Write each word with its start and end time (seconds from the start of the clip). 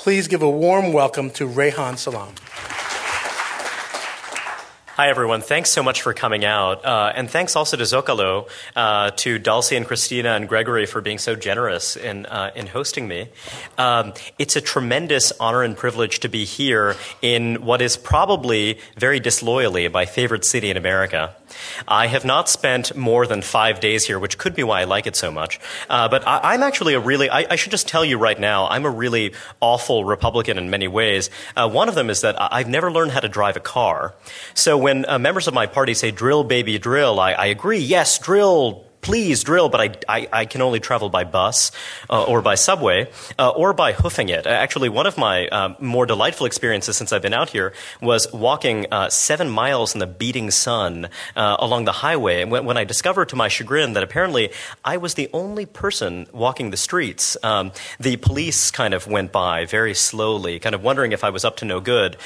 Please 0.00 0.28
give 0.28 0.40
a 0.40 0.48
warm 0.48 0.94
welcome 0.94 1.28
to 1.32 1.46
Reihan 1.46 1.98
Salam. 1.98 2.32
Hi, 4.96 5.10
everyone. 5.10 5.42
Thanks 5.42 5.68
so 5.68 5.82
much 5.82 6.00
for 6.00 6.14
coming 6.14 6.42
out. 6.42 6.82
Uh, 6.86 7.12
and 7.14 7.30
thanks 7.30 7.54
also 7.54 7.76
to 7.76 7.82
Zócalo, 7.82 8.48
uh, 8.74 9.10
to 9.16 9.38
Dulcie 9.38 9.76
and 9.76 9.86
Christina 9.86 10.30
and 10.30 10.48
Gregory 10.48 10.86
for 10.86 11.02
being 11.02 11.18
so 11.18 11.36
generous 11.36 11.96
in, 11.96 12.24
uh, 12.24 12.50
in 12.54 12.66
hosting 12.66 13.08
me. 13.08 13.28
Um, 13.76 14.14
it's 14.38 14.56
a 14.56 14.62
tremendous 14.62 15.34
honor 15.38 15.62
and 15.62 15.76
privilege 15.76 16.20
to 16.20 16.30
be 16.30 16.46
here 16.46 16.96
in 17.20 17.56
what 17.56 17.82
is 17.82 17.98
probably 17.98 18.78
very 18.96 19.20
disloyally 19.20 19.86
my 19.88 20.06
favorite 20.06 20.46
city 20.46 20.70
in 20.70 20.78
America. 20.78 21.36
I 21.88 22.06
have 22.06 22.24
not 22.24 22.48
spent 22.48 22.96
more 22.96 23.26
than 23.26 23.42
five 23.42 23.80
days 23.80 24.06
here, 24.06 24.18
which 24.18 24.38
could 24.38 24.54
be 24.54 24.62
why 24.62 24.80
I 24.80 24.84
like 24.84 25.06
it 25.06 25.16
so 25.16 25.30
much. 25.30 25.60
Uh, 25.88 26.08
but 26.08 26.26
I, 26.26 26.54
am 26.54 26.62
actually 26.62 26.94
a 26.94 27.00
really, 27.00 27.30
I, 27.30 27.46
I, 27.50 27.56
should 27.56 27.70
just 27.70 27.88
tell 27.88 28.04
you 28.04 28.18
right 28.18 28.38
now, 28.38 28.68
I'm 28.68 28.84
a 28.84 28.90
really 28.90 29.34
awful 29.60 30.04
Republican 30.04 30.58
in 30.58 30.70
many 30.70 30.88
ways. 30.88 31.30
Uh, 31.56 31.68
one 31.68 31.88
of 31.88 31.94
them 31.94 32.10
is 32.10 32.20
that 32.22 32.36
I've 32.38 32.68
never 32.68 32.90
learned 32.90 33.12
how 33.12 33.20
to 33.20 33.28
drive 33.28 33.56
a 33.56 33.60
car. 33.60 34.14
So 34.54 34.76
when 34.76 35.04
uh, 35.08 35.18
members 35.18 35.48
of 35.48 35.54
my 35.54 35.66
party 35.66 35.94
say, 35.94 36.10
drill, 36.10 36.44
baby, 36.44 36.78
drill, 36.78 37.18
I, 37.20 37.32
I 37.32 37.46
agree, 37.46 37.78
yes, 37.78 38.18
drill, 38.18 38.84
please 39.00 39.42
drill, 39.42 39.68
but 39.68 39.80
I, 39.80 40.18
I, 40.20 40.28
I, 40.32 40.44
can 40.44 40.62
only 40.62 40.80
travel 40.80 41.08
by 41.08 41.24
bus 41.24 41.72
uh, 42.08 42.24
or 42.24 42.42
by 42.42 42.54
subway 42.54 43.10
uh, 43.38 43.50
or 43.50 43.72
by 43.72 43.92
hoofing 43.92 44.28
it. 44.28 44.46
Actually, 44.46 44.88
one 44.88 45.06
of 45.06 45.16
my 45.16 45.48
uh, 45.48 45.74
more 45.78 46.06
delightful 46.06 46.46
experiences 46.46 46.96
since 46.96 47.12
I've 47.12 47.22
been 47.22 47.34
out 47.34 47.50
here 47.50 47.72
was 48.00 48.30
walking 48.32 48.86
uh, 48.92 49.08
seven 49.08 49.48
miles 49.48 49.94
in 49.94 50.00
the 50.00 50.06
beating 50.06 50.50
sun 50.50 51.08
uh, 51.36 51.56
along 51.58 51.84
the 51.84 51.92
highway. 51.92 52.42
And 52.42 52.50
when, 52.50 52.64
when, 52.64 52.76
I 52.76 52.84
discovered 52.84 53.28
to 53.30 53.36
my 53.36 53.48
chagrin 53.48 53.94
that 53.94 54.02
apparently 54.02 54.50
I 54.84 54.96
was 54.96 55.14
the 55.14 55.28
only 55.32 55.66
person 55.66 56.26
walking 56.32 56.70
the 56.70 56.76
streets, 56.76 57.36
um, 57.42 57.72
the 57.98 58.16
police 58.16 58.70
kind 58.70 58.94
of 58.94 59.06
went 59.06 59.32
by 59.32 59.66
very 59.66 59.94
slowly, 59.94 60.58
kind 60.58 60.74
of 60.74 60.82
wondering 60.82 61.12
if 61.12 61.24
I 61.24 61.30
was 61.30 61.44
up 61.44 61.56
to 61.58 61.64
no 61.64 61.80
good 61.80 62.16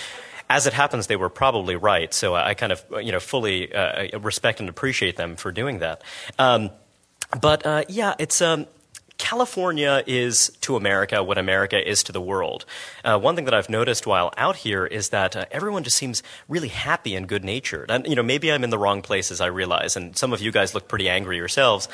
as 0.54 0.68
it 0.68 0.72
happens, 0.72 1.08
they 1.08 1.16
were 1.16 1.28
probably 1.28 1.74
right. 1.74 2.14
So 2.14 2.36
I 2.36 2.54
kind 2.54 2.70
of, 2.70 2.84
you 3.02 3.10
know, 3.10 3.18
fully 3.18 3.74
uh, 3.74 4.20
respect 4.20 4.60
and 4.60 4.68
appreciate 4.68 5.16
them 5.16 5.34
for 5.34 5.50
doing 5.50 5.80
that. 5.80 6.02
Um, 6.38 6.70
but 7.40 7.66
uh, 7.66 7.82
yeah, 7.88 8.14
it's 8.20 8.40
um, 8.40 8.66
California 9.24 10.04
is 10.06 10.50
to 10.60 10.76
America 10.76 11.22
what 11.22 11.38
America 11.38 11.78
is 11.80 12.02
to 12.02 12.12
the 12.12 12.20
world. 12.20 12.66
Uh, 13.02 13.18
one 13.18 13.34
thing 13.34 13.46
that 13.46 13.54
I've 13.54 13.70
noticed 13.70 14.06
while 14.06 14.30
out 14.36 14.56
here 14.56 14.84
is 14.84 15.08
that 15.08 15.34
uh, 15.34 15.46
everyone 15.50 15.82
just 15.82 15.96
seems 15.96 16.22
really 16.46 16.68
happy 16.68 17.16
and 17.16 17.26
good 17.26 17.42
natured. 17.42 17.90
And 17.90 18.06
you 18.06 18.16
know, 18.16 18.22
maybe 18.22 18.52
I'm 18.52 18.62
in 18.62 18.68
the 18.68 18.78
wrong 18.78 19.00
places. 19.00 19.40
I 19.40 19.46
realize, 19.46 19.96
and 19.96 20.14
some 20.14 20.34
of 20.34 20.42
you 20.42 20.52
guys 20.52 20.74
look 20.74 20.88
pretty 20.88 21.08
angry 21.08 21.38
yourselves. 21.38 21.88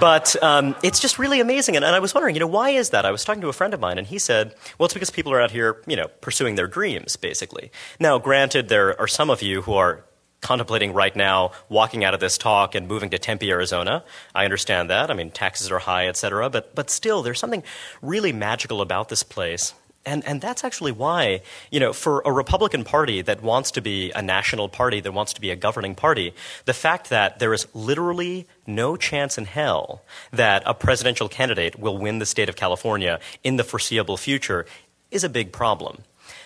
But 0.00 0.34
um, 0.42 0.74
it's 0.82 0.98
just 0.98 1.16
really 1.16 1.38
amazing. 1.38 1.76
And, 1.76 1.84
and 1.84 1.94
I 1.94 2.00
was 2.00 2.12
wondering, 2.12 2.34
you 2.34 2.40
know, 2.40 2.48
why 2.48 2.70
is 2.70 2.90
that? 2.90 3.06
I 3.06 3.12
was 3.12 3.24
talking 3.24 3.42
to 3.42 3.48
a 3.48 3.52
friend 3.52 3.72
of 3.72 3.78
mine, 3.78 3.96
and 3.96 4.08
he 4.08 4.18
said, 4.18 4.56
well, 4.76 4.86
it's 4.86 4.94
because 4.94 5.10
people 5.10 5.32
are 5.32 5.40
out 5.40 5.52
here, 5.52 5.80
you 5.86 5.94
know, 5.94 6.08
pursuing 6.22 6.56
their 6.56 6.66
dreams, 6.66 7.14
basically. 7.14 7.70
Now, 8.00 8.18
granted, 8.18 8.68
there 8.68 9.00
are 9.00 9.06
some 9.06 9.30
of 9.30 9.42
you 9.42 9.62
who 9.62 9.74
are 9.74 10.04
contemplating 10.44 10.92
right 10.92 11.16
now 11.16 11.50
walking 11.68 12.04
out 12.04 12.14
of 12.14 12.20
this 12.20 12.38
talk 12.38 12.76
and 12.76 12.86
moving 12.86 13.10
to 13.10 13.18
Tempe, 13.18 13.50
Arizona. 13.50 14.04
I 14.32 14.44
understand 14.44 14.90
that. 14.90 15.10
I 15.10 15.14
mean, 15.14 15.32
taxes 15.32 15.72
are 15.72 15.80
high, 15.80 16.06
et 16.06 16.16
cetera. 16.16 16.48
But, 16.48 16.74
but 16.76 16.90
still, 16.90 17.22
there's 17.22 17.40
something 17.40 17.64
really 18.00 18.32
magical 18.32 18.80
about 18.80 19.08
this 19.08 19.24
place. 19.24 19.74
And, 20.06 20.22
and 20.26 20.40
that's 20.42 20.64
actually 20.64 20.92
why, 20.92 21.40
you 21.70 21.80
know, 21.80 21.94
for 21.94 22.22
a 22.26 22.30
Republican 22.30 22.84
Party 22.84 23.22
that 23.22 23.42
wants 23.42 23.70
to 23.70 23.80
be 23.80 24.12
a 24.12 24.20
national 24.20 24.68
party, 24.68 25.00
that 25.00 25.12
wants 25.12 25.32
to 25.32 25.40
be 25.40 25.50
a 25.50 25.56
governing 25.56 25.94
party, 25.94 26.34
the 26.66 26.74
fact 26.74 27.08
that 27.08 27.38
there 27.38 27.54
is 27.54 27.66
literally 27.72 28.46
no 28.66 28.96
chance 28.96 29.38
in 29.38 29.46
hell 29.46 30.02
that 30.30 30.62
a 30.66 30.74
presidential 30.74 31.28
candidate 31.28 31.78
will 31.78 31.96
win 31.96 32.18
the 32.18 32.26
state 32.26 32.50
of 32.50 32.54
California 32.54 33.18
in 33.42 33.56
the 33.56 33.64
foreseeable 33.64 34.18
future 34.18 34.66
is 35.10 35.24
a 35.24 35.28
big 35.28 35.52
problem. 35.52 36.02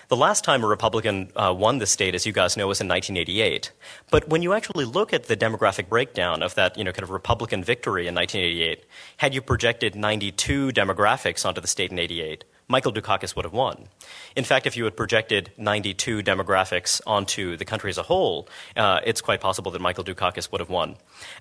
The 0.08 0.16
last 0.16 0.42
time 0.42 0.64
a 0.64 0.66
Republican 0.66 1.30
uh, 1.36 1.54
won 1.54 1.80
the 1.80 1.86
state, 1.86 2.14
as 2.14 2.24
you 2.24 2.32
guys 2.32 2.56
know, 2.56 2.66
was 2.66 2.80
in 2.80 2.88
1988. 2.88 3.72
But 4.10 4.26
when 4.26 4.40
you 4.40 4.54
actually 4.54 4.86
look 4.86 5.12
at 5.12 5.24
the 5.24 5.36
demographic 5.36 5.90
breakdown 5.90 6.42
of 6.42 6.54
that, 6.54 6.78
you 6.78 6.84
know, 6.84 6.92
kind 6.92 7.02
of 7.02 7.10
Republican 7.10 7.62
victory 7.62 8.06
in 8.06 8.14
1988, 8.14 8.84
had 9.18 9.34
you 9.34 9.42
projected 9.42 9.94
92 9.94 10.70
demographics 10.70 11.44
onto 11.44 11.60
the 11.60 11.68
state 11.68 11.92
in 11.92 11.98
88, 11.98 12.44
Michael 12.68 12.92
Dukakis 12.92 13.34
would 13.34 13.46
have 13.46 13.54
won. 13.54 13.88
In 14.36 14.44
fact, 14.44 14.66
if 14.66 14.76
you 14.76 14.84
had 14.84 14.94
projected 14.94 15.50
92 15.56 16.22
demographics 16.22 17.00
onto 17.06 17.56
the 17.56 17.64
country 17.64 17.88
as 17.88 17.96
a 17.96 18.02
whole, 18.02 18.46
uh, 18.76 19.00
it's 19.06 19.22
quite 19.22 19.40
possible 19.40 19.70
that 19.70 19.80
Michael 19.80 20.04
Dukakis 20.04 20.52
would 20.52 20.60
have 20.60 20.68
won. 20.68 20.96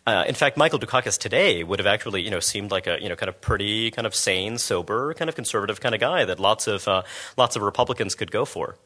Uh, 0.05 0.23
in 0.25 0.35
fact, 0.35 0.55
Michael 0.55 0.79
Dukakis 0.79 1.19
today 1.19 1.65
would 1.65 1.79
have 1.79 1.85
actually, 1.85 2.21
you 2.21 2.31
know, 2.31 2.39
seemed 2.39 2.71
like 2.71 2.88
a, 2.88 2.97
you 3.01 3.09
know, 3.09 3.15
kind 3.17 3.27
of 3.27 3.41
pretty, 3.41 3.91
kind 3.91 4.07
of 4.07 4.15
sane, 4.15 4.57
sober, 4.57 5.13
kind 5.15 5.27
of 5.27 5.35
conservative 5.35 5.81
kind 5.81 5.93
of 5.93 5.99
guy 5.99 6.23
that 6.23 6.39
lots 6.39 6.65
of, 6.65 6.88
uh, 6.88 7.03
lots 7.35 7.57
of 7.57 7.61
Republicans 7.61 8.15
could 8.15 8.31
go 8.31 8.45
for. 8.45 8.77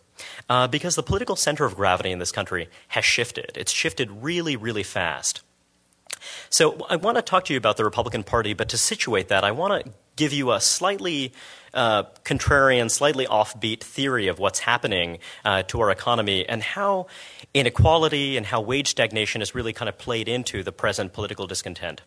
Uh, 0.50 0.68
because 0.68 0.96
the 0.96 1.04
political 1.04 1.36
center 1.36 1.66
of 1.66 1.76
gravity 1.76 2.12
in 2.12 2.18
this 2.18 2.32
country 2.32 2.70
has 2.90 3.06
shifted. 3.06 3.52
It's 3.56 3.72
shifted 3.72 4.10
really, 4.24 4.56
really 4.56 4.84
fast. 4.84 5.42
So 6.50 6.86
I 6.90 6.96
want 6.96 7.18
to 7.18 7.22
talk 7.22 7.46
to 7.46 7.54
you 7.54 7.58
about 7.58 7.78
the 7.78 7.86
Republican 7.86 8.24
Party, 8.24 8.54
but 8.54 8.70
to 8.70 8.78
situate 8.78 9.28
that, 9.30 9.44
I 9.44 9.52
want 9.52 9.86
to 9.86 9.92
give 10.22 10.34
you 10.34 10.52
a 10.52 10.62
slightly 10.62 11.34
uh, 11.74 12.04
contrarian, 12.24 12.92
slightly 12.92 13.26
offbeat 13.26 13.80
theory 13.82 14.28
of 14.28 14.38
what's 14.38 14.60
happening 14.60 15.18
uh, 15.44 15.64
to 15.64 15.82
our 15.82 15.90
economy 15.90 16.48
and 16.48 16.62
how 16.62 17.08
inequality 17.56 18.38
and 18.38 18.46
how 18.46 18.62
wage 18.62 18.90
stagnation 18.90 19.42
has 19.42 19.56
really 19.56 19.74
kind 19.74 19.90
of 19.90 19.98
played 19.98 20.28
into 20.28 20.62
the 20.62 20.72
present 20.72 21.12
political 21.12 21.48
discontent. 21.48 22.04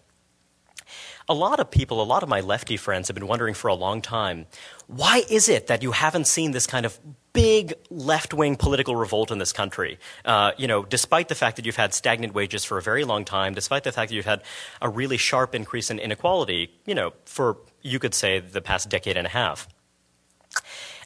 A 1.28 1.34
lot 1.34 1.58
of 1.58 1.72
people, 1.72 2.00
a 2.00 2.04
lot 2.04 2.22
of 2.22 2.28
my 2.28 2.41
lefty 2.41 2.76
friends 2.76 3.08
have 3.08 3.16
been 3.16 3.26
wondering 3.26 3.54
for 3.54 3.66
a 3.66 3.75
long 3.75 4.00
time 4.00 4.46
why 4.86 5.22
is 5.31 5.48
it 5.48 5.66
that 5.69 5.82
you 5.82 5.92
haven't 5.92 6.26
seen 6.26 6.52
this 6.52 6.66
kind 6.66 6.84
of 6.86 7.00
big 7.32 7.72
left 7.91 8.34
wing 8.34 8.54
political 8.54 8.94
revolt 8.94 9.31
in 9.31 9.38
this 9.38 9.52
country? 9.52 9.98
Uh, 10.25 10.52
you 10.58 10.69
know, 10.69 10.84
despite 10.84 11.28
the 11.28 11.34
fact 11.34 11.56
that 11.56 11.66
you've 11.66 11.75
had 11.75 11.94
stagnant 11.94 12.34
wages 12.34 12.64
for 12.64 12.78
a 12.78 12.82
very 12.82 13.02
long 13.02 13.25
time, 13.25 13.54
despite 13.54 13.82
the 13.82 13.92
fact 13.92 14.10
that 14.10 14.14
you've 14.14 14.26
had 14.26 14.42
a 14.82 14.88
really 14.88 15.16
sharp 15.16 15.54
increase 15.54 15.91
in 15.91 15.98
inequality, 15.98 16.70
you 16.84 16.94
know, 16.94 17.12
for 17.25 17.56
you 17.84 18.00
could 18.00 18.14
say 18.14 18.40
the 18.40 18.60
past 18.60 18.88
decade 18.88 19.16
and 19.16 19.26
a 19.26 19.30
half. 19.30 19.68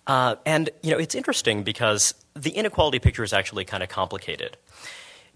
Uh, 0.06 0.36
and 0.46 0.70
you 0.82 0.92
know, 0.92 0.98
it's 0.98 1.14
interesting 1.14 1.62
because 1.62 2.14
the 2.34 2.50
inequality 2.50 2.98
picture 2.98 3.22
is 3.22 3.34
actually 3.34 3.66
kind 3.66 3.82
of 3.82 3.90
complicated. 3.90 4.56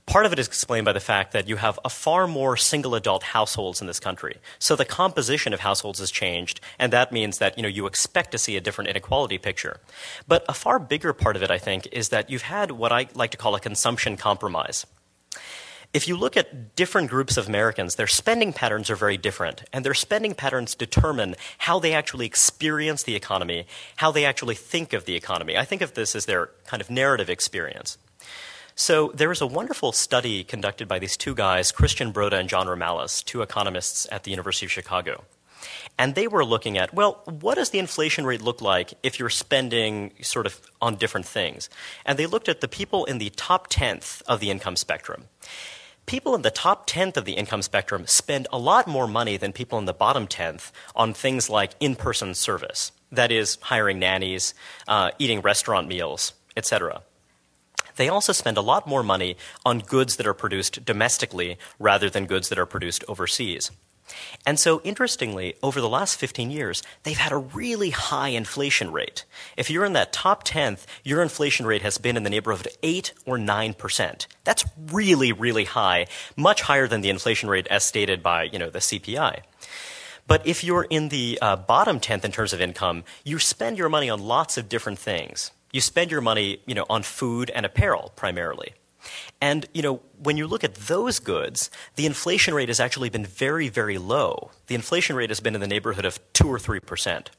Part 0.07 0.27
of 0.27 0.33
it 0.33 0.39
is 0.39 0.49
explained 0.49 0.85
by 0.85 0.93
the 0.93 1.01
fact 1.01 1.33
that 1.33 1.49
you 1.49 1.57
have 1.57 1.79
a 1.85 1.89
far 1.89 2.27
more 2.27 2.57
single 2.57 2.97
adult 2.97 3.23
households 3.23 3.81
in 3.81 3.87
this 3.87 4.01
country. 4.01 4.39
So 4.59 4.75
the 4.75 4.85
composition 4.85 5.53
of 5.53 5.61
households 5.61 6.01
has 6.01 6.11
changed, 6.11 6.61
and 6.79 6.93
that 6.93 7.13
means 7.13 7.39
that 7.39 7.57
you 7.57 7.63
know 7.63 7.69
you 7.69 7.87
expect 7.87 8.33
to 8.33 8.39
see 8.39 8.57
a 8.57 8.61
different 8.61 8.91
inequality 8.91 9.39
picture. 9.39 9.79
But 10.27 10.45
a 10.49 10.55
far 10.55 10.79
bigger 10.81 11.13
part 11.13 11.37
of 11.37 11.43
it, 11.43 11.51
I 11.51 11.59
think, 11.59 11.87
is 11.93 12.09
that 12.09 12.31
you've 12.31 12.43
had 12.43 12.73
what 12.73 12.91
I 12.91 13.09
like 13.15 13.31
to 13.31 13.37
call 13.37 13.55
a 13.55 13.61
consumption 13.61 14.17
compromise. 14.17 14.87
If 15.95 16.09
you 16.09 16.17
look 16.17 16.39
at 16.39 16.75
different 16.75 17.11
groups 17.11 17.37
of 17.37 17.49
Americans, 17.49 17.97
their 17.97 18.07
spending 18.07 18.55
patterns 18.55 18.89
are 18.89 18.97
very 18.97 19.19
different, 19.19 19.65
and 19.75 19.85
their 19.85 19.93
spending 19.93 20.35
patterns 20.35 20.75
determine 20.75 21.37
how 21.59 21.79
they 21.79 21.93
actually 21.93 22.25
experience 22.25 23.03
the 23.03 23.15
economy, 23.15 23.67
how 23.97 24.11
they 24.11 24.25
actually 24.25 24.55
think 24.55 24.95
of 24.95 25.05
the 25.05 25.15
economy. 25.15 25.59
I 25.59 25.67
think 25.67 25.83
of 25.83 25.93
this 25.93 26.17
as 26.17 26.25
their 26.25 26.49
kind 26.67 26.81
of 26.81 26.89
narrative 26.89 27.29
experience. 27.29 27.99
So 28.75 29.13
there 29.15 29.29
was 29.29 29.43
a 29.43 29.47
wonderful 29.47 29.93
study 29.93 30.45
conducted 30.45 30.89
by 30.89 30.99
these 30.99 31.15
two 31.15 31.35
guys, 31.35 31.71
Christian 31.71 32.11
Broda 32.11 32.41
and 32.41 32.49
John 32.49 32.69
Romalis, 32.69 33.23
two 33.23 33.43
economists 33.43 34.07
at 34.11 34.25
the 34.25 34.31
University 34.31 34.65
of 34.65 34.73
Chicago. 34.73 35.25
And 35.99 36.15
they 36.15 36.27
were 36.27 36.45
looking 36.45 36.79
at, 36.79 36.95
well, 36.95 37.21
what 37.27 37.57
does 37.57 37.69
the 37.69 37.79
inflation 37.79 38.25
rate 38.25 38.41
look 38.41 38.63
like 38.63 38.95
if 39.03 39.19
you're 39.19 39.29
spending 39.29 40.15
sort 40.23 40.47
of 40.47 40.59
on 40.81 40.97
different 40.97 41.27
things? 41.27 41.69
And 42.07 42.19
they 42.19 42.27
looked 42.27 42.49
at 42.49 42.63
the 42.63 42.67
people 42.67 43.05
in 43.05 43.19
the 43.19 43.29
top 43.37 43.67
tenth 43.69 44.23
of 44.27 44.41
the 44.41 44.51
income 44.51 44.77
spectrum. 44.77 45.27
People 46.07 46.35
in 46.35 46.43
the 46.43 46.51
top 46.51 46.85
tenth 46.87 47.17
of 47.17 47.25
the 47.25 47.35
income 47.35 47.63
spectrum 47.63 48.07
spend 48.07 48.49
a 48.53 48.59
lot 48.59 48.87
more 48.87 49.07
money 49.07 49.37
than 49.37 49.53
people 49.53 49.79
in 49.79 49.85
the 49.85 49.95
bottom 49.95 50.27
tenth 50.27 50.73
on 50.97 51.15
things 51.15 51.49
like 51.49 51.73
in 51.81 51.97
person 51.97 52.35
service. 52.35 52.93
That 53.13 53.31
is, 53.31 53.59
hiring 53.63 53.99
nannies, 53.99 54.55
uh, 54.89 55.13
eating 55.19 55.41
restaurant 55.41 55.89
meals, 55.89 56.33
etc 56.57 57.03
they 57.97 58.09
also 58.09 58.33
spend 58.33 58.57
a 58.57 58.63
lot 58.63 58.87
more 58.87 59.03
money 59.03 59.37
on 59.65 59.81
goods 59.81 60.17
that 60.17 60.27
are 60.27 60.35
produced 60.35 60.85
domestically 60.85 61.59
rather 61.79 62.09
than 62.09 62.27
goods 62.27 62.49
that 62.49 62.59
are 62.59 62.67
produced 62.67 63.05
overseas. 63.09 63.71
And 64.45 64.59
so, 64.59 64.81
interestingly, 64.83 65.55
over 65.63 65.81
the 65.81 65.89
last 65.89 66.19
15 66.19 66.51
years, 66.51 66.83
they've 67.03 67.17
had 67.17 67.33
a 67.33 67.37
really 67.37 67.91
high 67.91 68.29
inflation 68.29 68.93
rate. 68.93 69.25
If 69.57 69.71
you're 69.71 69.85
in 69.85 69.93
that 69.95 70.13
top 70.13 70.45
10th, 70.45 70.85
your 71.05 71.23
inflation 71.23 71.67
rate 71.67 71.83
has 71.83 71.99
been 71.99 72.17
in 72.17 72.23
the 72.23 72.31
neighborhood 72.31 72.67
of 72.67 72.77
8 72.83 73.13
or 73.25 73.39
9%. 73.39 74.27
That's 74.45 74.65
really, 74.91 75.33
really 75.33 75.65
high, 75.65 76.07
much 76.37 76.63
higher 76.63 76.89
than 76.89 77.01
the 77.01 77.11
inflation 77.11 77.49
rate 77.49 77.67
as 77.69 77.85
stated 77.85 78.23
by 78.23 78.45
you 78.45 78.59
know, 78.59 78.71
the 78.71 78.81
CPI. 78.81 79.41
But 80.27 80.47
if 80.47 80.63
you're 80.63 80.85
in 80.85 81.09
the 81.09 81.39
uh, 81.41 81.57
bottom 81.57 82.01
10th 82.01 82.25
in 82.25 82.33
terms 82.33 82.53
of 82.53 82.61
income, 82.61 83.05
you 83.25 83.39
spend 83.39 83.79
your 83.79 83.89
money 83.89 84.09
on 84.11 84.21
lots 84.21 84.57
of 84.57 84.69
different 84.69 84.99
things 84.99 85.51
you 85.73 85.81
spend 85.81 86.11
your 86.11 86.21
money, 86.21 86.61
you 86.67 86.75
know, 86.75 86.85
on 86.89 87.03
food 87.03 87.51
and 87.51 87.67
apparel 87.67 88.13
primarily. 88.15 88.75
And 89.43 89.67
you 89.75 89.83
know, 89.83 90.01
when 90.23 90.37
you 90.37 90.47
look 90.47 90.63
at 90.63 90.77
those 90.77 91.19
goods, 91.19 91.69
the 91.97 92.07
inflation 92.07 92.55
rate 92.55 92.69
has 92.69 92.79
actually 92.79 93.11
been 93.11 93.27
very, 93.27 93.69
very 93.69 93.99
low. 93.99 94.53
The 94.69 94.77
inflation 94.77 95.17
rate 95.17 95.31
has 95.31 95.41
been 95.41 95.57
in 95.57 95.61
the 95.61 95.67
neighborhood 95.67 96.05
of 96.05 96.21
two 96.33 96.49
or 96.49 96.61
three 96.61 96.79
percent. 96.79 97.33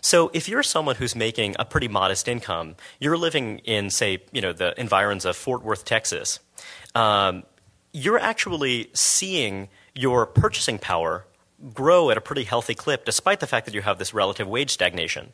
So 0.00 0.30
if 0.32 0.48
you're 0.48 0.62
someone 0.62 0.96
who's 0.96 1.14
making 1.14 1.54
a 1.58 1.66
pretty 1.66 1.88
modest 1.88 2.28
income, 2.28 2.76
you're 2.98 3.18
living 3.18 3.58
in, 3.58 3.90
say, 3.90 4.22
you 4.32 4.40
know, 4.40 4.54
the 4.54 4.72
environs 4.80 5.26
of 5.26 5.36
Fort 5.36 5.62
Worth, 5.62 5.84
Texas. 5.84 6.40
Um, 6.94 7.42
you're 7.92 8.18
actually 8.18 8.88
seeing 8.94 9.68
your 9.94 10.24
purchasing 10.24 10.78
power 10.78 11.26
grow 11.74 12.10
at 12.10 12.16
a 12.16 12.20
pretty 12.20 12.44
healthy 12.44 12.74
clip, 12.74 13.04
despite 13.04 13.40
the 13.40 13.46
fact 13.46 13.66
that 13.66 13.74
you 13.74 13.82
have 13.82 13.98
this 13.98 14.14
relative 14.14 14.46
wage 14.46 14.70
stagnation. 14.70 15.32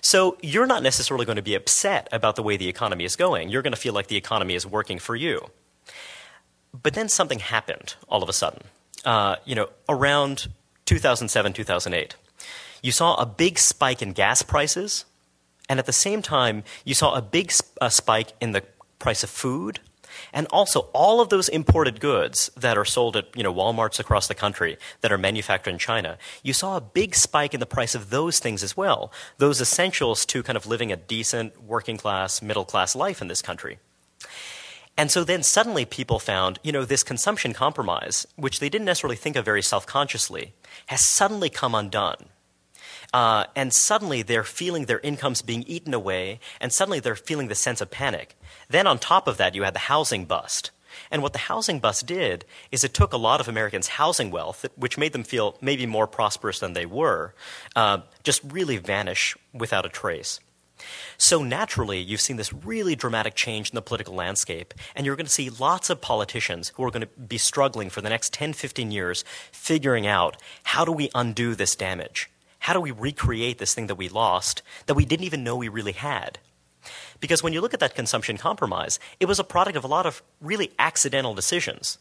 So 0.00 0.36
you're 0.42 0.66
not 0.66 0.82
necessarily 0.82 1.24
going 1.24 1.36
to 1.36 1.42
be 1.42 1.54
upset 1.54 2.08
about 2.12 2.36
the 2.36 2.42
way 2.42 2.56
the 2.56 2.68
economy 2.68 3.04
is 3.04 3.16
going. 3.16 3.48
You're 3.48 3.62
going 3.62 3.72
to 3.72 3.80
feel 3.80 3.94
like 3.94 4.08
the 4.08 4.16
economy 4.16 4.54
is 4.54 4.66
working 4.66 4.98
for 4.98 5.16
you. 5.16 5.46
But 6.80 6.94
then 6.94 7.08
something 7.08 7.38
happened 7.38 7.94
all 8.08 8.22
of 8.22 8.28
a 8.28 8.32
sudden. 8.32 8.62
Uh, 9.04 9.36
you 9.44 9.54
know, 9.54 9.68
around 9.88 10.48
2007, 10.84 11.52
2008, 11.52 12.16
you 12.82 12.92
saw 12.92 13.14
a 13.14 13.26
big 13.26 13.58
spike 13.58 14.02
in 14.02 14.12
gas 14.12 14.42
prices, 14.42 15.04
and 15.68 15.78
at 15.78 15.86
the 15.86 15.92
same 15.92 16.22
time, 16.22 16.64
you 16.84 16.94
saw 16.94 17.14
a 17.14 17.22
big 17.22 17.50
sp- 17.54 17.76
uh, 17.80 17.88
spike 17.88 18.32
in 18.40 18.52
the 18.52 18.62
price 18.98 19.22
of 19.22 19.30
food, 19.30 19.80
and 20.32 20.46
also 20.50 20.88
all 20.92 21.20
of 21.20 21.28
those 21.28 21.48
imported 21.48 22.00
goods 22.00 22.50
that 22.56 22.78
are 22.78 22.84
sold 22.84 23.16
at 23.16 23.26
you 23.36 23.42
know 23.42 23.52
Walmarts 23.52 23.98
across 23.98 24.28
the 24.28 24.34
country 24.34 24.76
that 25.00 25.12
are 25.12 25.18
manufactured 25.18 25.70
in 25.70 25.78
China. 25.78 26.18
You 26.42 26.52
saw 26.52 26.76
a 26.76 26.80
big 26.80 27.14
spike 27.14 27.54
in 27.54 27.60
the 27.60 27.66
price 27.66 27.94
of 27.94 28.10
those 28.10 28.38
things 28.38 28.62
as 28.62 28.76
well. 28.76 29.12
Those 29.38 29.60
essentials 29.60 30.24
to 30.26 30.42
kind 30.42 30.56
of 30.56 30.66
living 30.66 30.92
a 30.92 30.96
decent 30.96 31.62
working 31.62 31.96
class, 31.96 32.42
middle 32.42 32.64
class 32.64 32.94
life 32.94 33.20
in 33.20 33.28
this 33.28 33.42
country. 33.42 33.78
And 34.96 35.10
so 35.10 35.24
then 35.24 35.42
suddenly 35.42 35.84
people 35.84 36.18
found, 36.18 36.58
you 36.62 36.70
know, 36.70 36.84
this 36.84 37.02
consumption 37.02 37.54
compromise, 37.54 38.26
which 38.36 38.60
they 38.60 38.68
didn't 38.68 38.84
necessarily 38.84 39.16
think 39.16 39.36
of 39.36 39.44
very 39.44 39.62
self 39.62 39.86
consciously, 39.86 40.54
has 40.86 41.00
suddenly 41.00 41.48
come 41.48 41.74
undone. 41.74 42.26
Uh, 43.12 43.44
and 43.54 43.72
suddenly 43.72 44.22
they're 44.22 44.44
feeling 44.44 44.86
their 44.86 45.00
incomes 45.00 45.42
being 45.42 45.64
eaten 45.64 45.92
away, 45.92 46.40
and 46.60 46.72
suddenly 46.72 47.00
they're 47.00 47.14
feeling 47.14 47.48
the 47.48 47.54
sense 47.54 47.80
of 47.80 47.90
panic. 47.90 48.36
Then 48.68 48.86
on 48.86 48.98
top 48.98 49.28
of 49.28 49.36
that, 49.36 49.54
you 49.54 49.62
had 49.64 49.74
the 49.74 49.80
housing 49.80 50.24
bust. 50.24 50.70
And 51.10 51.22
what 51.22 51.32
the 51.32 51.38
housing 51.38 51.78
bust 51.80 52.06
did 52.06 52.44
is 52.70 52.84
it 52.84 52.94
took 52.94 53.12
a 53.12 53.18
lot 53.18 53.40
of 53.40 53.48
Americans' 53.48 53.88
housing 53.88 54.30
wealth, 54.30 54.66
which 54.76 54.98
made 54.98 55.12
them 55.12 55.24
feel 55.24 55.56
maybe 55.60 55.86
more 55.86 56.06
prosperous 56.06 56.58
than 56.58 56.72
they 56.72 56.86
were, 56.86 57.34
uh, 57.76 57.98
just 58.22 58.42
really 58.44 58.76
vanish 58.76 59.36
without 59.52 59.86
a 59.86 59.90
trace. 59.90 60.40
So 61.16 61.42
naturally, 61.42 62.00
you've 62.00 62.20
seen 62.20 62.36
this 62.36 62.52
really 62.52 62.96
dramatic 62.96 63.34
change 63.34 63.70
in 63.70 63.74
the 63.74 63.82
political 63.82 64.14
landscape, 64.14 64.74
and 64.96 65.06
you're 65.06 65.16
going 65.16 65.26
to 65.26 65.32
see 65.32 65.50
lots 65.50 65.90
of 65.90 66.00
politicians 66.00 66.72
who 66.74 66.84
are 66.84 66.90
going 66.90 67.06
to 67.06 67.20
be 67.20 67.38
struggling 67.38 67.88
for 67.88 68.00
the 68.00 68.08
next 68.08 68.32
10, 68.32 68.52
15 68.52 68.90
years 68.90 69.24
figuring 69.52 70.06
out 70.06 70.36
how 70.64 70.84
do 70.84 70.90
we 70.92 71.10
undo 71.14 71.54
this 71.54 71.76
damage? 71.76 72.31
How 72.62 72.74
do 72.74 72.80
we 72.80 72.92
recreate 72.92 73.58
this 73.58 73.74
thing 73.74 73.88
that 73.88 73.96
we 73.96 74.08
lost 74.08 74.62
that 74.86 74.94
we 74.94 75.04
didn't 75.04 75.26
even 75.26 75.42
know 75.42 75.56
we 75.56 75.68
really 75.68 75.90
had? 75.90 76.38
Because 77.18 77.42
when 77.42 77.52
you 77.52 77.60
look 77.60 77.74
at 77.74 77.80
that 77.80 77.96
consumption 77.96 78.36
compromise, 78.36 79.00
it 79.18 79.26
was 79.26 79.40
a 79.40 79.44
product 79.44 79.76
of 79.76 79.82
a 79.82 79.88
lot 79.88 80.06
of 80.06 80.22
really 80.40 80.70
accidental 80.78 81.34
decisions. 81.34 81.98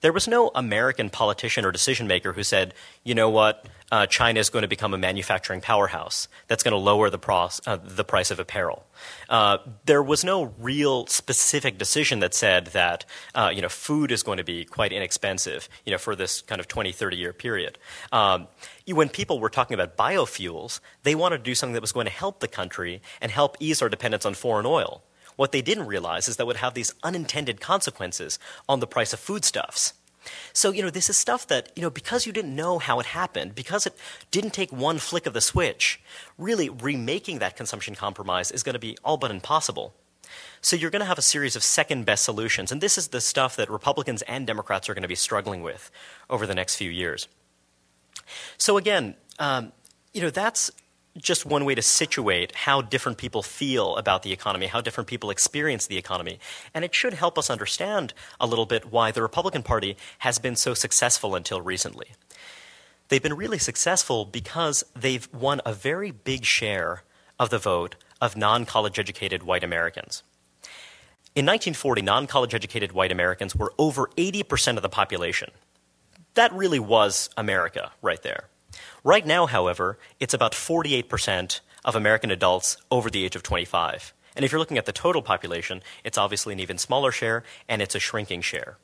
There 0.00 0.12
was 0.12 0.28
no 0.28 0.50
American 0.54 1.10
politician 1.10 1.64
or 1.64 1.72
decision 1.72 2.06
maker 2.06 2.32
who 2.32 2.42
said, 2.42 2.74
you 3.04 3.14
know 3.14 3.30
what, 3.30 3.66
uh, 3.90 4.06
China 4.06 4.40
is 4.40 4.50
going 4.50 4.62
to 4.62 4.68
become 4.68 4.92
a 4.92 4.98
manufacturing 4.98 5.60
powerhouse 5.60 6.28
that's 6.48 6.62
going 6.62 6.72
to 6.72 6.78
lower 6.78 7.10
the, 7.10 7.18
uh, 7.66 7.78
the 7.82 8.04
price 8.04 8.30
of 8.30 8.38
apparel. 8.38 8.84
Uh, 9.28 9.58
there 9.86 10.02
was 10.02 10.24
no 10.24 10.52
real 10.58 11.06
specific 11.06 11.78
decision 11.78 12.20
that 12.20 12.34
said 12.34 12.66
that 12.68 13.04
uh, 13.34 13.50
you 13.54 13.62
know, 13.62 13.68
food 13.68 14.10
is 14.10 14.22
going 14.22 14.38
to 14.38 14.44
be 14.44 14.64
quite 14.64 14.92
inexpensive 14.92 15.68
you 15.84 15.92
know, 15.92 15.98
for 15.98 16.16
this 16.16 16.42
kind 16.42 16.60
of 16.60 16.68
20, 16.68 16.92
30 16.92 17.16
year 17.16 17.32
period. 17.32 17.78
Um, 18.12 18.48
when 18.86 19.08
people 19.08 19.38
were 19.38 19.50
talking 19.50 19.74
about 19.74 19.96
biofuels, 19.96 20.80
they 21.02 21.14
wanted 21.14 21.38
to 21.38 21.44
do 21.44 21.54
something 21.54 21.74
that 21.74 21.82
was 21.82 21.92
going 21.92 22.06
to 22.06 22.12
help 22.12 22.40
the 22.40 22.48
country 22.48 23.00
and 23.20 23.30
help 23.30 23.56
ease 23.60 23.80
our 23.80 23.88
dependence 23.88 24.26
on 24.26 24.34
foreign 24.34 24.66
oil. 24.66 25.02
What 25.36 25.52
they 25.52 25.62
didn't 25.62 25.86
realize 25.86 26.28
is 26.28 26.36
that 26.36 26.46
would 26.46 26.56
have 26.56 26.74
these 26.74 26.94
unintended 27.02 27.60
consequences 27.60 28.38
on 28.68 28.80
the 28.80 28.86
price 28.86 29.12
of 29.12 29.20
foodstuffs. 29.20 29.94
So, 30.52 30.70
you 30.70 30.82
know, 30.82 30.90
this 30.90 31.10
is 31.10 31.16
stuff 31.16 31.46
that, 31.48 31.70
you 31.76 31.82
know, 31.82 31.90
because 31.90 32.26
you 32.26 32.32
didn't 32.32 32.56
know 32.56 32.78
how 32.78 32.98
it 32.98 33.06
happened, 33.06 33.54
because 33.54 33.86
it 33.86 33.94
didn't 34.30 34.52
take 34.52 34.72
one 34.72 34.98
flick 34.98 35.26
of 35.26 35.34
the 35.34 35.40
switch, 35.40 36.00
really 36.38 36.70
remaking 36.70 37.40
that 37.40 37.56
consumption 37.56 37.94
compromise 37.94 38.50
is 38.50 38.62
going 38.62 38.74
to 38.74 38.78
be 38.78 38.96
all 39.04 39.16
but 39.16 39.30
impossible. 39.30 39.94
So 40.62 40.76
you're 40.76 40.90
going 40.90 41.00
to 41.00 41.06
have 41.06 41.18
a 41.18 41.22
series 41.22 41.56
of 41.56 41.62
second 41.62 42.06
best 42.06 42.24
solutions, 42.24 42.72
and 42.72 42.80
this 42.80 42.96
is 42.96 43.08
the 43.08 43.20
stuff 43.20 43.56
that 43.56 43.70
Republicans 43.70 44.22
and 44.22 44.46
Democrats 44.46 44.88
are 44.88 44.94
going 44.94 45.02
to 45.02 45.08
be 45.08 45.14
struggling 45.14 45.62
with 45.62 45.90
over 46.30 46.46
the 46.46 46.54
next 46.54 46.76
few 46.76 46.90
years. 46.90 47.28
So 48.56 48.78
again, 48.78 49.16
um, 49.38 49.72
you 50.14 50.22
know, 50.22 50.30
that's 50.30 50.70
just 51.16 51.46
one 51.46 51.64
way 51.64 51.74
to 51.74 51.82
situate 51.82 52.54
how 52.54 52.82
different 52.82 53.18
people 53.18 53.42
feel 53.42 53.96
about 53.96 54.22
the 54.22 54.32
economy, 54.32 54.66
how 54.66 54.80
different 54.80 55.08
people 55.08 55.30
experience 55.30 55.86
the 55.86 55.96
economy. 55.96 56.38
And 56.74 56.84
it 56.84 56.94
should 56.94 57.14
help 57.14 57.38
us 57.38 57.50
understand 57.50 58.12
a 58.40 58.46
little 58.46 58.66
bit 58.66 58.90
why 58.90 59.12
the 59.12 59.22
Republican 59.22 59.62
Party 59.62 59.96
has 60.18 60.38
been 60.38 60.56
so 60.56 60.74
successful 60.74 61.34
until 61.34 61.60
recently. 61.60 62.08
They've 63.08 63.22
been 63.22 63.34
really 63.34 63.58
successful 63.58 64.24
because 64.24 64.82
they've 64.96 65.28
won 65.32 65.60
a 65.64 65.72
very 65.72 66.10
big 66.10 66.44
share 66.44 67.04
of 67.38 67.50
the 67.50 67.58
vote 67.58 67.96
of 68.20 68.36
non 68.36 68.64
college 68.64 68.98
educated 68.98 69.42
white 69.42 69.62
Americans. 69.62 70.22
In 71.34 71.46
1940, 71.46 72.02
non 72.02 72.26
college 72.26 72.54
educated 72.54 72.92
white 72.92 73.12
Americans 73.12 73.54
were 73.54 73.72
over 73.78 74.08
80% 74.16 74.76
of 74.76 74.82
the 74.82 74.88
population. 74.88 75.50
That 76.34 76.52
really 76.52 76.78
was 76.80 77.30
America 77.36 77.92
right 78.02 78.22
there. 78.22 78.48
Right 79.06 79.26
now, 79.26 79.44
however, 79.44 79.98
it's 80.18 80.32
about 80.32 80.52
48% 80.52 81.60
of 81.84 81.94
American 81.94 82.30
adults 82.30 82.78
over 82.90 83.10
the 83.10 83.22
age 83.22 83.36
of 83.36 83.42
25. 83.42 84.14
And 84.34 84.46
if 84.46 84.50
you're 84.50 84.58
looking 84.58 84.78
at 84.78 84.86
the 84.86 84.92
total 84.92 85.20
population, 85.20 85.82
it's 86.04 86.16
obviously 86.16 86.54
an 86.54 86.60
even 86.60 86.78
smaller 86.78 87.12
share, 87.12 87.44
and 87.68 87.82
it's 87.82 87.94
a 87.94 88.00
shrinking 88.00 88.40
share. 88.40 88.78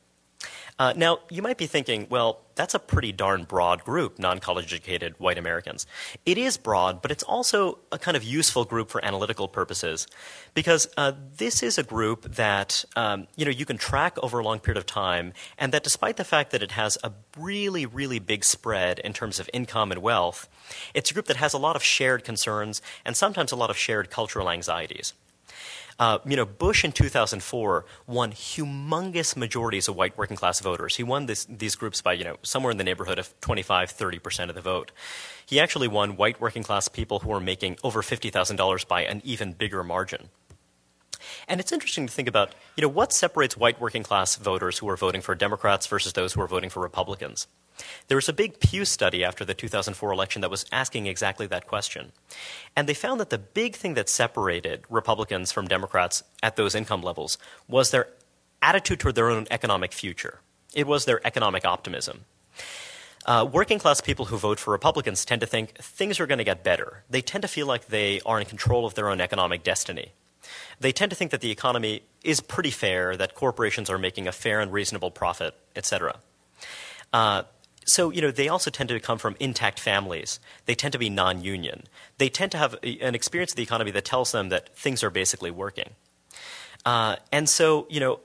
Uh, 0.81 0.95
now, 0.97 1.19
you 1.29 1.43
might 1.43 1.59
be 1.59 1.67
thinking, 1.67 2.07
well, 2.09 2.41
that's 2.55 2.73
a 2.73 2.79
pretty 2.79 3.13
darn 3.13 3.45
broad 3.45 3.85
group, 3.85 4.19
non 4.19 4.39
college 4.39 4.73
educated 4.73 5.15
white 5.19 5.37
Americans. 5.37 5.87
It 6.25 6.39
is 6.39 6.57
broad, 6.57 7.03
but 7.03 7.11
it's 7.11 7.23
also 7.23 7.81
a 7.93 7.99
kind 7.99 8.17
of 8.17 8.25
useful 8.25 8.65
group 8.65 8.89
for 8.89 9.05
analytical 9.05 9.47
purposes 9.47 10.07
because 10.55 10.89
uh, 10.97 11.13
this 11.37 11.63
is 11.63 11.77
a 11.77 11.83
group 11.83 12.35
that 12.37 12.83
um, 12.97 13.27
you, 13.37 13.45
know, 13.45 13.51
you 13.51 13.67
can 13.67 13.77
track 13.77 14.17
over 14.23 14.39
a 14.39 14.43
long 14.43 14.59
period 14.59 14.79
of 14.79 14.87
time, 14.87 15.35
and 15.59 15.71
that 15.75 15.85
despite 15.85 16.17
the 16.17 16.25
fact 16.25 16.51
that 16.53 16.63
it 16.63 16.71
has 16.71 16.97
a 17.05 17.13
really, 17.37 17.85
really 17.85 18.19
big 18.19 18.43
spread 18.43 19.01
in 19.01 19.13
terms 19.13 19.39
of 19.39 19.51
income 19.53 19.93
and 19.93 20.01
wealth, 20.01 20.49
it's 20.95 21.11
a 21.11 21.15
group 21.15 21.27
that 21.27 21.37
has 21.37 21.53
a 21.53 21.59
lot 21.59 21.77
of 21.77 21.83
shared 21.83 22.25
concerns 22.25 22.81
and 23.05 23.19
sometimes 23.19 23.53
a 23.53 23.57
lot 23.57 23.69
of 23.69 23.77
shared 23.77 24.09
cultural 24.09 24.49
anxieties. 24.49 25.13
Uh, 26.01 26.19
you 26.25 26.35
know, 26.35 26.47
Bush 26.47 26.83
in 26.83 26.93
2004 26.93 27.85
won 28.07 28.33
humongous 28.33 29.37
majorities 29.37 29.87
of 29.87 29.97
white 29.97 30.17
working 30.17 30.37
class 30.37 30.59
voters. 30.59 30.97
He 30.97 31.03
won 31.03 31.27
this, 31.27 31.45
these 31.45 31.77
groups 31.77 32.01
by, 32.01 32.15
you 32.15 32.25
know, 32.25 32.39
somewhere 32.43 32.71
in 32.71 32.79
the 32.79 32.85
neighborhood 32.85 33.19
of 33.19 33.39
25, 33.43 33.93
30% 33.93 34.49
of 34.49 34.55
the 34.55 34.63
vote. 34.63 34.93
He 35.45 35.61
actually 35.61 35.89
won 35.89 36.17
white 36.17 36.41
working 36.41 36.63
class 36.63 36.89
people 36.89 37.19
who 37.19 37.29
were 37.29 37.39
making 37.39 37.77
over 37.85 38.01
$50,000 38.01 38.89
by 38.89 39.03
an 39.03 39.21
even 39.27 39.53
bigger 39.53 39.85
margin. 39.85 40.31
And 41.49 41.61
it's 41.61 41.73
interesting 41.73 42.07
to 42.07 42.13
think 42.13 42.29
about, 42.29 42.55
you 42.77 42.83
know, 42.83 42.89
what 42.89 43.13
separates 43.13 43.57
white 43.57 43.81
working 43.81 44.03
class 44.03 44.37
voters 44.37 44.79
who 44.79 44.89
are 44.89 44.97
voting 44.97 45.21
for 45.21 45.35
Democrats 45.35 45.87
versus 45.87 46.13
those 46.13 46.33
who 46.33 46.41
are 46.41 46.47
voting 46.47 46.71
for 46.71 46.81
Republicans. 46.81 47.47
There 48.09 48.17
was 48.17 48.29
a 48.29 48.33
big 48.33 48.61
Pew 48.61 48.85
study 48.85 49.25
after 49.25 49.45
the 49.45 49.55
2004 49.55 50.13
election 50.13 50.43
that 50.43 50.51
was 50.51 50.67
asking 50.71 51.07
exactly 51.07 51.47
that 51.47 51.67
question. 51.67 52.13
And 52.77 52.89
they 52.89 52.95
found 52.95 53.21
that 53.21 53.31
the 53.31 53.39
big 53.39 53.77
thing 53.77 53.95
that 53.95 54.09
separated 54.09 54.85
Republicans 54.91 55.53
from 55.53 55.69
Democrats 55.69 56.23
at 56.43 56.57
those 56.57 56.75
income 56.75 57.03
levels 57.03 57.39
was 57.69 57.91
their 57.91 58.09
attitude 58.63 59.01
toward 59.01 59.15
their 59.15 59.31
own 59.31 59.47
economic 59.51 59.93
future. 59.93 60.41
It 60.75 60.87
was 60.87 61.05
their 61.05 61.27
economic 61.27 61.65
optimism. 61.65 62.25
Uh, 63.27 63.47
working 63.51 63.79
class 63.79 64.01
people 64.01 64.27
who 64.27 64.37
vote 64.37 64.59
for 64.59 64.71
Republicans 64.71 65.25
tend 65.25 65.41
to 65.41 65.47
think 65.47 65.77
things 65.77 66.19
are 66.21 66.27
going 66.27 66.39
to 66.39 66.45
get 66.45 66.65
better. 66.65 67.05
They 67.11 67.21
tend 67.21 67.43
to 67.43 67.49
feel 67.49 67.67
like 67.67 67.87
they 67.87 68.21
are 68.25 68.41
in 68.41 68.47
control 68.47 68.87
of 68.87 68.95
their 68.95 69.11
own 69.11 69.21
economic 69.21 69.63
destiny. 69.63 70.13
They 70.79 70.93
tend 70.93 71.11
to 71.11 71.17
think 71.17 71.31
that 71.31 71.41
the 71.41 71.51
economy 71.51 72.03
is 72.23 72.41
pretty 72.41 72.71
fair, 72.71 73.17
that 73.17 73.35
corporations 73.35 73.91
are 73.91 73.99
making 73.99 74.27
a 74.27 74.33
fair 74.33 74.61
and 74.61 74.73
reasonable 74.73 75.11
profit, 75.11 75.55
etc. 75.77 76.17
Uh, 77.13 77.43
so, 77.87 78.11
you 78.11 78.21
know, 78.21 78.31
they 78.31 78.49
also 78.49 78.71
tend 78.71 78.89
to 78.91 79.01
come 79.01 79.19
from 79.19 79.37
intact 79.41 79.81
families. 79.81 80.39
They 80.67 80.75
tend 80.75 80.93
to 80.93 80.99
be 80.99 81.11
non 81.11 81.43
union. 81.43 81.85
They 82.19 82.29
tend 82.29 82.53
to 82.53 82.59
have 82.59 82.75
an 82.83 83.15
experience 83.15 83.53
of 83.53 83.57
the 83.57 83.63
economy 83.63 83.91
that 83.93 84.05
tells 84.05 84.33
them 84.33 84.51
that 84.51 84.75
things 84.77 85.03
are 85.03 85.11
basically 85.11 85.51
working. 85.51 85.91
Uh, 86.85 87.17
and 87.33 87.49
so, 87.49 87.87
you 87.91 88.01
know, 88.01 88.21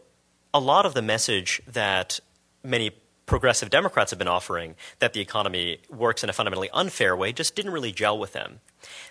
a 0.53 0.60
lot 0.60 0.86
of 0.86 0.94
the 0.94 1.01
message 1.01 1.62
that 1.67 2.20
many 2.63 2.91
progressive 3.25 3.70
Democrats 3.70 4.12
have 4.12 4.20
been 4.20 4.27
offering 4.27 4.75
that 5.00 5.13
the 5.13 5.22
economy 5.22 5.79
works 5.89 6.24
in 6.24 6.29
a 6.29 6.34
fundamentally 6.34 6.70
unfair 6.74 7.15
way 7.15 7.32
just 7.32 7.55
didn't 7.55 7.74
really 7.74 7.91
gel 7.91 8.17
with 8.17 8.34
them. 8.34 8.60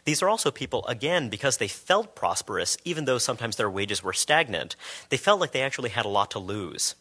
These 0.04 0.22
are 0.22 0.28
also 0.28 0.50
people, 0.50 0.86
again, 0.86 1.28
because 1.28 1.56
they 1.56 1.68
felt 1.68 2.14
prosperous, 2.14 2.76
even 2.84 3.04
though 3.04 3.18
sometimes 3.18 3.56
their 3.56 3.70
wages 3.70 4.02
were 4.02 4.12
stagnant, 4.12 4.76
they 5.08 5.16
felt 5.16 5.40
like 5.40 5.52
they 5.52 5.62
actually 5.62 5.90
had 5.90 6.04
a 6.04 6.08
lot 6.08 6.30
to 6.32 6.38
lose. 6.38 6.94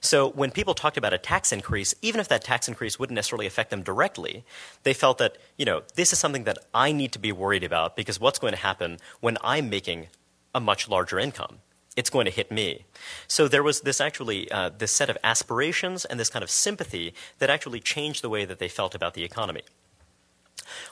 So 0.00 0.30
when 0.30 0.50
people 0.50 0.74
talked 0.74 0.96
about 0.96 1.12
a 1.12 1.18
tax 1.18 1.52
increase, 1.52 1.94
even 2.00 2.20
if 2.20 2.28
that 2.28 2.44
tax 2.44 2.68
increase 2.68 2.98
wouldn't 2.98 3.14
necessarily 3.14 3.46
affect 3.46 3.70
them 3.70 3.82
directly, 3.82 4.44
they 4.84 4.94
felt 4.94 5.18
that, 5.18 5.36
you 5.56 5.64
know, 5.64 5.82
this 5.96 6.12
is 6.12 6.18
something 6.18 6.44
that 6.44 6.58
I 6.72 6.92
need 6.92 7.12
to 7.12 7.18
be 7.18 7.32
worried 7.32 7.64
about 7.64 7.96
because 7.96 8.20
what's 8.20 8.38
going 8.38 8.52
to 8.52 8.58
happen 8.58 8.98
when 9.20 9.36
I'm 9.42 9.68
making 9.68 10.08
a 10.54 10.60
much 10.60 10.88
larger 10.88 11.18
income? 11.18 11.58
It's 11.96 12.10
going 12.10 12.24
to 12.24 12.30
hit 12.30 12.50
me. 12.50 12.84
So 13.28 13.46
there 13.46 13.62
was 13.62 13.82
this 13.82 14.00
actually, 14.00 14.50
uh, 14.50 14.70
this 14.76 14.90
set 14.90 15.08
of 15.08 15.18
aspirations 15.22 16.04
and 16.04 16.18
this 16.18 16.30
kind 16.30 16.42
of 16.42 16.50
sympathy 16.50 17.14
that 17.38 17.50
actually 17.50 17.80
changed 17.80 18.22
the 18.22 18.28
way 18.28 18.44
that 18.44 18.58
they 18.58 18.68
felt 18.68 18.94
about 18.94 19.14
the 19.14 19.24
economy. 19.24 19.62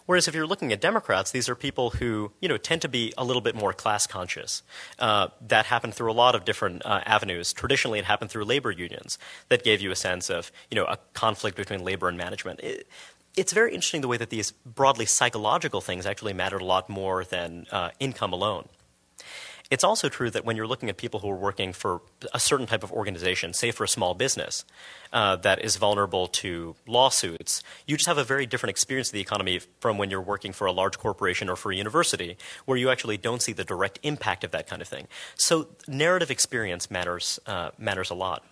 Whereas 0.06 0.28
if 0.28 0.34
you're 0.34 0.46
looking 0.46 0.72
at 0.72 0.80
Democrats, 0.80 1.30
these 1.30 1.48
are 1.48 1.54
people 1.54 1.90
who 1.90 2.32
you 2.40 2.48
know 2.48 2.56
tend 2.56 2.82
to 2.82 2.88
be 2.88 3.12
a 3.16 3.24
little 3.24 3.42
bit 3.42 3.54
more 3.54 3.72
class 3.72 4.06
conscious. 4.06 4.62
Uh, 4.98 5.28
that 5.48 5.66
happened 5.66 5.94
through 5.94 6.10
a 6.10 6.14
lot 6.14 6.34
of 6.34 6.44
different 6.44 6.84
uh, 6.84 7.00
avenues. 7.06 7.52
Traditionally, 7.52 7.98
it 7.98 8.04
happened 8.04 8.30
through 8.30 8.44
labor 8.44 8.70
unions 8.70 9.18
that 9.48 9.64
gave 9.64 9.80
you 9.80 9.90
a 9.90 9.96
sense 9.96 10.30
of 10.30 10.52
you 10.70 10.76
know 10.76 10.84
a 10.84 10.98
conflict 11.14 11.56
between 11.56 11.84
labor 11.84 12.08
and 12.08 12.18
management. 12.18 12.60
It, 12.60 12.86
it's 13.36 13.52
very 13.52 13.74
interesting 13.74 14.02
the 14.02 14.08
way 14.08 14.18
that 14.18 14.30
these 14.30 14.52
broadly 14.52 15.06
psychological 15.06 15.80
things 15.80 16.04
actually 16.04 16.34
mattered 16.34 16.60
a 16.60 16.66
lot 16.66 16.90
more 16.90 17.24
than 17.24 17.66
uh, 17.72 17.90
income 17.98 18.32
alone. 18.32 18.68
It's 19.72 19.84
also 19.84 20.10
true 20.10 20.28
that 20.28 20.44
when 20.44 20.54
you're 20.54 20.66
looking 20.66 20.90
at 20.90 20.98
people 20.98 21.20
who 21.20 21.30
are 21.30 21.34
working 21.34 21.72
for 21.72 22.02
a 22.34 22.38
certain 22.38 22.66
type 22.66 22.82
of 22.82 22.92
organization, 22.92 23.54
say 23.54 23.70
for 23.70 23.84
a 23.84 23.88
small 23.88 24.12
business 24.12 24.66
uh, 25.14 25.36
that 25.36 25.64
is 25.64 25.76
vulnerable 25.76 26.28
to 26.28 26.76
lawsuits, 26.86 27.62
you 27.86 27.96
just 27.96 28.06
have 28.06 28.18
a 28.18 28.22
very 28.22 28.44
different 28.44 28.68
experience 28.68 29.08
of 29.08 29.14
the 29.14 29.22
economy 29.22 29.60
from 29.80 29.96
when 29.96 30.10
you're 30.10 30.20
working 30.20 30.52
for 30.52 30.66
a 30.66 30.72
large 30.72 30.98
corporation 30.98 31.48
or 31.48 31.56
for 31.56 31.72
a 31.72 31.74
university, 31.74 32.36
where 32.66 32.76
you 32.76 32.90
actually 32.90 33.16
don't 33.16 33.40
see 33.40 33.54
the 33.54 33.64
direct 33.64 33.98
impact 34.02 34.44
of 34.44 34.50
that 34.50 34.66
kind 34.66 34.82
of 34.82 34.88
thing. 34.88 35.08
So 35.36 35.68
narrative 35.88 36.30
experience 36.30 36.90
matters 36.90 37.40
uh, 37.46 37.70
matters 37.78 38.10
a 38.10 38.14
lot. 38.14 38.44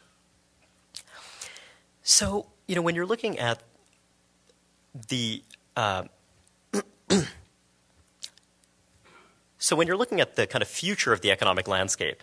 So 2.03 2.47
you 2.67 2.75
know 2.75 2.81
when 2.81 2.95
you're 2.95 3.05
looking 3.05 3.39
at 3.39 3.63
the 5.09 5.43
uh, 5.77 6.05
So 9.63 9.77
when 9.77 9.87
you're 9.87 9.99
looking 9.99 10.23
at 10.23 10.37
the 10.37 10.47
kind 10.47 10.63
of 10.63 10.69
future 10.69 11.13
of 11.13 11.21
the 11.21 11.31
economic 11.31 11.69
landscape, 11.69 12.23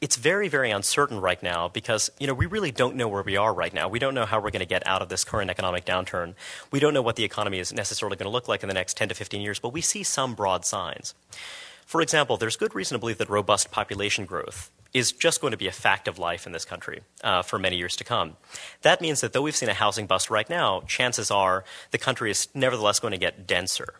it's 0.00 0.16
very, 0.16 0.48
very 0.48 0.70
uncertain 0.70 1.20
right 1.20 1.40
now 1.42 1.68
because 1.68 2.10
you 2.18 2.26
know 2.26 2.32
we 2.32 2.46
really 2.46 2.70
don't 2.70 2.96
know 2.96 3.08
where 3.08 3.22
we 3.22 3.36
are 3.36 3.52
right 3.52 3.74
now. 3.74 3.88
We 3.88 3.98
don't 3.98 4.14
know 4.14 4.24
how 4.24 4.40
we're 4.40 4.50
going 4.50 4.60
to 4.60 4.66
get 4.66 4.84
out 4.86 5.02
of 5.02 5.10
this 5.10 5.22
current 5.22 5.50
economic 5.50 5.84
downturn. 5.84 6.32
We 6.70 6.80
don't 6.80 6.94
know 6.94 7.02
what 7.02 7.16
the 7.16 7.24
economy 7.24 7.58
is 7.58 7.74
necessarily 7.74 8.16
going 8.16 8.24
to 8.24 8.32
look 8.32 8.48
like 8.48 8.62
in 8.62 8.68
the 8.68 8.74
next 8.74 8.96
10 8.96 9.10
to 9.10 9.14
15 9.14 9.42
years, 9.42 9.58
but 9.58 9.74
we 9.74 9.82
see 9.82 10.02
some 10.02 10.34
broad 10.34 10.64
signs. 10.64 11.14
For 11.84 12.00
example, 12.00 12.38
there's 12.38 12.56
good 12.56 12.74
reason 12.74 12.94
to 12.94 12.98
believe 12.98 13.18
that 13.18 13.28
robust 13.28 13.70
population 13.70 14.24
growth 14.24 14.70
is 14.94 15.12
just 15.12 15.42
going 15.42 15.50
to 15.50 15.58
be 15.58 15.68
a 15.68 15.72
fact 15.72 16.08
of 16.08 16.18
life 16.18 16.46
in 16.46 16.52
this 16.52 16.64
country 16.64 17.02
uh, 17.22 17.42
for 17.42 17.58
many 17.58 17.76
years 17.76 17.96
to 17.96 18.04
come. 18.04 18.38
That 18.80 19.02
means 19.02 19.20
that 19.20 19.34
though 19.34 19.42
we've 19.42 19.54
seen 19.54 19.68
a 19.68 19.74
housing 19.74 20.06
bust 20.06 20.30
right 20.30 20.48
now, 20.48 20.80
chances 20.86 21.30
are 21.30 21.64
the 21.90 21.98
country 21.98 22.30
is 22.30 22.48
nevertheless 22.54 22.98
going 22.98 23.12
to 23.12 23.18
get 23.18 23.46
denser. 23.46 23.96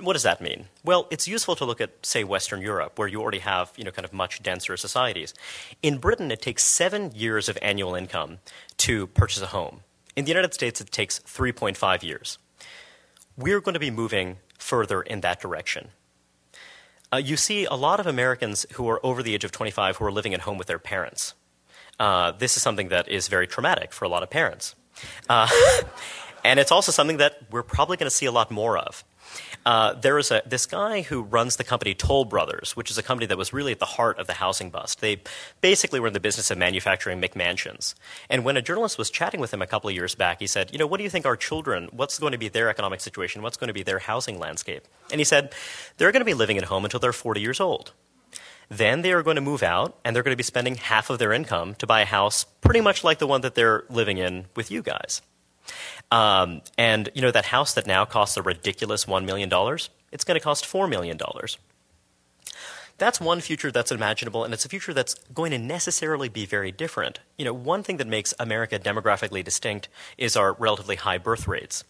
What 0.00 0.12
does 0.12 0.22
that 0.22 0.40
mean? 0.40 0.66
Well, 0.84 1.08
it's 1.10 1.26
useful 1.26 1.56
to 1.56 1.64
look 1.64 1.80
at, 1.80 1.90
say, 2.06 2.22
Western 2.22 2.62
Europe, 2.62 2.98
where 2.98 3.08
you 3.08 3.20
already 3.20 3.40
have, 3.40 3.72
you 3.76 3.82
know, 3.82 3.90
kind 3.90 4.04
of 4.04 4.12
much 4.12 4.42
denser 4.42 4.76
societies. 4.76 5.34
In 5.82 5.98
Britain, 5.98 6.30
it 6.30 6.40
takes 6.40 6.64
seven 6.64 7.10
years 7.14 7.48
of 7.48 7.58
annual 7.62 7.96
income 7.96 8.38
to 8.78 9.08
purchase 9.08 9.42
a 9.42 9.46
home. 9.46 9.80
In 10.14 10.24
the 10.24 10.30
United 10.30 10.54
States, 10.54 10.80
it 10.80 10.92
takes 10.92 11.18
3.5 11.20 12.04
years. 12.04 12.38
We're 13.36 13.60
going 13.60 13.74
to 13.74 13.80
be 13.80 13.90
moving 13.90 14.36
further 14.56 15.02
in 15.02 15.20
that 15.22 15.40
direction. 15.40 15.88
Uh, 17.12 17.16
you 17.16 17.36
see 17.36 17.64
a 17.64 17.74
lot 17.74 17.98
of 17.98 18.06
Americans 18.06 18.66
who 18.74 18.88
are 18.88 19.04
over 19.04 19.22
the 19.22 19.34
age 19.34 19.44
of 19.44 19.50
25 19.50 19.96
who 19.96 20.04
are 20.04 20.12
living 20.12 20.34
at 20.34 20.40
home 20.40 20.58
with 20.58 20.68
their 20.68 20.78
parents. 20.78 21.34
Uh, 21.98 22.32
this 22.32 22.56
is 22.56 22.62
something 22.62 22.88
that 22.88 23.08
is 23.08 23.28
very 23.28 23.46
traumatic 23.46 23.92
for 23.92 24.04
a 24.04 24.08
lot 24.08 24.22
of 24.22 24.30
parents. 24.30 24.76
Uh, 25.28 25.48
and 26.44 26.60
it's 26.60 26.70
also 26.70 26.92
something 26.92 27.16
that 27.16 27.38
we're 27.50 27.62
probably 27.62 27.96
going 27.96 28.08
to 28.08 28.14
see 28.14 28.26
a 28.26 28.32
lot 28.32 28.50
more 28.50 28.78
of. 28.78 29.04
Uh, 29.66 29.92
there 29.94 30.18
is 30.18 30.30
a, 30.30 30.42
this 30.46 30.66
guy 30.66 31.02
who 31.02 31.22
runs 31.22 31.56
the 31.56 31.64
company 31.64 31.94
Toll 31.94 32.24
Brothers, 32.24 32.76
which 32.76 32.90
is 32.90 32.98
a 32.98 33.02
company 33.02 33.26
that 33.26 33.36
was 33.36 33.52
really 33.52 33.72
at 33.72 33.78
the 33.78 33.84
heart 33.84 34.18
of 34.18 34.26
the 34.26 34.34
housing 34.34 34.70
bust. 34.70 35.00
They 35.00 35.20
basically 35.60 36.00
were 36.00 36.06
in 36.06 36.12
the 36.12 36.20
business 36.20 36.50
of 36.50 36.58
manufacturing 36.58 37.20
McMansions. 37.20 37.94
And 38.30 38.44
when 38.44 38.56
a 38.56 38.62
journalist 38.62 38.96
was 38.96 39.10
chatting 39.10 39.40
with 39.40 39.52
him 39.52 39.60
a 39.60 39.66
couple 39.66 39.88
of 39.90 39.94
years 39.94 40.14
back, 40.14 40.40
he 40.40 40.46
said, 40.46 40.72
You 40.72 40.78
know, 40.78 40.86
what 40.86 40.98
do 40.98 41.04
you 41.04 41.10
think 41.10 41.26
our 41.26 41.36
children, 41.36 41.88
what's 41.92 42.18
going 42.18 42.32
to 42.32 42.38
be 42.38 42.48
their 42.48 42.70
economic 42.70 43.00
situation? 43.00 43.42
What's 43.42 43.56
going 43.56 43.68
to 43.68 43.74
be 43.74 43.82
their 43.82 43.98
housing 43.98 44.38
landscape? 44.38 44.86
And 45.10 45.20
he 45.20 45.24
said, 45.24 45.52
They're 45.96 46.12
going 46.12 46.20
to 46.20 46.24
be 46.24 46.34
living 46.34 46.58
at 46.58 46.64
home 46.64 46.84
until 46.84 47.00
they're 47.00 47.12
40 47.12 47.40
years 47.40 47.60
old. 47.60 47.92
Then 48.70 49.02
they 49.02 49.12
are 49.12 49.22
going 49.22 49.36
to 49.36 49.42
move 49.42 49.62
out 49.62 49.98
and 50.04 50.14
they're 50.14 50.22
going 50.22 50.32
to 50.32 50.36
be 50.36 50.42
spending 50.42 50.76
half 50.76 51.10
of 51.10 51.18
their 51.18 51.32
income 51.32 51.74
to 51.76 51.86
buy 51.86 52.02
a 52.02 52.06
house 52.06 52.44
pretty 52.60 52.80
much 52.80 53.02
like 53.02 53.18
the 53.18 53.26
one 53.26 53.40
that 53.40 53.54
they're 53.54 53.84
living 53.88 54.18
in 54.18 54.46
with 54.54 54.70
you 54.70 54.82
guys. 54.82 55.22
Um, 56.10 56.62
and 56.78 57.10
you 57.14 57.22
know 57.22 57.30
that 57.30 57.46
house 57.46 57.74
that 57.74 57.86
now 57.86 58.04
costs 58.04 58.36
a 58.36 58.42
ridiculous 58.42 59.06
one 59.06 59.26
million 59.26 59.48
dollars, 59.48 59.90
it's 60.10 60.24
going 60.24 60.38
to 60.38 60.44
cost 60.44 60.64
four 60.64 60.88
million 60.88 61.16
dollars. 61.16 61.58
That's 62.96 63.20
one 63.20 63.40
future 63.40 63.70
that's 63.70 63.92
imaginable, 63.92 64.42
and 64.42 64.52
it's 64.52 64.64
a 64.64 64.68
future 64.68 64.92
that's 64.92 65.14
going 65.32 65.52
to 65.52 65.58
necessarily 65.58 66.28
be 66.28 66.46
very 66.46 66.72
different. 66.72 67.20
You 67.36 67.44
know, 67.44 67.52
one 67.52 67.84
thing 67.84 67.98
that 67.98 68.08
makes 68.08 68.34
America 68.40 68.78
demographically 68.78 69.44
distinct 69.44 69.88
is 70.16 70.36
our 70.36 70.54
relatively 70.54 70.96
high 70.96 71.18
birth 71.18 71.46
rates. 71.46 71.84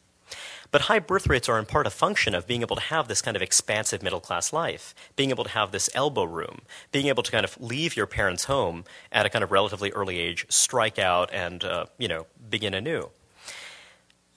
But 0.71 0.83
high 0.83 0.99
birth 0.99 1.27
rates 1.27 1.49
are 1.49 1.59
in 1.59 1.65
part 1.65 1.87
a 1.87 1.91
function 1.91 2.35
of 2.35 2.47
being 2.47 2.61
able 2.61 2.77
to 2.77 2.83
have 2.83 3.09
this 3.09 3.23
kind 3.23 3.39
of 3.39 3.43
expansive 3.43 4.03
middle 4.03 4.21
class 4.21 4.53
life, 4.53 4.95
being 5.17 5.31
able 5.31 5.45
to 5.45 5.51
have 5.51 5.73
this 5.73 5.89
elbow 5.95 6.25
room, 6.25 6.61
being 6.93 7.07
able 7.07 7.23
to 7.23 7.33
kind 7.33 7.45
of 7.45 7.59
leave 7.59 7.97
your 7.97 8.07
parents' 8.07 8.45
home 8.45 8.85
at 9.11 9.25
a 9.25 9.31
kind 9.31 9.43
of 9.43 9.51
relatively 9.51 9.91
early 9.93 10.19
age, 10.19 10.45
strike 10.51 10.99
out, 10.99 11.33
and 11.33 11.65
uh, 11.65 11.87
you 11.97 12.09
know 12.09 12.27
begin 12.51 12.75
anew 12.75 13.09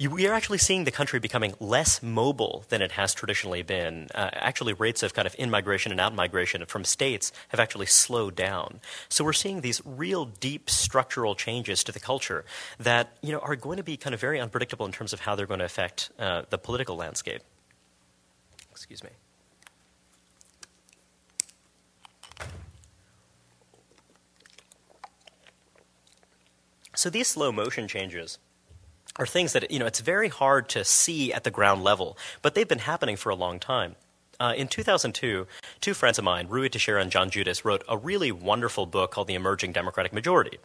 we 0.09 0.25
are 0.27 0.33
actually 0.33 0.57
seeing 0.57 0.85
the 0.85 0.91
country 0.91 1.19
becoming 1.19 1.53
less 1.59 2.01
mobile 2.01 2.65
than 2.69 2.81
it 2.81 2.93
has 2.93 3.13
traditionally 3.13 3.61
been. 3.61 4.07
Uh, 4.15 4.29
actually, 4.33 4.73
rates 4.73 5.03
of 5.03 5.13
kind 5.13 5.25
of 5.25 5.35
in 5.37 5.49
migration 5.49 5.91
and 5.91 6.01
out 6.01 6.15
migration 6.15 6.65
from 6.65 6.83
states 6.83 7.31
have 7.49 7.59
actually 7.59 7.85
slowed 7.85 8.35
down. 8.35 8.79
So 9.09 9.23
we're 9.23 9.33
seeing 9.33 9.61
these 9.61 9.81
real 9.85 10.25
deep 10.25 10.69
structural 10.69 11.35
changes 11.35 11.83
to 11.83 11.91
the 11.91 11.99
culture 11.99 12.45
that 12.79 13.17
you 13.21 13.31
know 13.31 13.39
are 13.39 13.55
going 13.55 13.77
to 13.77 13.83
be 13.83 13.97
kind 13.97 14.13
of 14.13 14.21
very 14.21 14.39
unpredictable 14.39 14.85
in 14.85 14.91
terms 14.91 15.13
of 15.13 15.21
how 15.21 15.35
they're 15.35 15.45
going 15.45 15.59
to 15.59 15.65
affect 15.65 16.09
uh, 16.17 16.43
the 16.49 16.57
political 16.57 16.95
landscape. 16.95 17.41
Excuse 18.71 19.03
me. 19.03 19.09
So 26.95 27.09
these 27.09 27.27
slow 27.27 27.51
motion 27.51 27.87
changes 27.87 28.37
are 29.17 29.25
things 29.25 29.53
that 29.53 29.69
you 29.71 29.79
know 29.79 29.85
it's 29.85 29.99
very 29.99 30.29
hard 30.29 30.69
to 30.69 30.83
see 30.83 31.33
at 31.33 31.43
the 31.43 31.51
ground 31.51 31.83
level, 31.83 32.17
but 32.41 32.55
they've 32.55 32.67
been 32.67 32.79
happening 32.79 33.15
for 33.15 33.29
a 33.29 33.35
long 33.35 33.59
time. 33.59 33.95
Uh, 34.39 34.53
in 34.57 34.67
2002, 34.67 35.45
two 35.81 35.93
friends 35.93 36.17
of 36.17 36.23
mine, 36.23 36.47
Ruy 36.47 36.71
Teixeira 36.71 36.99
and 36.99 37.11
John 37.11 37.29
Judis, 37.29 37.63
wrote 37.63 37.83
a 37.87 37.95
really 37.95 38.31
wonderful 38.31 38.87
book 38.87 39.11
called 39.11 39.27
The 39.27 39.35
Emerging 39.35 39.71
Democratic 39.71 40.13
Majority. 40.13 40.57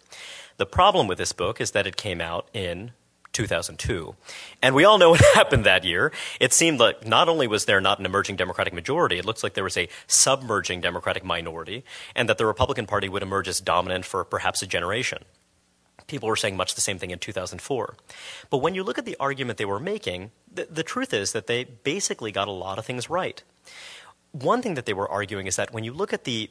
The 0.56 0.64
problem 0.64 1.06
with 1.06 1.18
this 1.18 1.32
book 1.32 1.60
is 1.60 1.72
that 1.72 1.86
it 1.86 1.98
came 1.98 2.22
out 2.22 2.48
in 2.54 2.92
2002. 3.34 4.16
And 4.62 4.74
we 4.74 4.86
all 4.86 4.96
know 4.96 5.10
what 5.10 5.20
happened 5.34 5.64
that 5.64 5.84
year. 5.84 6.10
It 6.40 6.54
seemed 6.54 6.80
like 6.80 7.06
not 7.06 7.28
only 7.28 7.46
was 7.46 7.66
there 7.66 7.82
not 7.82 7.98
an 7.98 8.06
emerging 8.06 8.36
Democratic 8.36 8.72
majority, 8.72 9.18
it 9.18 9.26
looks 9.26 9.42
like 9.42 9.52
there 9.52 9.64
was 9.64 9.76
a 9.76 9.90
submerging 10.06 10.80
Democratic 10.80 11.22
minority, 11.22 11.84
and 12.14 12.30
that 12.30 12.38
the 12.38 12.46
Republican 12.46 12.86
Party 12.86 13.10
would 13.10 13.22
emerge 13.22 13.46
as 13.46 13.60
dominant 13.60 14.06
for 14.06 14.24
perhaps 14.24 14.62
a 14.62 14.66
generation 14.66 15.18
people 16.06 16.28
were 16.28 16.36
saying 16.36 16.56
much 16.56 16.74
the 16.74 16.80
same 16.80 16.98
thing 16.98 17.10
in 17.10 17.18
2004. 17.18 17.96
But 18.50 18.58
when 18.58 18.74
you 18.74 18.82
look 18.82 18.98
at 18.98 19.04
the 19.04 19.16
argument 19.18 19.58
they 19.58 19.64
were 19.64 19.80
making, 19.80 20.30
the, 20.52 20.66
the 20.70 20.82
truth 20.82 21.12
is 21.12 21.32
that 21.32 21.46
they 21.46 21.64
basically 21.64 22.32
got 22.32 22.48
a 22.48 22.52
lot 22.52 22.78
of 22.78 22.86
things 22.86 23.10
right. 23.10 23.42
One 24.32 24.62
thing 24.62 24.74
that 24.74 24.86
they 24.86 24.92
were 24.92 25.08
arguing 25.08 25.46
is 25.46 25.56
that 25.56 25.72
when 25.72 25.84
you 25.84 25.92
look 25.92 26.12
at 26.12 26.24
the 26.24 26.50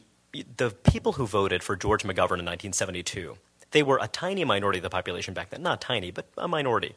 the 0.58 0.70
people 0.70 1.14
who 1.14 1.26
voted 1.26 1.64
for 1.64 1.78
George 1.78 2.04
McGovern 2.04 2.40
in 2.40 2.46
1972, 2.46 3.38
they 3.72 3.84
were 3.84 4.00
a 4.02 4.08
tiny 4.08 4.44
minority 4.44 4.80
of 4.80 4.84
the 4.84 4.90
population 4.90 5.34
back 5.34 5.50
then. 5.50 5.62
Not 5.62 5.82
tiny, 5.82 6.12
but 6.12 6.28
a 6.38 6.48
minority. 6.48 6.96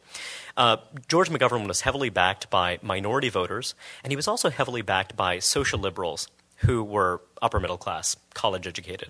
Uh, 0.57 0.77
George 1.07 1.29
McGovern 1.29 1.67
was 1.67 1.81
heavily 1.81 2.09
backed 2.09 2.49
by 2.49 2.79
minority 2.81 3.29
voters, 3.29 3.75
and 4.03 4.11
he 4.11 4.15
was 4.15 4.27
also 4.27 4.49
heavily 4.49 4.81
backed 4.81 5.15
by 5.15 5.39
social 5.39 5.79
liberals 5.79 6.27
who 6.57 6.83
were 6.83 7.21
upper 7.41 7.59
middle 7.59 7.77
class, 7.77 8.17
college 8.33 8.67
educated. 8.67 9.09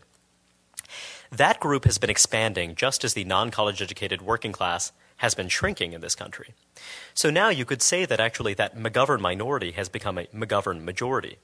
That 1.31 1.59
group 1.59 1.85
has 1.85 1.97
been 1.97 2.09
expanding 2.09 2.75
just 2.75 3.03
as 3.03 3.13
the 3.13 3.23
non 3.23 3.51
college 3.51 3.81
educated 3.81 4.21
working 4.21 4.51
class 4.51 4.91
has 5.17 5.35
been 5.35 5.49
shrinking 5.49 5.93
in 5.93 6.01
this 6.01 6.15
country. 6.15 6.53
So 7.13 7.29
now 7.29 7.49
you 7.49 7.65
could 7.65 7.81
say 7.81 8.05
that 8.05 8.19
actually 8.19 8.53
that 8.55 8.77
McGovern 8.77 9.19
minority 9.19 9.71
has 9.71 9.89
become 9.89 10.17
a 10.17 10.25
McGovern 10.27 10.83
majority. 10.83 11.37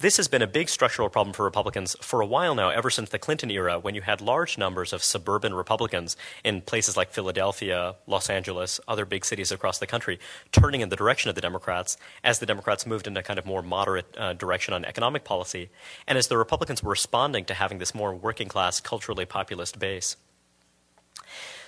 This 0.00 0.16
has 0.16 0.26
been 0.26 0.42
a 0.42 0.48
big 0.48 0.68
structural 0.68 1.08
problem 1.08 1.32
for 1.32 1.44
Republicans 1.44 1.94
for 2.00 2.20
a 2.20 2.26
while 2.26 2.56
now, 2.56 2.68
ever 2.68 2.90
since 2.90 3.10
the 3.10 3.18
Clinton 3.18 3.48
era, 3.48 3.78
when 3.78 3.94
you 3.94 4.02
had 4.02 4.20
large 4.20 4.58
numbers 4.58 4.92
of 4.92 5.04
suburban 5.04 5.54
Republicans 5.54 6.16
in 6.42 6.62
places 6.62 6.96
like 6.96 7.12
Philadelphia, 7.12 7.94
Los 8.08 8.28
Angeles, 8.28 8.80
other 8.88 9.04
big 9.04 9.24
cities 9.24 9.52
across 9.52 9.78
the 9.78 9.86
country, 9.86 10.18
turning 10.50 10.80
in 10.80 10.88
the 10.88 10.96
direction 10.96 11.28
of 11.28 11.36
the 11.36 11.40
Democrats 11.40 11.96
as 12.24 12.40
the 12.40 12.44
Democrats 12.44 12.86
moved 12.86 13.06
in 13.06 13.16
a 13.16 13.22
kind 13.22 13.38
of 13.38 13.46
more 13.46 13.62
moderate 13.62 14.06
uh, 14.18 14.32
direction 14.32 14.74
on 14.74 14.84
economic 14.84 15.22
policy, 15.22 15.70
and 16.08 16.18
as 16.18 16.26
the 16.26 16.36
Republicans 16.36 16.82
were 16.82 16.90
responding 16.90 17.44
to 17.44 17.54
having 17.54 17.78
this 17.78 17.94
more 17.94 18.12
working 18.12 18.48
class, 18.48 18.80
culturally 18.80 19.24
populist 19.24 19.78
base. 19.78 20.16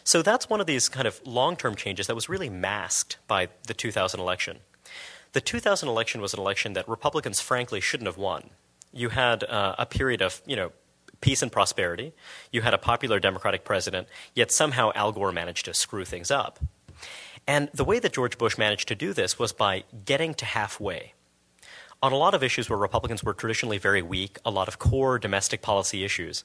So 0.02 0.22
that's 0.22 0.50
one 0.50 0.60
of 0.60 0.66
these 0.66 0.88
kind 0.88 1.06
of 1.06 1.24
long 1.24 1.56
term 1.56 1.76
changes 1.76 2.08
that 2.08 2.14
was 2.16 2.28
really 2.28 2.50
masked 2.50 3.18
by 3.28 3.48
the 3.68 3.74
2000 3.74 4.18
election. 4.18 4.58
The 5.36 5.42
2000 5.42 5.86
election 5.86 6.22
was 6.22 6.32
an 6.32 6.40
election 6.40 6.72
that 6.72 6.88
Republicans, 6.88 7.42
frankly, 7.42 7.78
shouldn't 7.78 8.06
have 8.06 8.16
won. 8.16 8.48
You 8.90 9.10
had 9.10 9.44
uh, 9.44 9.74
a 9.78 9.84
period 9.84 10.22
of, 10.22 10.40
you 10.46 10.56
know, 10.56 10.72
peace 11.20 11.42
and 11.42 11.52
prosperity. 11.52 12.14
You 12.50 12.62
had 12.62 12.72
a 12.72 12.78
popular 12.78 13.20
Democratic 13.20 13.62
president, 13.62 14.08
yet 14.34 14.50
somehow 14.50 14.92
Al 14.94 15.12
Gore 15.12 15.32
managed 15.32 15.66
to 15.66 15.74
screw 15.74 16.06
things 16.06 16.30
up. 16.30 16.60
And 17.46 17.68
the 17.74 17.84
way 17.84 17.98
that 17.98 18.14
George 18.14 18.38
Bush 18.38 18.56
managed 18.56 18.88
to 18.88 18.94
do 18.94 19.12
this 19.12 19.38
was 19.38 19.52
by 19.52 19.84
getting 20.06 20.32
to 20.32 20.46
halfway. 20.46 21.12
On 22.02 22.12
a 22.12 22.16
lot 22.16 22.32
of 22.32 22.42
issues 22.42 22.70
where 22.70 22.78
Republicans 22.78 23.22
were 23.22 23.34
traditionally 23.34 23.76
very 23.76 24.00
weak, 24.00 24.38
a 24.42 24.50
lot 24.50 24.68
of 24.68 24.78
core 24.78 25.18
domestic 25.18 25.60
policy 25.60 26.02
issues, 26.02 26.44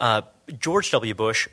uh, 0.00 0.22
George 0.58 0.90
W. 0.92 1.12
Bush 1.14 1.46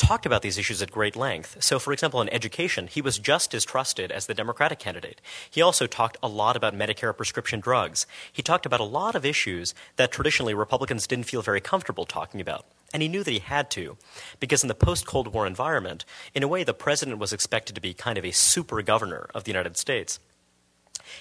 talked 0.00 0.24
about 0.24 0.40
these 0.40 0.56
issues 0.56 0.80
at 0.80 0.90
great 0.90 1.14
length. 1.14 1.58
So, 1.60 1.78
for 1.78 1.92
example, 1.92 2.22
in 2.22 2.28
education, 2.30 2.86
he 2.86 3.02
was 3.02 3.18
just 3.18 3.54
as 3.54 3.66
trusted 3.66 4.10
as 4.10 4.26
the 4.26 4.34
Democratic 4.34 4.78
candidate. 4.78 5.20
He 5.50 5.60
also 5.60 5.86
talked 5.86 6.16
a 6.22 6.28
lot 6.28 6.56
about 6.56 6.74
Medicare 6.74 7.14
prescription 7.14 7.60
drugs. 7.60 8.06
He 8.32 8.42
talked 8.42 8.64
about 8.64 8.80
a 8.80 8.84
lot 8.84 9.14
of 9.14 9.26
issues 9.26 9.74
that 9.96 10.10
traditionally 10.10 10.54
Republicans 10.54 11.06
didn't 11.06 11.26
feel 11.26 11.42
very 11.42 11.60
comfortable 11.60 12.06
talking 12.06 12.40
about. 12.40 12.64
And 12.94 13.02
he 13.02 13.08
knew 13.08 13.22
that 13.22 13.30
he 13.30 13.40
had 13.40 13.70
to, 13.72 13.98
because 14.40 14.64
in 14.64 14.68
the 14.68 14.74
post 14.74 15.06
Cold 15.06 15.28
War 15.34 15.46
environment, 15.46 16.06
in 16.34 16.42
a 16.42 16.48
way, 16.48 16.64
the 16.64 16.74
president 16.74 17.18
was 17.18 17.32
expected 17.32 17.74
to 17.74 17.80
be 17.80 17.92
kind 17.92 18.16
of 18.16 18.24
a 18.24 18.32
super 18.32 18.80
governor 18.82 19.28
of 19.34 19.44
the 19.44 19.50
United 19.50 19.76
States. 19.76 20.18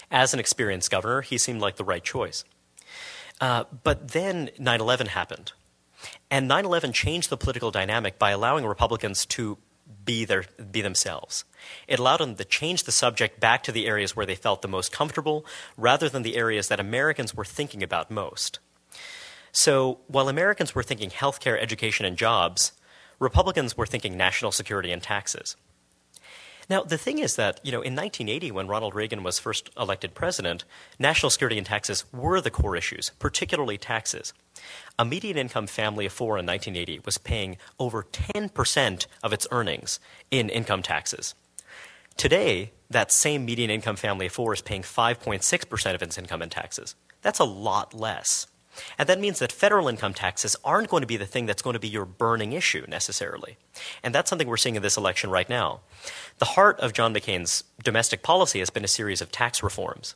As 0.10 0.34
an 0.34 0.40
experienced 0.40 0.90
governor, 0.90 1.22
he 1.22 1.38
seemed 1.38 1.60
like 1.60 1.76
the 1.76 1.84
right 1.84 2.04
choice. 2.04 2.46
Uh, 3.42 3.66
but 3.84 4.10
then 4.10 4.50
9 4.58 4.80
11 4.80 5.08
happened. 5.08 5.52
And 6.30 6.48
9 6.48 6.66
11 6.66 6.94
changed 6.94 7.30
the 7.30 7.38
political 7.38 7.72
dynamic 7.72 8.20
by 8.20 8.32
allowing 8.32 8.66
Republicans 8.66 9.26
to 9.28 9.58
be, 10.06 10.26
their, 10.26 10.46
be 10.72 10.82
themselves. 10.82 11.46
It 11.88 12.00
allowed 12.00 12.20
them 12.20 12.36
to 12.36 12.46
change 12.46 12.84
the 12.84 12.92
subject 12.92 13.40
back 13.40 13.64
to 13.64 13.72
the 13.72 13.88
areas 13.88 14.16
where 14.16 14.26
they 14.26 14.36
felt 14.36 14.62
the 14.62 14.68
most 14.68 14.92
comfortable 14.92 15.46
rather 15.78 16.10
than 16.10 16.24
the 16.24 16.36
areas 16.36 16.68
that 16.68 16.80
Americans 16.80 17.36
were 17.36 17.46
thinking 17.46 17.84
about 17.84 18.12
most. 18.12 18.60
So 19.52 20.00
while 20.08 20.30
Americans 20.30 20.76
were 20.76 20.84
thinking 20.84 21.10
healthcare, 21.10 21.60
education, 21.60 22.06
and 22.06 22.18
jobs, 22.18 22.72
Republicans 23.20 23.76
were 23.76 23.86
thinking 23.86 24.16
national 24.16 24.52
security 24.52 24.92
and 24.92 25.02
taxes. 25.02 25.56
Now, 26.70 26.84
the 26.84 27.00
thing 27.00 27.18
is 27.18 27.36
that, 27.36 27.60
you 27.64 27.72
know, 27.72 27.82
in 27.82 27.96
1980, 27.96 28.52
when 28.52 28.68
Ronald 28.68 28.94
Reagan 28.94 29.24
was 29.24 29.40
first 29.40 29.72
elected 29.76 30.14
president, 30.14 30.66
national 31.00 31.32
security 31.32 31.58
and 31.58 31.66
taxes 31.66 32.06
were 32.14 32.40
the 32.42 32.52
core 32.52 32.76
issues, 32.76 33.12
particularly 33.18 33.80
taxes. 33.80 34.34
A 35.00 35.04
median 35.04 35.38
income 35.38 35.66
family 35.66 36.06
of 36.06 36.14
four 36.14 36.38
in 36.38 36.46
1980 36.46 37.02
was 37.06 37.18
paying 37.18 37.58
over 37.80 38.04
10% 38.04 39.08
of 39.24 39.34
its 39.34 39.48
earnings 39.50 40.00
in 40.30 40.50
income 40.50 40.84
taxes. 40.84 41.34
Today, 42.18 42.72
that 42.90 43.12
same 43.12 43.46
median 43.46 43.72
income 43.72 43.96
family 43.96 44.28
of 44.28 44.34
four 44.34 44.54
is 44.54 44.62
paying 44.62 44.84
5.6% 44.84 45.96
of 45.96 46.02
its 46.04 46.18
income 46.20 46.44
in 46.44 46.50
taxes. 46.50 46.96
That's 47.24 47.40
a 47.40 47.46
lot 47.46 47.96
less. 47.96 48.46
And 48.98 49.10
that 49.10 49.20
means 49.20 49.40
that 49.40 49.52
federal 49.52 49.88
income 49.88 50.14
taxes 50.14 50.56
aren't 50.64 50.90
going 50.90 51.02
to 51.02 51.08
be 51.08 51.18
the 51.18 51.26
thing 51.26 51.46
that's 51.46 51.62
going 51.62 51.74
to 51.74 51.80
be 51.80 51.88
your 51.88 52.06
burning 52.06 52.54
issue 52.54 52.86
necessarily. 52.88 53.58
And 54.04 54.14
that's 54.14 54.30
something 54.30 54.48
we're 54.48 54.58
seeing 54.58 54.76
in 54.76 54.82
this 54.82 54.98
election 54.98 55.30
right 55.30 55.50
now. 55.50 55.82
The 56.38 56.46
heart 56.46 56.80
of 56.80 56.94
John 56.94 57.14
McCain's 57.14 57.64
domestic 57.84 58.24
policy 58.24 58.60
has 58.60 58.70
been 58.70 58.84
a 58.84 58.90
series 58.90 59.22
of 59.22 59.32
tax 59.32 59.62
reforms. 59.64 60.16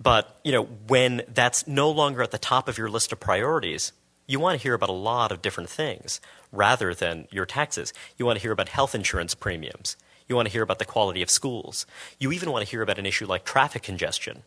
But, 0.00 0.38
you 0.44 0.52
know, 0.52 0.64
when 0.86 1.22
that's 1.32 1.66
no 1.66 1.90
longer 1.90 2.22
at 2.22 2.30
the 2.30 2.38
top 2.38 2.68
of 2.68 2.78
your 2.78 2.88
list 2.88 3.12
of 3.12 3.18
priorities, 3.18 3.92
you 4.26 4.38
want 4.38 4.58
to 4.58 4.62
hear 4.62 4.74
about 4.74 4.90
a 4.90 4.92
lot 4.92 5.32
of 5.32 5.42
different 5.42 5.70
things 5.70 6.20
rather 6.52 6.94
than 6.94 7.26
your 7.30 7.46
taxes. 7.46 7.92
You 8.16 8.26
want 8.26 8.38
to 8.38 8.42
hear 8.42 8.52
about 8.52 8.68
health 8.68 8.94
insurance 8.94 9.34
premiums. 9.34 9.96
You 10.28 10.36
want 10.36 10.46
to 10.46 10.52
hear 10.52 10.62
about 10.62 10.78
the 10.78 10.84
quality 10.84 11.22
of 11.22 11.30
schools. 11.30 11.86
You 12.18 12.30
even 12.32 12.50
want 12.52 12.64
to 12.64 12.70
hear 12.70 12.82
about 12.82 12.98
an 12.98 13.06
issue 13.06 13.26
like 13.26 13.44
traffic 13.44 13.82
congestion. 13.82 14.42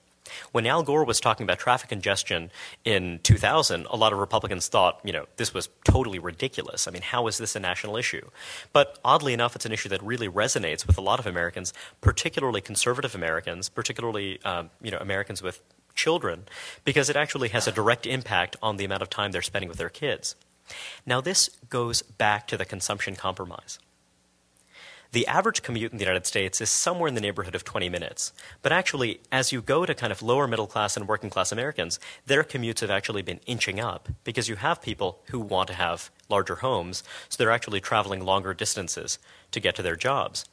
When 0.52 0.66
Al 0.66 0.84
Gore 0.84 1.04
was 1.04 1.20
talking 1.20 1.44
about 1.44 1.60
traffic 1.60 1.90
congestion 1.90 2.52
in 2.86 3.20
2000, 3.24 3.88
a 3.90 3.96
lot 3.96 4.14
of 4.14 4.20
Republicans 4.20 4.68
thought, 4.68 5.00
you 5.04 5.12
know, 5.12 5.26
this 5.38 5.54
was 5.54 5.70
totally 5.84 6.20
ridiculous. 6.20 6.88
I 6.88 6.92
mean, 6.92 7.02
how 7.02 7.28
is 7.28 7.38
this 7.38 7.56
a 7.56 7.60
national 7.60 7.98
issue? 7.98 8.30
But 8.74 9.00
oddly 9.04 9.34
enough, 9.34 9.56
it's 9.56 9.66
an 9.66 9.72
issue 9.72 9.90
that 9.90 10.02
really 10.04 10.30
resonates 10.30 10.86
with 10.86 10.98
a 10.98 11.02
lot 11.02 11.20
of 11.20 11.28
Americans, 11.28 11.74
particularly 12.02 12.62
conservative 12.62 13.16
Americans, 13.16 13.70
particularly, 13.70 14.42
um, 14.44 14.70
you 14.82 14.92
know, 14.92 14.98
Americans 15.00 15.42
with 15.42 15.62
children, 15.96 16.44
because 16.86 17.10
it 17.10 17.16
actually 17.16 17.50
has 17.50 17.68
a 17.68 17.72
direct 17.72 18.06
impact 18.06 18.56
on 18.62 18.78
the 18.78 18.86
amount 18.86 19.02
of 19.02 19.10
time 19.10 19.32
they're 19.32 19.42
spending 19.42 19.70
with 19.70 19.78
their 19.78 19.90
kids. 19.90 20.36
Now, 21.06 21.22
this 21.22 21.50
goes 21.70 22.02
back 22.02 22.48
to 22.48 22.58
the 22.58 22.66
consumption 22.66 23.16
compromise. 23.16 23.80
The 25.14 25.28
average 25.28 25.62
commute 25.62 25.92
in 25.92 25.98
the 25.98 26.06
United 26.06 26.26
States 26.26 26.62
is 26.62 26.70
somewhere 26.70 27.10
in 27.10 27.16
the 27.16 27.22
neighborhood 27.22 27.54
of 27.54 27.66
20 27.66 27.90
minutes. 27.90 28.32
But 28.62 28.72
actually, 28.72 29.20
as 29.30 29.52
you 29.52 29.62
go 29.62 29.86
to 29.86 29.94
kind 29.94 30.10
of 30.10 30.22
lower 30.22 30.48
middle 30.48 30.68
class 30.68 30.96
and 30.96 31.06
working 31.06 31.30
class 31.30 31.52
Americans, 31.52 32.00
their 32.26 32.46
commutes 32.46 32.80
have 32.80 32.90
actually 32.90 33.22
been 33.22 33.42
inching 33.46 33.78
up 33.78 34.08
because 34.24 34.48
you 34.48 34.56
have 34.56 34.82
people 34.82 35.20
who 35.26 35.42
want 35.42 35.68
to 35.68 35.74
have 35.74 36.12
larger 36.30 36.56
homes, 36.56 37.04
so 37.28 37.36
they're 37.36 37.52
actually 37.52 37.82
traveling 37.82 38.24
longer 38.24 38.54
distances 38.54 39.20
to 39.52 39.60
get 39.60 39.76
to 39.76 39.82
their 39.82 39.98
jobs. 39.98 40.46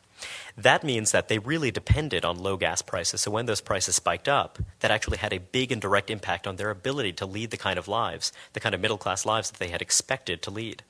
That 0.57 0.83
means 0.83 1.13
that 1.13 1.29
they 1.29 1.39
really 1.39 1.71
depended 1.71 2.25
on 2.25 2.43
low 2.43 2.57
gas 2.57 2.83
prices. 2.83 3.21
So 3.21 3.31
when 3.31 3.47
those 3.47 3.61
prices 3.61 3.95
spiked 3.95 4.27
up, 4.27 4.59
that 4.81 4.91
actually 4.91 5.19
had 5.19 5.33
a 5.33 5.39
big 5.39 5.71
and 5.71 5.81
direct 5.81 6.11
impact 6.11 6.49
on 6.49 6.57
their 6.57 6.71
ability 6.71 7.13
to 7.13 7.27
lead 7.27 7.53
the 7.53 7.57
kind 7.57 7.79
of 7.79 7.87
lives, 7.87 8.33
the 8.55 8.61
kind 8.61 8.75
of 8.75 8.81
middle 8.81 8.99
class 8.99 9.25
lives 9.25 9.53
that 9.53 9.61
they 9.61 9.69
had 9.69 9.83
expected 9.83 10.43
to 10.43 10.51
lead. 10.51 10.83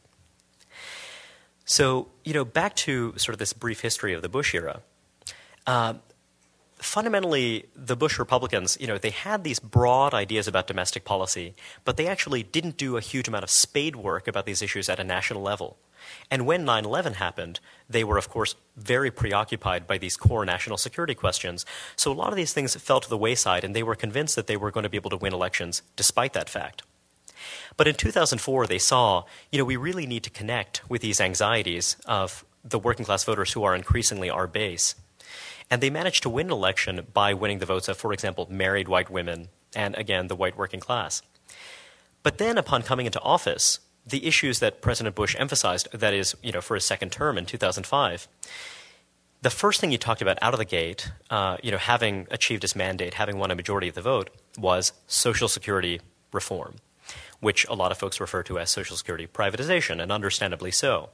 So, 1.69 2.09
you 2.25 2.33
know, 2.33 2.47
back 2.47 2.75
to 2.77 3.13
sort 3.19 3.35
of 3.35 3.39
this 3.39 3.53
brief 3.53 3.81
history 3.81 4.15
of 4.15 4.23
the 4.23 4.29
Bush 4.31 4.55
era. 4.55 4.81
Uh, 5.67 5.95
fundamentally, 6.77 7.67
the 7.77 7.95
Bush 7.95 8.19
Republicans, 8.19 8.79
you 8.81 8.87
know, 8.87 8.97
they 8.97 9.11
had 9.11 9.45
these 9.45 9.61
broad 9.61 10.15
ideas 10.15 10.49
about 10.49 10.67
domestic 10.67 11.05
policy, 11.05 11.55
but 11.85 11.99
they 11.99 12.07
actually 12.07 12.43
didn't 12.43 12.79
do 12.79 12.97
a 12.97 13.03
huge 13.03 13.29
amount 13.29 13.45
of 13.45 13.51
spade 13.51 13.97
work 13.97 14.27
about 14.27 14.47
these 14.47 14.63
issues 14.63 14.89
at 14.89 14.99
a 14.99 15.05
national 15.05 15.43
level. 15.43 15.77
And 16.31 16.47
when 16.47 16.65
9 16.65 16.87
11 16.87 17.15
happened, 17.15 17.61
they 17.87 18.03
were, 18.03 18.17
of 18.17 18.31
course, 18.31 18.55
very 18.75 19.11
preoccupied 19.11 19.87
by 19.87 19.99
these 19.99 20.17
core 20.17 20.47
national 20.47 20.79
security 20.79 21.15
questions. 21.15 21.67
So 21.97 22.11
a 22.11 22.15
lot 22.15 22.31
of 22.31 22.37
these 22.37 22.55
things 22.55 22.77
fell 22.77 23.01
to 23.01 23.11
the 23.11 23.19
wayside, 23.19 23.63
and 23.63 23.77
they 23.77 23.83
were 23.83 23.95
convinced 23.95 24.37
that 24.37 24.47
they 24.47 24.57
were 24.57 24.71
going 24.71 24.85
to 24.85 24.89
be 24.89 24.97
able 24.97 25.11
to 25.11 25.19
win 25.19 25.35
elections 25.35 25.83
despite 25.97 26.33
that 26.33 26.49
fact. 26.49 26.83
But 27.77 27.89
in 27.89 27.95
2004, 27.95 28.67
they 28.67 28.79
saw, 28.79 29.25
you 29.53 29.59
know, 29.59 29.65
we 29.65 29.77
really 29.77 30.07
need 30.07 30.25
to 30.25 30.31
connect 30.31 30.89
with 30.89 31.03
these 31.03 31.21
anxieties 31.21 31.97
of 32.07 32.45
the 32.65 32.79
working 32.79 33.05
class 33.05 33.25
voters 33.25 33.53
who 33.53 33.65
are 33.65 33.75
increasingly 33.75 34.31
our 34.31 34.47
base. 34.47 34.95
And 35.71 35.83
they 35.83 35.91
managed 35.91 36.23
to 36.23 36.31
win 36.31 36.47
an 36.47 36.53
election 36.53 37.07
by 37.13 37.35
winning 37.35 37.59
the 37.59 37.67
votes 37.67 37.89
of, 37.89 37.97
for 37.97 38.13
example, 38.13 38.47
married 38.51 38.89
white 38.89 39.11
women 39.11 39.49
and, 39.75 39.95
again, 39.97 40.29
the 40.29 40.37
white 40.37 40.57
working 40.57 40.81
class. 40.81 41.23
But 42.23 42.39
then, 42.39 42.59
upon 42.59 42.83
coming 42.83 43.07
into 43.07 43.21
office, 43.21 43.81
the 44.07 44.27
issues 44.27 44.61
that 44.61 44.81
President 44.81 45.15
Bush 45.15 45.37
emphasized, 45.39 45.89
that 45.93 46.15
is, 46.15 46.35
you 46.43 46.53
know, 46.53 46.61
for 46.61 46.75
his 46.75 46.85
second 46.85 47.13
term 47.13 47.37
in 47.37 47.45
2005, 47.45 48.29
the 49.43 49.51
first 49.51 49.81
thing 49.81 49.91
he 49.91 49.99
talked 49.99 50.23
about 50.23 50.39
out 50.43 50.55
of 50.55 50.59
the 50.59 50.65
gate, 50.65 51.11
uh, 51.31 51.59
you 51.63 51.71
know, 51.71 51.79
having 51.79 52.27
achieved 52.31 52.63
his 52.63 52.75
mandate, 52.75 53.15
having 53.15 53.39
won 53.39 53.51
a 53.51 53.55
majority 53.55 53.89
of 53.89 53.95
the 53.95 54.03
vote, 54.03 54.31
was 54.59 54.93
Social 55.07 55.49
Security 55.49 56.01
reform 56.33 56.77
which 57.41 57.67
a 57.69 57.75
lot 57.75 57.93
of 57.93 57.99
folks 57.99 58.21
refer 58.21 58.43
to 58.45 58.59
as 58.59 58.71
Social 58.71 58.97
Security 58.97 59.27
privatization, 59.27 60.03
and 60.03 60.11
understandably 60.11 60.71
so. 60.71 61.11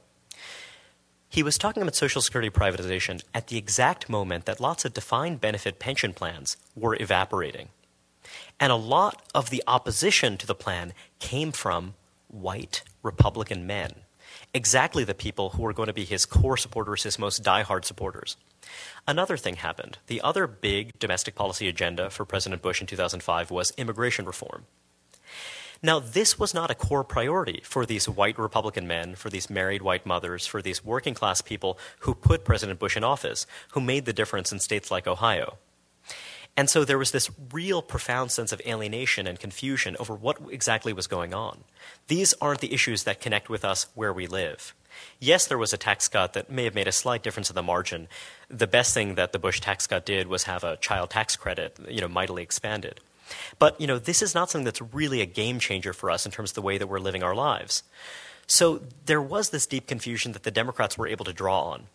He 1.27 1.43
was 1.43 1.57
talking 1.57 1.83
about 1.83 1.95
Social 1.95 2.21
Security 2.21 2.49
privatization 2.49 3.21
at 3.33 3.47
the 3.47 3.57
exact 3.57 4.09
moment 4.09 4.45
that 4.45 4.59
lots 4.59 4.85
of 4.85 4.93
defined 4.93 5.41
benefit 5.41 5.79
pension 5.79 6.13
plans 6.13 6.57
were 6.75 6.97
evaporating. 6.99 7.69
And 8.59 8.71
a 8.71 8.77
lot 8.77 9.21
of 9.33 9.49
the 9.49 9.63
opposition 9.67 10.37
to 10.37 10.47
the 10.47 10.55
plan 10.55 10.93
came 11.19 11.51
from 11.51 11.93
white 12.27 12.83
Republican 13.03 13.67
men, 13.67 13.91
exactly 14.53 15.03
the 15.03 15.13
people 15.13 15.51
who 15.51 15.61
were 15.63 15.73
going 15.73 15.87
to 15.87 15.93
be 15.93 16.05
his 16.05 16.25
core 16.25 16.57
supporters, 16.57 17.03
his 17.03 17.19
most 17.19 17.43
diehard 17.43 17.85
supporters. 17.85 18.37
Another 19.07 19.37
thing 19.37 19.57
happened. 19.57 19.99
The 20.07 20.21
other 20.21 20.47
big 20.47 20.97
domestic 20.99 21.35
policy 21.35 21.67
agenda 21.67 22.09
for 22.09 22.25
President 22.25 22.61
Bush 22.61 22.81
in 22.81 22.87
2005 22.87 23.51
was 23.51 23.73
immigration 23.77 24.25
reform. 24.25 24.65
Now, 25.81 25.99
this 25.99 26.39
was 26.39 26.53
not 26.53 26.71
a 26.71 26.75
core 26.75 27.03
priority 27.03 27.61
for 27.63 27.85
these 27.85 28.09
white 28.09 28.39
Republican 28.39 28.87
men, 28.87 29.15
for 29.15 29.29
these 29.29 29.49
married 29.49 29.81
white 29.81 30.05
mothers, 30.05 30.47
for 30.47 30.61
these 30.61 30.83
working 30.83 31.13
class 31.13 31.41
people 31.41 31.77
who 31.99 32.13
put 32.13 32.45
President 32.45 32.79
Bush 32.79 32.97
in 32.97 33.03
office, 33.03 33.45
who 33.71 33.81
made 33.81 34.05
the 34.05 34.13
difference 34.13 34.51
in 34.51 34.59
states 34.59 34.89
like 34.89 35.07
Ohio. 35.07 35.57
And 36.57 36.69
so 36.69 36.85
there 36.85 36.97
was 36.97 37.11
this 37.11 37.29
real 37.51 37.81
profound 37.81 38.31
sense 38.31 38.53
of 38.53 38.61
alienation 38.65 39.27
and 39.27 39.39
confusion 39.39 39.97
over 39.99 40.15
what 40.15 40.37
exactly 40.49 40.93
was 40.93 41.07
going 41.07 41.33
on. 41.33 41.65
These 42.07 42.33
aren't 42.39 42.61
the 42.61 42.73
issues 42.73 43.03
that 43.03 43.19
connect 43.19 43.49
with 43.49 43.65
us 43.65 43.87
where 43.93 44.13
we 44.13 44.25
live. 44.25 44.73
Yes, 45.19 45.45
there 45.45 45.57
was 45.57 45.73
a 45.73 45.77
tax 45.77 46.07
cut 46.07 46.31
that 46.33 46.49
may 46.49 46.63
have 46.63 46.75
made 46.75 46.87
a 46.87 46.93
slight 46.93 47.23
difference 47.23 47.49
in 47.49 47.55
the 47.55 47.63
margin. 47.63 48.07
The 48.47 48.67
best 48.67 48.93
thing 48.93 49.15
that 49.15 49.33
the 49.33 49.39
Bush 49.39 49.59
tax 49.59 49.85
cut 49.87 50.05
did 50.05 50.27
was 50.27 50.43
have 50.43 50.63
a 50.63 50.77
child 50.77 51.09
tax 51.09 51.35
credit, 51.35 51.77
you 51.89 51.99
know, 51.99 52.07
mightily 52.07 52.43
expanded. 52.43 53.01
But 53.59 53.79
you 53.79 53.87
know, 53.87 53.99
this 53.99 54.21
is 54.21 54.35
not 54.35 54.49
something 54.49 54.65
that's 54.65 54.81
really 54.81 55.21
a 55.21 55.25
game 55.25 55.59
changer 55.59 55.93
for 55.93 56.09
us 56.11 56.25
in 56.25 56.31
terms 56.31 56.51
of 56.51 56.55
the 56.55 56.61
way 56.61 56.77
that 56.77 56.87
we're 56.87 56.99
living 56.99 57.23
our 57.23 57.35
lives. 57.35 57.83
So 58.47 58.81
there 59.05 59.21
was 59.21 59.49
this 59.49 59.65
deep 59.65 59.87
confusion 59.87 60.33
that 60.33 60.43
the 60.43 60.51
Democrats 60.51 60.97
were 60.97 61.07
able 61.07 61.25
to 61.25 61.33
draw 61.33 61.63
on. 61.63 61.87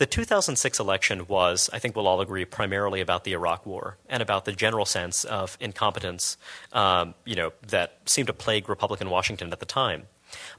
The 0.00 0.06
2006 0.06 0.80
election 0.80 1.26
was, 1.26 1.68
I 1.74 1.78
think 1.78 1.94
we'll 1.94 2.06
all 2.06 2.22
agree, 2.22 2.46
primarily 2.46 3.02
about 3.02 3.24
the 3.24 3.32
Iraq 3.32 3.66
War 3.66 3.98
and 4.08 4.22
about 4.22 4.46
the 4.46 4.52
general 4.52 4.86
sense 4.86 5.24
of 5.24 5.58
incompetence, 5.60 6.38
um, 6.72 7.14
you 7.26 7.36
know, 7.36 7.52
that 7.68 7.98
seemed 8.06 8.28
to 8.28 8.32
plague 8.32 8.68
Republican 8.68 9.10
Washington 9.10 9.52
at 9.52 9.60
the 9.60 9.66
time. 9.66 10.06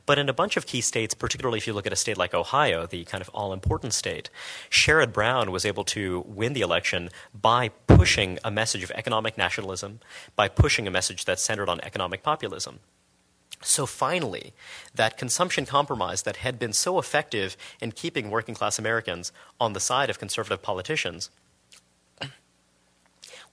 But 0.06 0.18
in 0.18 0.30
a 0.30 0.34
bunch 0.34 0.58
of 0.58 0.66
key 0.66 0.82
states, 0.82 1.14
particularly 1.14 1.58
if 1.58 1.68
you 1.68 1.74
look 1.74 1.88
at 1.88 1.94
a 1.94 1.98
state 1.98 2.18
like 2.18 2.34
Ohio, 2.34 2.86
the 2.86 3.04
kind 3.06 3.22
of 3.22 3.30
all 3.30 3.54
important 3.54 3.94
state, 3.94 4.30
Sherrod 4.70 5.14
Brown 5.14 5.52
was 5.52 5.66
able 5.66 5.84
to 5.86 6.24
win 6.28 6.54
the 6.54 6.62
election 6.62 7.10
by 7.34 7.70
pushing 7.88 8.40
a 8.44 8.52
message 8.52 8.84
of 8.84 8.92
economic 8.92 9.38
nationalism, 9.38 10.00
by 10.36 10.48
pushing 10.48 10.88
a 10.88 10.92
message 10.92 11.26
that's 11.26 11.42
centered 11.42 11.70
on 11.70 11.82
economic 11.82 12.24
populism. 12.24 12.80
So 13.64 13.86
finally, 13.86 14.54
that 14.96 15.18
consumption 15.18 15.66
compromise 15.66 16.24
that 16.24 16.38
had 16.38 16.58
been 16.58 16.74
so 16.74 16.98
effective 16.98 17.56
in 17.80 17.92
keeping 17.92 18.32
working 18.32 18.56
class 18.56 18.80
Americans 18.80 19.32
on 19.60 19.74
the 19.74 19.80
side 19.80 20.10
of 20.10 20.18
conservative 20.18 20.64
politicians 20.64 21.30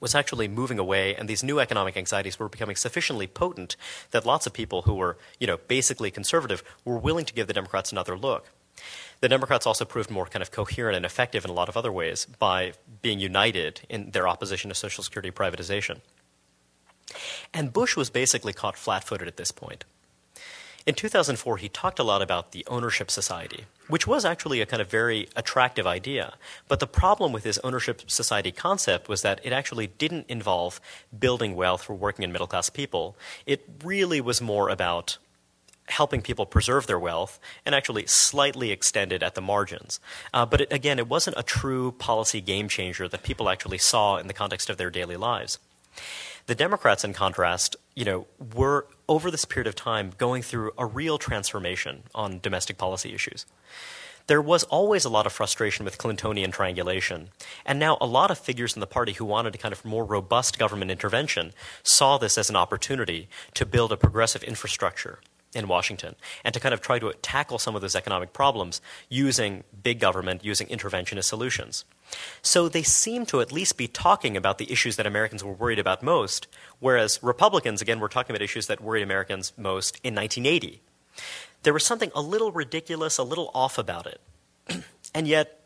was 0.01 0.15
actually 0.15 0.49
moving 0.49 0.79
away, 0.79 1.15
and 1.15 1.29
these 1.29 1.43
new 1.43 1.59
economic 1.59 1.97
anxieties 1.97 2.39
were 2.39 2.49
becoming 2.49 2.77
sufficiently 2.77 3.27
potent 3.27 3.77
that 4.11 4.27
lots 4.27 4.47
of 4.47 4.53
people 4.53 4.83
who 4.83 4.95
were, 4.95 5.19
you 5.41 5.47
know, 5.47 5.59
basically 5.69 6.11
conservative 6.11 6.63
were 6.85 6.99
willing 6.99 7.25
to 7.25 7.35
give 7.35 7.47
the 7.47 7.53
Democrats 7.53 7.93
another 7.93 8.17
look. 8.17 8.47
The 9.21 9.29
Democrats 9.29 9.67
also 9.67 9.85
proved 9.85 10.11
more 10.11 10.27
kind 10.27 10.43
of 10.43 10.53
coherent 10.53 10.97
and 10.97 11.05
effective 11.05 11.45
in 11.45 11.51
a 11.51 11.55
lot 11.55 11.69
of 11.69 11.77
other 11.77 11.91
ways 11.91 12.27
by 12.39 12.75
being 13.03 13.19
united 13.19 13.81
in 13.89 14.13
their 14.13 14.29
opposition 14.29 14.69
to 14.69 14.75
Social 14.75 15.03
Security 15.03 15.33
privatization. 15.33 16.01
And 17.53 17.73
Bush 17.73 17.97
was 17.97 18.11
basically 18.11 18.53
caught 18.53 18.77
flat 18.77 19.03
footed 19.03 19.27
at 19.27 19.37
this 19.37 19.51
point. 19.51 19.85
In 20.89 20.95
2004, 20.95 21.59
he 21.59 21.69
talked 21.69 21.99
a 21.99 22.03
lot 22.03 22.23
about 22.23 22.53
the 22.53 22.65
ownership 22.67 23.11
society, 23.11 23.67
which 23.89 24.07
was 24.07 24.25
actually 24.25 24.63
a 24.63 24.65
kind 24.65 24.81
of 24.81 24.91
very 24.91 25.29
attractive 25.37 25.87
idea. 25.87 26.33
But 26.67 26.81
the 26.81 26.87
problem 26.87 27.31
with 27.31 27.45
his 27.45 27.59
ownership 27.59 28.11
society 28.11 28.51
concept 28.53 29.07
was 29.07 29.21
that 29.21 29.39
it 29.45 29.53
actually 29.53 29.89
didn't 29.89 30.25
involve 30.31 30.81
building 31.19 31.55
wealth 31.55 31.83
for 31.83 31.93
working 31.93 32.25
and 32.25 32.33
middle 32.33 32.47
class 32.47 32.71
people. 32.71 33.17
It 33.45 33.69
really 33.85 34.23
was 34.23 34.41
more 34.41 34.71
about 34.71 35.19
helping 35.89 36.23
people 36.23 36.47
preserve 36.47 36.87
their 36.87 36.99
wealth 36.99 37.39
and 37.67 37.75
actually 37.75 38.07
slightly 38.07 38.71
extended 38.71 39.23
at 39.23 39.35
the 39.35 39.43
margins. 39.43 40.01
Uh, 40.33 40.47
but 40.47 40.63
it, 40.63 40.73
again, 40.73 40.99
it 40.99 41.07
wasn't 41.07 41.37
a 41.37 41.43
true 41.43 41.93
policy 41.93 42.41
game 42.41 42.67
changer 42.67 43.07
that 43.09 43.23
people 43.23 43.51
actually 43.51 43.77
saw 43.77 44.17
in 44.17 44.27
the 44.27 44.33
context 44.33 44.71
of 44.71 44.79
their 44.79 44.89
daily 44.89 45.19
lives. 45.19 45.59
The 46.49 46.55
Democrats, 46.55 47.05
in 47.05 47.13
contrast, 47.13 47.77
you 47.95 48.07
know, 48.07 48.27
were 48.55 48.87
over 49.07 49.31
this 49.31 49.45
period 49.45 49.67
of 49.67 49.75
time 49.75 50.15
going 50.17 50.41
through 50.41 50.73
a 50.79 50.87
real 50.87 51.19
transformation 51.19 52.05
on 52.15 52.41
domestic 52.41 52.79
policy 52.79 53.13
issues. 53.13 53.45
There 54.29 54.41
was 54.41 54.65
always 54.65 55.05
a 55.05 55.11
lot 55.11 55.27
of 55.27 55.33
frustration 55.35 55.85
with 55.85 55.99
Clintonian 55.99 56.51
triangulation, 56.51 57.29
and 57.67 57.79
now 57.79 57.99
a 58.01 58.07
lot 58.07 58.31
of 58.31 58.39
figures 58.39 58.75
in 58.75 58.81
the 58.81 58.87
party 58.87 59.13
who 59.13 59.27
wanted 59.27 59.57
a 59.57 59.59
kind 59.59 59.75
of 59.75 59.85
more 59.85 60.07
robust 60.07 60.59
government 60.59 60.91
intervention 60.91 61.53
saw 61.83 62.17
this 62.17 62.39
as 62.39 62.49
an 62.49 62.57
opportunity 62.57 63.29
to 63.53 63.67
build 63.67 63.93
a 63.93 63.99
progressive 63.99 64.43
infrastructure 64.43 65.19
in 65.59 65.69
Washington 65.69 66.15
and 66.45 66.55
to 66.55 66.61
kind 66.61 66.73
of 66.73 66.81
try 66.81 66.99
to 66.99 67.13
tackle 67.21 67.59
some 67.59 67.75
of 67.75 67.83
those 67.83 67.97
economic 67.97 68.33
problems 68.33 68.81
using 69.09 69.65
big 69.83 69.99
government, 69.99 70.45
using 70.45 70.67
interventionist 70.69 71.25
solutions. 71.25 71.85
So 72.41 72.69
they 72.69 72.83
seem 72.83 73.27
to 73.27 73.41
at 73.41 73.53
least 73.53 73.77
be 73.77 73.89
talking 73.89 74.37
about 74.37 74.59
the 74.59 74.71
issues 74.73 74.97
that 74.97 75.07
Americans 75.07 75.45
were 75.45 75.53
worried 75.53 75.79
about 75.79 76.03
most, 76.03 76.47
whereas 76.79 77.19
Republicans, 77.23 77.83
again, 77.83 78.01
were 78.01 78.09
talking 78.09 78.35
about 78.35 78.43
issues 78.43 78.69
that 78.69 78.81
worried 78.81 79.03
Americans 79.03 79.53
most 79.57 79.97
in 80.03 80.15
1980. 80.15 80.81
There 81.65 81.73
was 81.73 81.85
something 81.85 82.13
a 82.15 82.23
little 82.23 82.53
ridiculous, 82.53 83.19
a 83.19 83.25
little 83.25 83.51
off 83.53 83.77
about 83.77 84.07
it. 84.07 84.21
and 85.15 85.27
yet, 85.27 85.61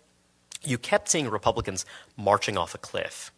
you 0.65 0.79
kept 0.79 1.09
seeing 1.09 1.29
Republicans 1.29 1.85
marching 2.17 2.57
off 2.57 2.75
a 2.75 2.79
cliff 2.79 3.33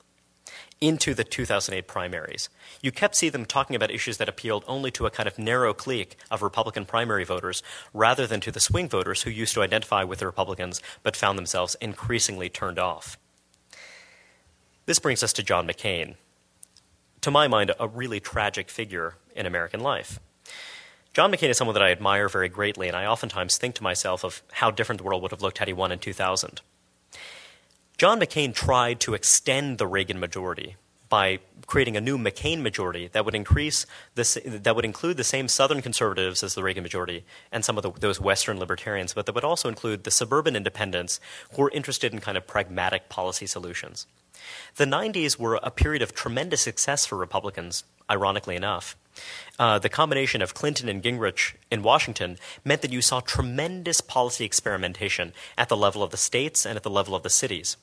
into 0.81 1.15
the 1.15 1.25
2008 1.25 1.87
primaries. 1.87 2.49
You 2.83 2.93
kept 2.93 3.17
seeing 3.17 3.33
them 3.33 3.45
talking 3.45 3.77
about 3.77 3.91
issues 3.91 4.19
that 4.19 4.29
appealed 4.29 4.65
only 4.67 4.91
to 4.93 5.07
a 5.07 5.11
kind 5.11 5.27
of 5.27 5.39
narrow 5.39 5.73
clique 5.73 6.17
of 6.31 6.43
Republican 6.43 6.85
primary 6.85 7.25
voters 7.25 7.63
rather 7.93 8.27
than 8.27 8.41
to 8.41 8.53
the 8.53 8.61
swing 8.61 8.89
voters 8.89 9.23
who 9.23 9.31
used 9.31 9.55
to 9.55 9.63
identify 9.63 10.05
with 10.05 10.19
the 10.19 10.27
Republicans 10.27 10.83
but 11.03 11.17
found 11.17 11.39
themselves 11.39 11.77
increasingly 11.81 12.49
turned 12.49 12.79
off. 12.79 13.19
This 14.87 14.99
brings 14.99 15.23
us 15.23 15.33
to 15.35 15.43
John 15.43 15.67
McCain. 15.67 16.17
To 17.23 17.31
my 17.31 17.49
mind, 17.49 17.73
a 17.81 17.89
really 17.89 18.21
tragic 18.21 18.69
figure 18.69 19.15
in 19.35 19.47
American 19.47 19.81
life. 19.81 20.21
John 21.15 21.33
McCain 21.33 21.49
is 21.49 21.57
someone 21.57 21.75
that 21.75 21.83
I 21.83 21.93
admire 21.93 22.29
very 22.29 22.49
greatly, 22.49 22.89
and 22.89 22.97
I 22.97 23.07
oftentimes 23.07 23.57
think 23.57 23.77
to 23.77 23.83
myself 23.83 24.25
of 24.25 24.43
how 24.53 24.71
different 24.71 24.99
the 24.99 25.05
world 25.05 25.23
would 25.23 25.31
have 25.31 25.41
looked 25.41 25.59
had 25.59 25.69
he 25.69 25.75
won 25.75 25.93
in 25.93 26.01
2000. 26.01 26.61
John 27.97 28.19
McCain 28.21 28.53
tried 28.53 28.99
to 29.01 29.15
extend 29.15 29.79
the 29.79 29.87
Reagan 29.87 30.19
majority 30.19 30.77
by 31.09 31.39
creating 31.67 31.97
a 31.97 32.01
new 32.01 32.19
McCain 32.19 32.61
majority 32.61 33.09
that 33.13 33.25
would 33.25 33.37
increase 33.37 33.87
this, 34.17 34.37
that 34.45 34.75
would 34.75 34.85
include 34.85 35.17
the 35.17 35.23
same 35.23 35.47
Southern 35.47 35.81
conservatives 35.81 36.43
as 36.43 36.57
the 36.57 36.63
Reagan 36.65 36.83
majority 36.83 37.25
and 37.53 37.65
some 37.65 37.77
of 37.77 37.85
the, 37.85 37.93
those 37.93 38.21
Western 38.21 38.59
libertarians, 38.59 39.15
but 39.15 39.27
that 39.27 39.35
would 39.35 39.45
also 39.45 39.69
include 39.69 40.03
the 40.03 40.11
suburban 40.11 40.57
independents 40.57 41.21
who 41.53 41.63
were 41.63 41.71
interested 41.71 42.13
in 42.13 42.19
kind 42.19 42.37
of 42.37 42.49
pragmatic 42.49 43.09
policy 43.09 43.47
solutions. 43.47 44.09
The 44.75 44.87
90s 44.87 45.39
were 45.39 45.61
a 45.63 45.71
period 45.71 46.03
of 46.03 46.15
tremendous 46.15 46.63
success 46.63 47.07
for 47.07 47.17
Republicans, 47.17 47.85
ironically 48.11 48.57
enough. 48.57 48.97
Uh, 49.59 49.79
the 49.79 49.89
combination 49.89 50.43
of 50.43 50.55
Clinton 50.55 50.89
and 50.89 51.03
Gingrich 51.03 51.55
in 51.71 51.83
Washington 51.83 52.39
meant 52.65 52.83
that 52.83 52.93
you 52.93 53.03
saw 53.03 53.21
tremendous 53.21 54.01
policy 54.01 54.45
experimentation 54.45 55.33
at 55.57 55.69
the 55.69 55.77
level 55.77 56.03
of 56.03 56.11
the 56.11 56.17
states 56.17 56.67
and 56.67 56.77
at 56.77 56.83
the 56.83 56.91
level 56.91 57.15
of 57.15 57.23
the 57.23 57.31
cities. 57.31 57.77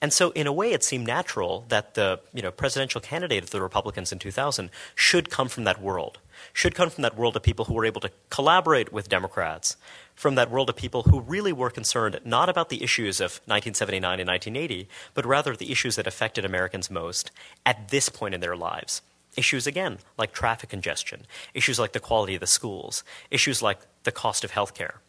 And 0.00 0.12
so, 0.12 0.30
in 0.30 0.46
a 0.46 0.52
way, 0.52 0.72
it 0.72 0.82
seemed 0.82 1.06
natural 1.06 1.64
that 1.68 1.94
the 1.94 2.20
you 2.32 2.42
know, 2.42 2.50
presidential 2.50 3.00
candidate 3.00 3.44
of 3.44 3.50
the 3.50 3.62
Republicans 3.62 4.12
in 4.12 4.18
2000 4.18 4.70
should 4.94 5.30
come 5.30 5.48
from 5.48 5.64
that 5.64 5.80
world, 5.80 6.18
should 6.52 6.74
come 6.74 6.90
from 6.90 7.02
that 7.02 7.16
world 7.16 7.36
of 7.36 7.42
people 7.42 7.66
who 7.66 7.74
were 7.74 7.84
able 7.84 8.00
to 8.00 8.10
collaborate 8.30 8.92
with 8.92 9.08
Democrats, 9.08 9.76
from 10.14 10.34
that 10.34 10.50
world 10.50 10.68
of 10.68 10.76
people 10.76 11.04
who 11.04 11.20
really 11.20 11.52
were 11.52 11.70
concerned 11.70 12.20
not 12.24 12.48
about 12.48 12.68
the 12.68 12.82
issues 12.82 13.20
of 13.20 13.40
1979 13.46 14.20
and 14.20 14.28
1980, 14.28 14.88
but 15.14 15.26
rather 15.26 15.54
the 15.54 15.72
issues 15.72 15.96
that 15.96 16.06
affected 16.06 16.44
Americans 16.44 16.90
most 16.90 17.30
at 17.64 17.88
this 17.88 18.08
point 18.08 18.34
in 18.34 18.40
their 18.40 18.56
lives. 18.56 19.02
Issues, 19.36 19.66
again, 19.66 19.98
like 20.18 20.32
traffic 20.32 20.70
congestion, 20.70 21.26
issues 21.54 21.78
like 21.78 21.92
the 21.92 22.00
quality 22.00 22.34
of 22.34 22.40
the 22.40 22.46
schools, 22.46 23.04
issues 23.30 23.62
like 23.62 23.78
the 24.02 24.12
cost 24.12 24.44
of 24.44 24.50
health 24.50 24.74
care. 24.74 25.00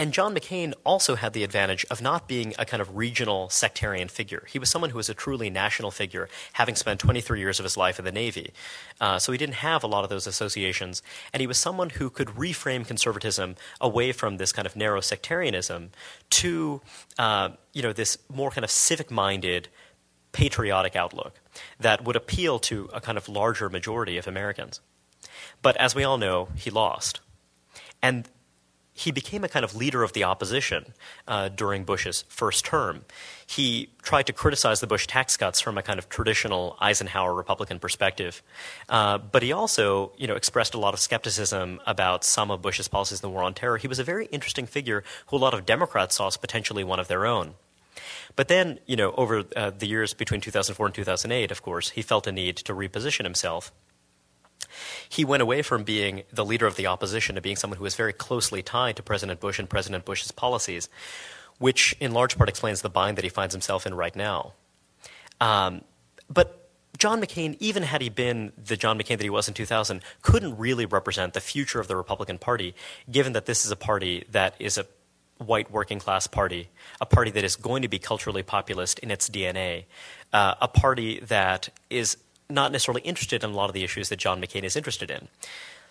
And 0.00 0.12
John 0.12 0.32
McCain 0.32 0.74
also 0.84 1.16
had 1.16 1.32
the 1.32 1.42
advantage 1.42 1.84
of 1.90 2.00
not 2.00 2.28
being 2.28 2.54
a 2.56 2.64
kind 2.64 2.80
of 2.80 2.96
regional 2.96 3.50
sectarian 3.50 4.06
figure. 4.06 4.44
He 4.48 4.60
was 4.60 4.70
someone 4.70 4.90
who 4.90 4.96
was 4.96 5.08
a 5.08 5.14
truly 5.14 5.50
national 5.50 5.90
figure, 5.90 6.28
having 6.52 6.76
spent 6.76 7.00
23 7.00 7.40
years 7.40 7.58
of 7.58 7.64
his 7.64 7.76
life 7.76 7.98
in 7.98 8.04
the 8.04 8.12
Navy. 8.12 8.52
Uh, 9.00 9.18
so 9.18 9.32
he 9.32 9.38
didn't 9.38 9.56
have 9.56 9.82
a 9.82 9.88
lot 9.88 10.04
of 10.04 10.10
those 10.10 10.28
associations. 10.28 11.02
And 11.32 11.40
he 11.40 11.48
was 11.48 11.58
someone 11.58 11.90
who 11.90 12.10
could 12.10 12.28
reframe 12.28 12.86
conservatism 12.86 13.56
away 13.80 14.12
from 14.12 14.36
this 14.36 14.52
kind 14.52 14.66
of 14.66 14.76
narrow 14.76 15.00
sectarianism 15.00 15.90
to, 16.30 16.80
uh, 17.18 17.50
you 17.72 17.82
know, 17.82 17.92
this 17.92 18.18
more 18.32 18.52
kind 18.52 18.64
of 18.64 18.70
civic 18.70 19.10
minded, 19.10 19.68
patriotic 20.32 20.96
outlook 20.96 21.40
that 21.80 22.04
would 22.04 22.16
appeal 22.16 22.58
to 22.58 22.88
a 22.92 23.00
kind 23.00 23.18
of 23.18 23.28
larger 23.28 23.68
majority 23.68 24.18
of 24.18 24.26
Americans. 24.26 24.80
But 25.62 25.76
as 25.76 25.94
we 25.94 26.04
all 26.04 26.18
know, 26.18 26.48
he 26.54 26.70
lost. 26.70 27.20
And 28.02 28.28
he 28.98 29.12
became 29.12 29.44
a 29.44 29.48
kind 29.48 29.64
of 29.64 29.76
leader 29.76 30.02
of 30.02 30.12
the 30.12 30.24
opposition 30.24 30.92
uh, 31.28 31.48
during 31.48 31.84
Bush's 31.84 32.24
first 32.28 32.64
term. 32.64 33.04
He 33.46 33.90
tried 34.02 34.26
to 34.26 34.32
criticize 34.32 34.80
the 34.80 34.88
Bush 34.88 35.06
tax 35.06 35.36
cuts 35.36 35.60
from 35.60 35.78
a 35.78 35.82
kind 35.82 36.00
of 36.00 36.08
traditional 36.08 36.76
Eisenhower 36.80 37.32
Republican 37.32 37.78
perspective, 37.78 38.42
uh, 38.88 39.18
but 39.18 39.44
he 39.44 39.52
also, 39.52 40.10
you 40.18 40.26
know, 40.26 40.34
expressed 40.34 40.74
a 40.74 40.78
lot 40.78 40.94
of 40.94 41.00
skepticism 41.00 41.80
about 41.86 42.24
some 42.24 42.50
of 42.50 42.60
Bush's 42.60 42.88
policies 42.88 43.20
in 43.20 43.28
the 43.28 43.30
war 43.30 43.44
on 43.44 43.54
terror. 43.54 43.76
He 43.76 43.86
was 43.86 44.00
a 44.00 44.04
very 44.04 44.26
interesting 44.26 44.66
figure 44.66 45.04
who 45.28 45.36
a 45.36 45.38
lot 45.38 45.54
of 45.54 45.64
Democrats 45.64 46.16
saw 46.16 46.26
as 46.26 46.36
potentially 46.36 46.82
one 46.82 46.98
of 46.98 47.06
their 47.06 47.24
own. 47.24 47.54
But 48.36 48.48
then, 48.48 48.78
you 48.86 48.96
know, 48.96 49.12
over 49.12 49.44
uh, 49.56 49.70
the 49.70 49.86
years 49.86 50.14
between 50.14 50.40
2004 50.40 50.86
and 50.86 50.94
2008, 50.94 51.50
of 51.50 51.62
course, 51.62 51.90
he 51.90 52.02
felt 52.02 52.26
a 52.26 52.32
need 52.32 52.56
to 52.56 52.74
reposition 52.74 53.24
himself 53.24 53.72
he 55.08 55.24
went 55.24 55.42
away 55.42 55.62
from 55.62 55.84
being 55.84 56.22
the 56.32 56.44
leader 56.44 56.66
of 56.66 56.76
the 56.76 56.86
opposition 56.86 57.34
to 57.34 57.40
being 57.40 57.56
someone 57.56 57.78
who 57.78 57.84
was 57.84 57.94
very 57.94 58.12
closely 58.12 58.62
tied 58.62 58.96
to 58.96 59.02
President 59.02 59.40
Bush 59.40 59.58
and 59.58 59.68
President 59.68 60.04
Bush's 60.04 60.32
policies, 60.32 60.88
which 61.58 61.96
in 62.00 62.12
large 62.12 62.36
part 62.36 62.48
explains 62.48 62.82
the 62.82 62.90
bind 62.90 63.16
that 63.16 63.24
he 63.24 63.30
finds 63.30 63.54
himself 63.54 63.86
in 63.86 63.94
right 63.94 64.14
now. 64.14 64.52
Um, 65.40 65.82
but 66.28 66.70
John 66.98 67.20
McCain, 67.20 67.56
even 67.60 67.84
had 67.84 68.02
he 68.02 68.08
been 68.08 68.52
the 68.56 68.76
John 68.76 68.98
McCain 68.98 69.18
that 69.18 69.22
he 69.22 69.30
was 69.30 69.48
in 69.48 69.54
2000, 69.54 70.02
couldn't 70.22 70.58
really 70.58 70.84
represent 70.84 71.32
the 71.32 71.40
future 71.40 71.80
of 71.80 71.88
the 71.88 71.96
Republican 71.96 72.38
Party, 72.38 72.74
given 73.10 73.32
that 73.34 73.46
this 73.46 73.64
is 73.64 73.70
a 73.70 73.76
party 73.76 74.24
that 74.30 74.54
is 74.58 74.76
a 74.78 74.86
white 75.38 75.70
working 75.70 75.98
class 75.98 76.26
party, 76.26 76.68
a 77.00 77.06
party 77.06 77.30
that 77.30 77.44
is 77.44 77.56
going 77.56 77.82
to 77.82 77.88
be 77.88 77.98
culturally 77.98 78.42
populist 78.42 78.98
in 78.98 79.10
its 79.10 79.28
DNA, 79.28 79.84
uh, 80.32 80.54
a 80.60 80.68
party 80.68 81.20
that 81.20 81.68
is 81.90 82.16
not 82.50 82.72
necessarily 82.72 83.02
interested 83.02 83.44
in 83.44 83.50
a 83.50 83.54
lot 83.54 83.70
of 83.70 83.74
the 83.74 83.84
issues 83.84 84.08
that 84.08 84.18
John 84.18 84.40
McCain 84.40 84.64
is 84.64 84.76
interested 84.76 85.10
in. 85.10 85.28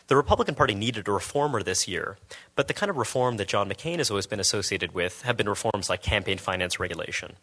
The 0.08 0.16
Republican 0.16 0.56
Party 0.56 0.74
needed 0.74 1.08
a 1.08 1.12
reformer 1.12 1.62
this 1.62 1.86
year, 1.86 2.18
but 2.56 2.70
the 2.70 2.74
kind 2.74 2.90
of 2.90 2.96
reform 2.96 3.36
that 3.38 3.50
John 3.50 3.70
McCain 3.70 3.98
has 3.98 4.10
always 4.10 4.26
been 4.26 4.40
associated 4.40 4.94
with 4.94 5.24
have 5.24 5.36
been 5.36 5.50
reforms 5.50 5.90
like 5.90 6.02
campaign 6.02 6.38
finance 6.38 6.80
regulation, 6.80 7.34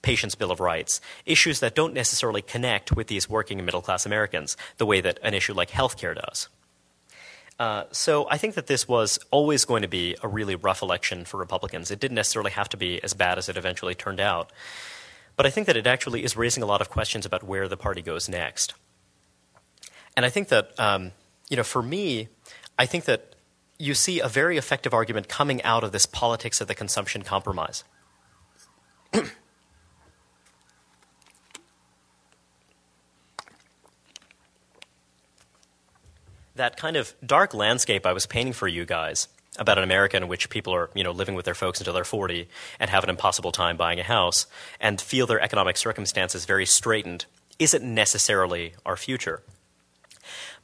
Patients' 0.00 0.34
Bill 0.34 0.50
of 0.50 0.58
Rights, 0.58 1.02
issues 1.26 1.60
that 1.60 1.74
don't 1.74 1.92
necessarily 1.92 2.40
connect 2.40 2.96
with 2.96 3.08
these 3.08 3.28
working 3.28 3.58
and 3.58 3.66
middle 3.66 3.82
class 3.82 4.06
Americans 4.06 4.56
the 4.78 4.86
way 4.86 5.02
that 5.02 5.18
an 5.22 5.34
issue 5.34 5.52
like 5.52 5.68
health 5.70 5.98
care 5.98 6.14
does. 6.14 6.48
Uh, 7.58 7.84
so 7.90 8.28
I 8.30 8.38
think 8.38 8.54
that 8.54 8.68
this 8.68 8.86
was 8.86 9.18
always 9.30 9.64
going 9.64 9.82
to 9.82 9.88
be 9.88 10.16
a 10.22 10.28
really 10.28 10.54
rough 10.54 10.80
election 10.80 11.24
for 11.24 11.38
Republicans. 11.38 11.90
It 11.90 11.98
didn't 11.98 12.14
necessarily 12.14 12.52
have 12.52 12.68
to 12.70 12.76
be 12.76 13.02
as 13.02 13.14
bad 13.14 13.36
as 13.36 13.48
it 13.48 13.56
eventually 13.56 13.94
turned 13.94 14.20
out. 14.20 14.52
But 15.36 15.46
I 15.46 15.50
think 15.50 15.66
that 15.66 15.76
it 15.76 15.86
actually 15.86 16.24
is 16.24 16.36
raising 16.36 16.62
a 16.62 16.66
lot 16.66 16.80
of 16.80 16.88
questions 16.88 17.26
about 17.26 17.42
where 17.42 17.68
the 17.68 17.76
party 17.76 18.02
goes 18.02 18.28
next. 18.28 18.74
And 20.16 20.24
I 20.24 20.30
think 20.30 20.48
that, 20.48 20.78
um, 20.78 21.12
you 21.48 21.56
know, 21.56 21.62
for 21.64 21.82
me, 21.82 22.28
I 22.78 22.86
think 22.86 23.04
that 23.04 23.34
you 23.78 23.94
see 23.94 24.20
a 24.20 24.28
very 24.28 24.56
effective 24.56 24.92
argument 24.92 25.28
coming 25.28 25.62
out 25.62 25.84
of 25.84 25.92
this 25.92 26.06
politics 26.06 26.60
of 26.60 26.68
the 26.68 26.74
consumption 26.74 27.22
compromise. 27.22 27.84
that 36.58 36.76
kind 36.76 36.96
of 36.96 37.14
dark 37.24 37.54
landscape 37.54 38.04
I 38.06 38.12
was 38.12 38.26
painting 38.26 38.52
for 38.52 38.68
you 38.68 38.84
guys 38.84 39.28
about 39.58 39.78
an 39.78 39.84
America 39.84 40.16
in 40.16 40.28
which 40.28 40.50
people 40.50 40.74
are, 40.74 40.90
you 40.94 41.02
know, 41.02 41.10
living 41.10 41.34
with 41.34 41.44
their 41.44 41.54
folks 41.54 41.80
until 41.80 41.94
they're 41.94 42.04
40 42.04 42.48
and 42.78 42.90
have 42.90 43.02
an 43.02 43.10
impossible 43.10 43.50
time 43.50 43.76
buying 43.76 43.98
a 43.98 44.04
house 44.04 44.46
and 44.80 45.00
feel 45.00 45.26
their 45.26 45.40
economic 45.40 45.76
circumstances 45.76 46.44
very 46.44 46.66
straitened 46.66 47.24
isn't 47.58 47.82
necessarily 47.82 48.74
our 48.86 48.96
future 48.96 49.42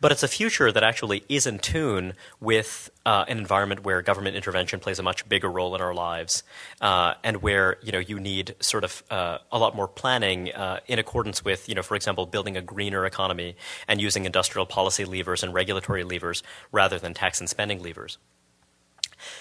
but 0.01 0.13
it's 0.13 0.23
a 0.23 0.29
future 0.29 0.71
that 0.73 0.83
actually 0.83 1.25
is 1.29 1.47
in 1.47 1.59
tune 1.59 2.15
with 2.41 2.91
uh, 3.07 3.25
an 3.29 3.39
environment 3.39 3.85
where 3.85 4.03
government 4.03 4.37
intervention 4.37 4.81
plays 4.81 4.99
a 4.99 5.03
much 5.03 5.29
bigger 5.29 5.51
role 5.51 5.75
in 5.75 5.81
our 5.81 5.95
lives, 5.95 6.43
uh, 6.81 7.15
and 7.23 7.43
where 7.43 7.77
you 7.83 7.93
know 7.93 7.99
you 7.99 8.19
need 8.21 8.55
sort 8.61 8.85
of 8.85 9.03
uh, 9.11 9.39
a 9.53 9.59
lot 9.59 9.75
more 9.75 9.89
planning 9.89 10.53
uh, 10.53 10.81
in 10.87 10.99
accordance 10.99 11.45
with 11.45 11.69
you 11.69 11.75
know, 11.75 11.83
for 11.83 11.95
example, 11.97 12.27
building 12.27 12.57
a 12.57 12.63
greener 12.63 13.05
economy 13.07 13.57
and 13.89 14.01
using 14.01 14.25
industrial 14.25 14.67
policy 14.67 15.05
levers 15.05 15.43
and 15.43 15.55
regulatory 15.55 16.05
levers 16.05 16.43
rather 16.73 16.99
than 16.99 17.15
tax 17.15 17.41
and 17.41 17.49
spending 17.49 17.83
levers. 17.83 18.19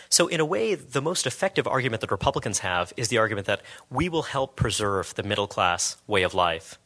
So, 0.09 0.27
in 0.27 0.39
a 0.39 0.45
way, 0.45 0.75
the 0.75 1.01
most 1.01 1.25
effective 1.25 1.67
argument 1.67 2.01
that 2.01 2.11
Republicans 2.11 2.59
have 2.59 2.93
is 2.95 3.09
the 3.09 3.17
argument 3.17 3.47
that 3.47 3.61
we 3.89 4.09
will 4.09 4.23
help 4.23 4.55
preserve 4.55 5.13
the 5.15 5.23
middle 5.23 5.47
class 5.47 5.97
way 6.07 6.23
of 6.23 6.33
life 6.33 6.79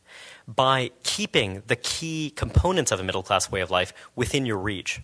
by 0.48 0.92
keeping 1.04 1.64
the 1.68 1.76
key 1.76 2.32
components 2.36 2.92
of 2.92 3.00
a 3.00 3.04
middle 3.04 3.24
class 3.24 3.52
way 3.52 3.62
of 3.62 3.70
life 3.70 3.94
within 4.16 4.46
your 4.46 4.58
reach. 4.58 5.02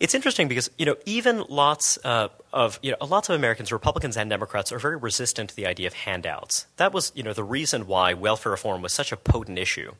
It's 0.00 0.14
interesting 0.14 0.46
because 0.46 0.70
you 0.78 0.86
know 0.86 0.94
even 1.06 1.44
lots 1.48 1.98
uh, 2.04 2.28
of 2.52 2.78
you 2.82 2.92
know 2.92 3.04
lots 3.04 3.28
of 3.28 3.34
Americans, 3.34 3.72
Republicans 3.72 4.16
and 4.16 4.30
Democrats, 4.30 4.70
are 4.70 4.78
very 4.78 4.96
resistant 4.96 5.50
to 5.50 5.56
the 5.56 5.66
idea 5.66 5.88
of 5.88 5.94
handouts. 5.94 6.66
That 6.76 6.92
was 6.92 7.10
you 7.16 7.24
know 7.24 7.32
the 7.32 7.42
reason 7.42 7.88
why 7.88 8.14
welfare 8.14 8.52
reform 8.52 8.80
was 8.80 8.92
such 8.92 9.10
a 9.10 9.16
potent 9.16 9.58
issue. 9.58 9.94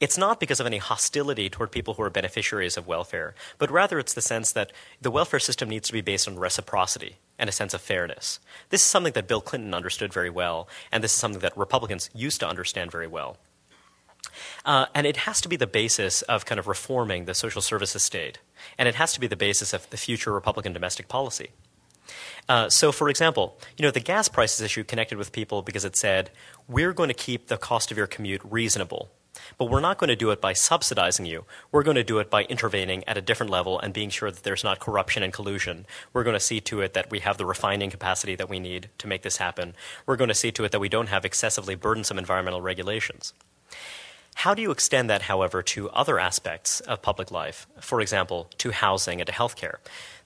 It's 0.00 0.18
not 0.18 0.38
because 0.38 0.60
of 0.60 0.66
any 0.66 0.78
hostility 0.78 1.48
toward 1.48 1.72
people 1.72 1.94
who 1.94 2.02
are 2.02 2.10
beneficiaries 2.10 2.76
of 2.76 2.86
welfare, 2.86 3.34
but 3.58 3.70
rather 3.70 3.98
it's 3.98 4.14
the 4.14 4.20
sense 4.20 4.52
that 4.52 4.72
the 5.00 5.10
welfare 5.10 5.40
system 5.40 5.68
needs 5.68 5.88
to 5.88 5.92
be 5.92 6.00
based 6.00 6.28
on 6.28 6.38
reciprocity 6.38 7.16
and 7.36 7.48
a 7.48 7.52
sense 7.52 7.74
of 7.74 7.80
fairness. 7.80 8.38
This 8.70 8.80
is 8.80 8.86
something 8.86 9.12
that 9.14 9.26
Bill 9.26 9.40
Clinton 9.40 9.74
understood 9.74 10.12
very 10.12 10.30
well, 10.30 10.68
and 10.92 11.02
this 11.02 11.12
is 11.12 11.18
something 11.18 11.40
that 11.40 11.56
Republicans 11.56 12.10
used 12.14 12.40
to 12.40 12.48
understand 12.48 12.92
very 12.92 13.08
well. 13.08 13.38
Uh, 14.64 14.86
and 14.94 15.06
it 15.06 15.18
has 15.18 15.40
to 15.40 15.48
be 15.48 15.56
the 15.56 15.66
basis 15.66 16.22
of 16.22 16.44
kind 16.44 16.58
of 16.58 16.66
reforming 16.66 17.24
the 17.24 17.34
social 17.34 17.62
services 17.62 18.02
state. 18.02 18.38
And 18.76 18.88
it 18.88 18.94
has 18.96 19.12
to 19.14 19.20
be 19.20 19.26
the 19.26 19.36
basis 19.36 19.72
of 19.72 19.88
the 19.90 19.96
future 19.96 20.32
Republican 20.32 20.72
domestic 20.72 21.08
policy. 21.08 21.50
Uh, 22.48 22.70
so, 22.70 22.90
for 22.92 23.08
example, 23.10 23.58
you 23.76 23.82
know, 23.82 23.90
the 23.90 24.00
gas 24.00 24.28
prices 24.28 24.60
issue 24.60 24.82
connected 24.82 25.18
with 25.18 25.32
people 25.32 25.62
because 25.62 25.84
it 25.84 25.96
said, 25.96 26.30
we're 26.66 26.94
going 26.94 27.08
to 27.08 27.14
keep 27.14 27.48
the 27.48 27.58
cost 27.58 27.90
of 27.90 27.98
your 27.98 28.06
commute 28.06 28.40
reasonable. 28.44 29.10
But 29.56 29.66
we're 29.66 29.80
not 29.80 29.98
going 29.98 30.08
to 30.08 30.16
do 30.16 30.30
it 30.30 30.40
by 30.40 30.52
subsidizing 30.52 31.26
you. 31.26 31.44
We're 31.70 31.82
going 31.82 31.96
to 31.96 32.04
do 32.04 32.18
it 32.18 32.30
by 32.30 32.44
intervening 32.44 33.04
at 33.06 33.16
a 33.16 33.20
different 33.22 33.50
level 33.50 33.78
and 33.78 33.94
being 33.94 34.10
sure 34.10 34.30
that 34.30 34.42
there's 34.42 34.64
not 34.64 34.80
corruption 34.80 35.22
and 35.22 35.32
collusion. 35.32 35.86
We're 36.12 36.24
going 36.24 36.34
to 36.34 36.40
see 36.40 36.60
to 36.62 36.80
it 36.80 36.94
that 36.94 37.10
we 37.10 37.20
have 37.20 37.38
the 37.38 37.46
refining 37.46 37.90
capacity 37.90 38.34
that 38.36 38.48
we 38.48 38.58
need 38.58 38.88
to 38.98 39.06
make 39.06 39.22
this 39.22 39.36
happen. 39.36 39.74
We're 40.06 40.16
going 40.16 40.28
to 40.28 40.34
see 40.34 40.50
to 40.52 40.64
it 40.64 40.72
that 40.72 40.80
we 40.80 40.88
don't 40.88 41.08
have 41.08 41.24
excessively 41.24 41.74
burdensome 41.74 42.18
environmental 42.18 42.60
regulations. 42.60 43.32
How 44.42 44.54
do 44.54 44.62
you 44.62 44.70
extend 44.70 45.10
that, 45.10 45.22
however, 45.22 45.64
to 45.64 45.90
other 45.90 46.20
aspects 46.20 46.78
of 46.82 47.02
public 47.02 47.32
life? 47.32 47.66
For 47.80 48.00
example, 48.00 48.48
to 48.58 48.70
housing 48.70 49.20
and 49.20 49.26
to 49.26 49.32
healthcare. 49.32 49.78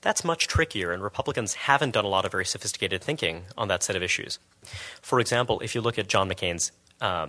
That's 0.03 0.23
much 0.23 0.47
trickier, 0.47 0.93
and 0.93 1.03
Republicans 1.03 1.55
haven't 1.55 1.93
done 1.93 2.05
a 2.05 2.09
lot 2.09 2.27
of 2.27 2.31
very 2.31 2.45
sophisticated 2.45 3.03
thinking 3.03 3.45
on 3.57 3.69
that 3.69 3.83
set 3.83 3.97
of 3.97 4.03
issues. 4.03 4.39
For 5.01 5.19
example, 5.19 5.61
if 5.61 5.75
you 5.75 5.81
look 5.81 5.99
at 5.99 6.09
John 6.09 6.29
McCain's 6.29 6.73
uh, 7.01 7.29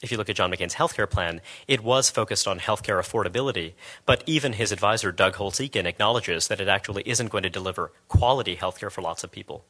if 0.00 0.12
you 0.12 0.16
look 0.16 0.30
at 0.30 0.36
John 0.36 0.52
McCain's 0.52 0.76
healthcare 0.76 1.10
plan, 1.10 1.40
it 1.66 1.82
was 1.82 2.08
focused 2.08 2.46
on 2.46 2.60
healthcare 2.60 3.00
affordability, 3.00 3.72
but 4.06 4.22
even 4.24 4.52
his 4.52 4.70
advisor, 4.70 5.10
Doug 5.10 5.34
Holtz-Eakin, 5.34 5.86
acknowledges 5.86 6.46
that 6.46 6.60
it 6.60 6.68
actually 6.68 7.02
isn't 7.04 7.32
going 7.32 7.42
to 7.42 7.50
deliver 7.50 7.90
quality 8.06 8.54
healthcare 8.54 8.92
for 8.92 9.02
lots 9.02 9.24
of 9.24 9.32
people. 9.32 9.64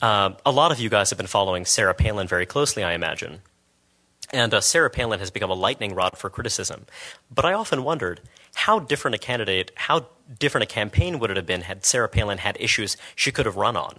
Uh, 0.00 0.30
a 0.44 0.50
lot 0.50 0.72
of 0.72 0.80
you 0.80 0.88
guys 0.88 1.10
have 1.10 1.18
been 1.18 1.28
following 1.28 1.64
Sarah 1.64 1.94
Palin 1.94 2.26
very 2.26 2.46
closely, 2.46 2.82
I 2.82 2.94
imagine. 2.94 3.42
And 4.32 4.54
uh, 4.54 4.60
Sarah 4.60 4.88
Palin 4.88 5.20
has 5.20 5.30
become 5.30 5.50
a 5.50 5.54
lightning 5.54 5.94
rod 5.94 6.16
for 6.16 6.30
criticism. 6.30 6.86
But 7.30 7.44
I 7.44 7.52
often 7.52 7.84
wondered 7.84 8.20
how 8.54 8.78
different 8.78 9.14
a 9.14 9.18
candidate, 9.18 9.70
how 9.74 10.06
different 10.38 10.64
a 10.64 10.74
campaign 10.74 11.18
would 11.18 11.30
it 11.30 11.36
have 11.36 11.46
been 11.46 11.62
had 11.62 11.84
Sarah 11.84 12.08
Palin 12.08 12.38
had 12.38 12.56
issues 12.58 12.96
she 13.14 13.30
could 13.30 13.46
have 13.46 13.56
run 13.56 13.76
on? 13.76 13.98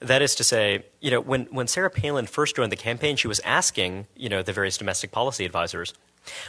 That 0.00 0.20
is 0.20 0.34
to 0.34 0.44
say, 0.44 0.84
you 1.00 1.12
know, 1.12 1.20
when, 1.20 1.44
when 1.50 1.68
Sarah 1.68 1.90
Palin 1.90 2.26
first 2.26 2.56
joined 2.56 2.72
the 2.72 2.76
campaign, 2.76 3.14
she 3.14 3.28
was 3.28 3.40
asking, 3.40 4.08
you 4.16 4.28
know, 4.28 4.42
the 4.42 4.52
various 4.52 4.76
domestic 4.76 5.12
policy 5.12 5.44
advisors, 5.44 5.94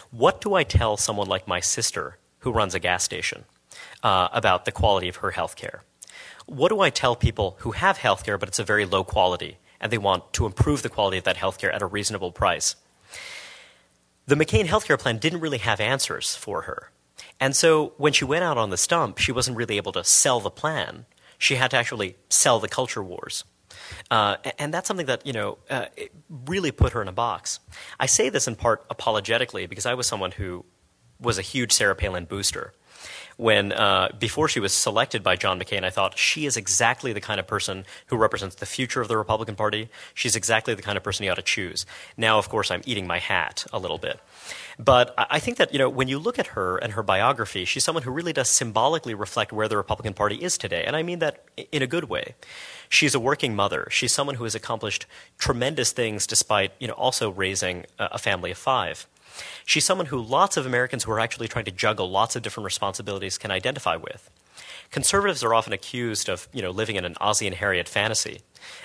what 0.10 0.42
do 0.42 0.56
I 0.56 0.64
tell 0.64 0.98
someone 0.98 1.28
like 1.28 1.48
my 1.48 1.60
sister 1.60 2.18
who 2.40 2.52
runs 2.52 2.74
a 2.74 2.80
gas 2.80 3.04
station 3.04 3.46
uh, 4.02 4.30
about 4.32 4.66
the 4.66 4.72
quality 4.72 5.08
of 5.08 5.18
her 5.18 5.32
health 5.32 5.56
care? 5.56 5.84
What 6.48 6.70
do 6.70 6.80
I 6.80 6.90
tell 6.90 7.16
people 7.16 7.58
who 7.60 7.72
have 7.72 7.98
health 7.98 8.26
care 8.26 8.40
but 8.40 8.50
it's 8.50 8.60
a 8.60 8.64
very 8.64 8.86
low 8.86 9.04
quality 9.04 9.58
and 9.80 9.92
they 9.92 10.00
want 10.00 10.34
to 10.34 10.48
improve 10.48 10.82
the 10.82 10.90
quality 10.90 11.18
of 11.18 11.24
that 11.26 11.38
health 11.38 11.60
care 11.60 11.72
at 11.72 11.82
a 11.84 11.86
reasonable 11.86 12.32
price? 12.32 12.76
The 14.26 14.36
McCain 14.36 14.66
healthcare 14.66 15.00
plan 15.00 15.18
didn't 15.18 15.42
really 15.42 15.58
have 15.58 15.80
answers 15.80 16.36
for 16.36 16.64
her. 16.64 16.92
And 17.40 17.56
so 17.56 17.94
when 17.98 18.14
she 18.14 18.26
went 18.26 18.44
out 18.44 18.58
on 18.58 18.70
the 18.70 18.78
stump, 18.78 19.18
she 19.18 19.32
wasn't 19.32 19.58
really 19.58 19.78
able 19.78 19.92
to 19.94 20.04
sell 20.04 20.40
the 20.40 20.50
plan. 20.50 21.06
She 21.38 21.56
had 21.56 21.72
to 21.72 21.78
actually 21.78 22.16
sell 22.30 22.60
the 22.60 22.68
culture 22.68 23.04
wars. 23.04 23.44
Uh, 24.10 24.38
and 24.60 24.74
that's 24.74 24.88
something 24.88 25.08
that, 25.08 25.26
you 25.26 25.34
know, 25.34 25.58
uh, 25.70 25.86
really 26.46 26.72
put 26.72 26.94
her 26.94 27.02
in 27.02 27.08
a 27.08 27.14
box. 27.14 27.60
I 28.00 28.06
say 28.06 28.30
this 28.30 28.48
in 28.48 28.56
part 28.56 28.86
apologetically 28.90 29.66
because 29.66 29.86
I 29.86 29.94
was 29.94 30.08
someone 30.08 30.32
who 30.32 30.66
was 31.20 31.38
a 31.38 31.42
huge 31.42 31.72
Sarah 31.72 31.96
Palin 31.96 32.26
booster 32.26 32.74
when 33.38 33.72
uh, 33.72 34.10
before 34.20 34.48
she 34.48 34.60
was 34.60 34.74
selected 34.74 35.24
by 35.24 35.36
John 35.36 35.60
McCain, 35.60 35.84
I 35.84 35.90
thought 35.90 36.18
she 36.18 36.46
is 36.46 36.58
exactly 36.58 37.14
the 37.14 37.22
kind 37.22 37.40
of 37.40 37.48
person 37.48 37.86
who 38.08 38.18
represents 38.18 38.56
the 38.56 38.66
future 38.66 39.02
of 39.02 39.08
the 39.08 39.18
Republican 39.18 39.56
Party. 39.56 39.90
She's 40.14 40.36
exactly 40.36 40.74
the 40.74 40.82
kind 40.82 40.98
of 40.98 41.04
person 41.04 41.26
you 41.26 41.32
ought 41.32 41.36
to 41.36 41.42
choose. 41.42 41.86
Now, 42.18 42.38
of 42.38 42.50
course, 42.50 42.72
I'm 42.72 42.82
eating 42.86 43.08
my 43.08 43.20
hat 43.20 43.66
a 43.74 43.80
little 43.80 43.98
bit. 43.98 44.20
But 44.80 45.14
I 45.18 45.40
think 45.40 45.58
that 45.58 45.72
you 45.72 45.80
know 45.80 45.90
when 45.90 46.08
you 46.08 46.18
look 46.18 46.40
at 46.40 46.48
her 46.48 46.78
and 46.78 46.94
her 46.94 47.04
biography, 47.04 47.66
she's 47.66 47.84
someone 47.84 48.04
who 48.04 48.12
really 48.12 48.34
does 48.34 48.50
symbolically 48.50 49.14
reflect 49.14 49.54
where 49.54 49.68
the 49.68 49.78
Republican 49.78 50.14
Party 50.14 50.36
is 50.36 50.58
today, 50.58 50.84
and 50.86 50.96
I 50.96 51.04
mean 51.04 51.20
that 51.20 51.44
in 51.72 51.82
a 51.82 51.88
good 51.88 52.06
way. 52.06 52.36
She's 52.90 53.16
a 53.16 53.20
working 53.20 53.56
mother. 53.56 53.88
She's 53.90 54.12
someone 54.12 54.36
who 54.36 54.44
has 54.44 54.56
accomplished 54.56 55.06
tremendous 55.38 55.92
things 55.92 56.28
despite 56.28 56.72
you 56.80 56.88
know 56.88 56.94
also 56.94 57.30
raising 57.32 57.86
a 58.00 58.18
family 58.18 58.52
of 58.52 58.58
five. 58.58 59.08
She's 59.66 59.86
someone 59.86 60.08
who 60.08 60.20
lots 60.22 60.58
of 60.58 60.66
Americans 60.66 61.04
who 61.04 61.12
are 61.12 61.20
actually 61.20 61.48
trying 61.48 61.66
to 61.66 61.72
juggle 61.72 62.10
lots 62.10 62.36
of 62.36 62.42
different 62.42 62.66
responsibilities 62.66 63.38
can 63.38 63.52
identify 63.52 63.96
with. 63.96 64.30
Conservatives 64.92 65.44
are 65.44 65.54
often 65.54 65.74
accused 65.74 66.30
of, 66.30 66.48
you 66.54 66.62
know, 66.62 66.72
living 66.72 66.96
in 66.96 67.06
an 67.06 67.16
Ozzie 67.20 67.48
and 67.48 67.56
Harriet 67.56 67.90
fantasy. 67.90 68.42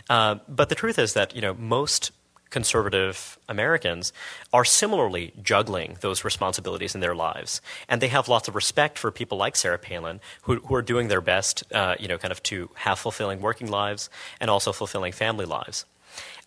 Uh, 0.09 0.37
but 0.49 0.69
the 0.69 0.75
truth 0.75 0.99
is 0.99 1.13
that, 1.13 1.35
you 1.35 1.43
know, 1.43 1.55
most 1.55 2.13
conservative 2.51 3.39
Americans 3.49 4.13
are 4.53 4.65
similarly 4.65 5.35
juggling 5.43 5.99
those 6.01 6.25
responsibilities 6.25 6.95
in 6.95 7.01
their 7.01 7.15
lives. 7.15 7.61
And 7.89 8.01
they 8.01 8.09
have 8.09 8.29
lots 8.29 8.49
of 8.49 8.55
respect 8.55 8.99
for 8.99 9.11
people 9.11 9.37
like 9.37 9.57
Sarah 9.57 9.79
Palin 9.79 10.21
who, 10.43 10.57
who 10.61 10.75
are 10.75 10.83
doing 10.83 11.09
their 11.09 11.21
best, 11.21 11.63
uh, 11.73 11.97
you 11.99 12.09
know, 12.09 12.19
kind 12.19 12.33
of 12.33 12.43
to 12.45 12.71
have 12.75 12.99
fulfilling 12.99 13.41
working 13.41 13.71
lives 13.71 14.09
and 14.41 14.51
also 14.51 14.73
fulfilling 14.73 15.13
family 15.13 15.45
lives. 15.45 15.85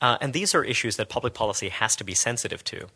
Uh, 0.02 0.18
and 0.22 0.34
these 0.34 0.56
are 0.56 0.64
issues 0.64 0.96
that 0.96 1.10
public 1.10 1.34
policy 1.34 1.70
has 1.70 1.96
to 1.96 2.04
be 2.04 2.16
sensitive 2.16 2.64
to. 2.64 2.88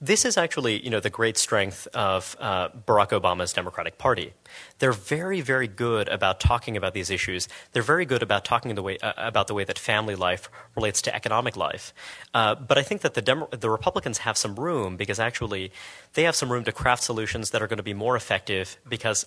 This 0.00 0.24
is 0.24 0.36
actually, 0.36 0.82
you 0.82 0.90
know, 0.90 0.98
the 0.98 1.10
great 1.10 1.38
strength 1.38 1.86
of 1.94 2.36
uh, 2.40 2.70
Barack 2.70 3.10
Obama's 3.10 3.52
Democratic 3.52 3.98
Party. 3.98 4.32
They're 4.80 4.90
very, 4.90 5.40
very 5.40 5.68
good 5.68 6.08
about 6.08 6.40
talking 6.40 6.76
about 6.76 6.92
these 6.92 7.08
issues. 7.08 7.48
They're 7.70 7.84
very 7.84 8.04
good 8.04 8.20
about 8.20 8.44
talking 8.44 8.74
the 8.74 8.82
way, 8.82 8.98
uh, 8.98 9.12
about 9.16 9.46
the 9.46 9.54
way 9.54 9.62
that 9.62 9.78
family 9.78 10.16
life 10.16 10.50
relates 10.74 11.02
to 11.02 11.14
economic 11.14 11.56
life. 11.56 11.94
Uh, 12.34 12.56
but 12.56 12.78
I 12.78 12.82
think 12.82 13.02
that 13.02 13.14
the, 13.14 13.22
Demo- 13.22 13.48
the 13.52 13.70
Republicans 13.70 14.18
have 14.18 14.36
some 14.36 14.56
room 14.56 14.96
because 14.96 15.20
actually 15.20 15.70
they 16.14 16.24
have 16.24 16.34
some 16.34 16.50
room 16.50 16.64
to 16.64 16.72
craft 16.72 17.04
solutions 17.04 17.50
that 17.50 17.62
are 17.62 17.68
going 17.68 17.76
to 17.76 17.84
be 17.84 17.94
more 17.94 18.16
effective 18.16 18.78
because 18.88 19.24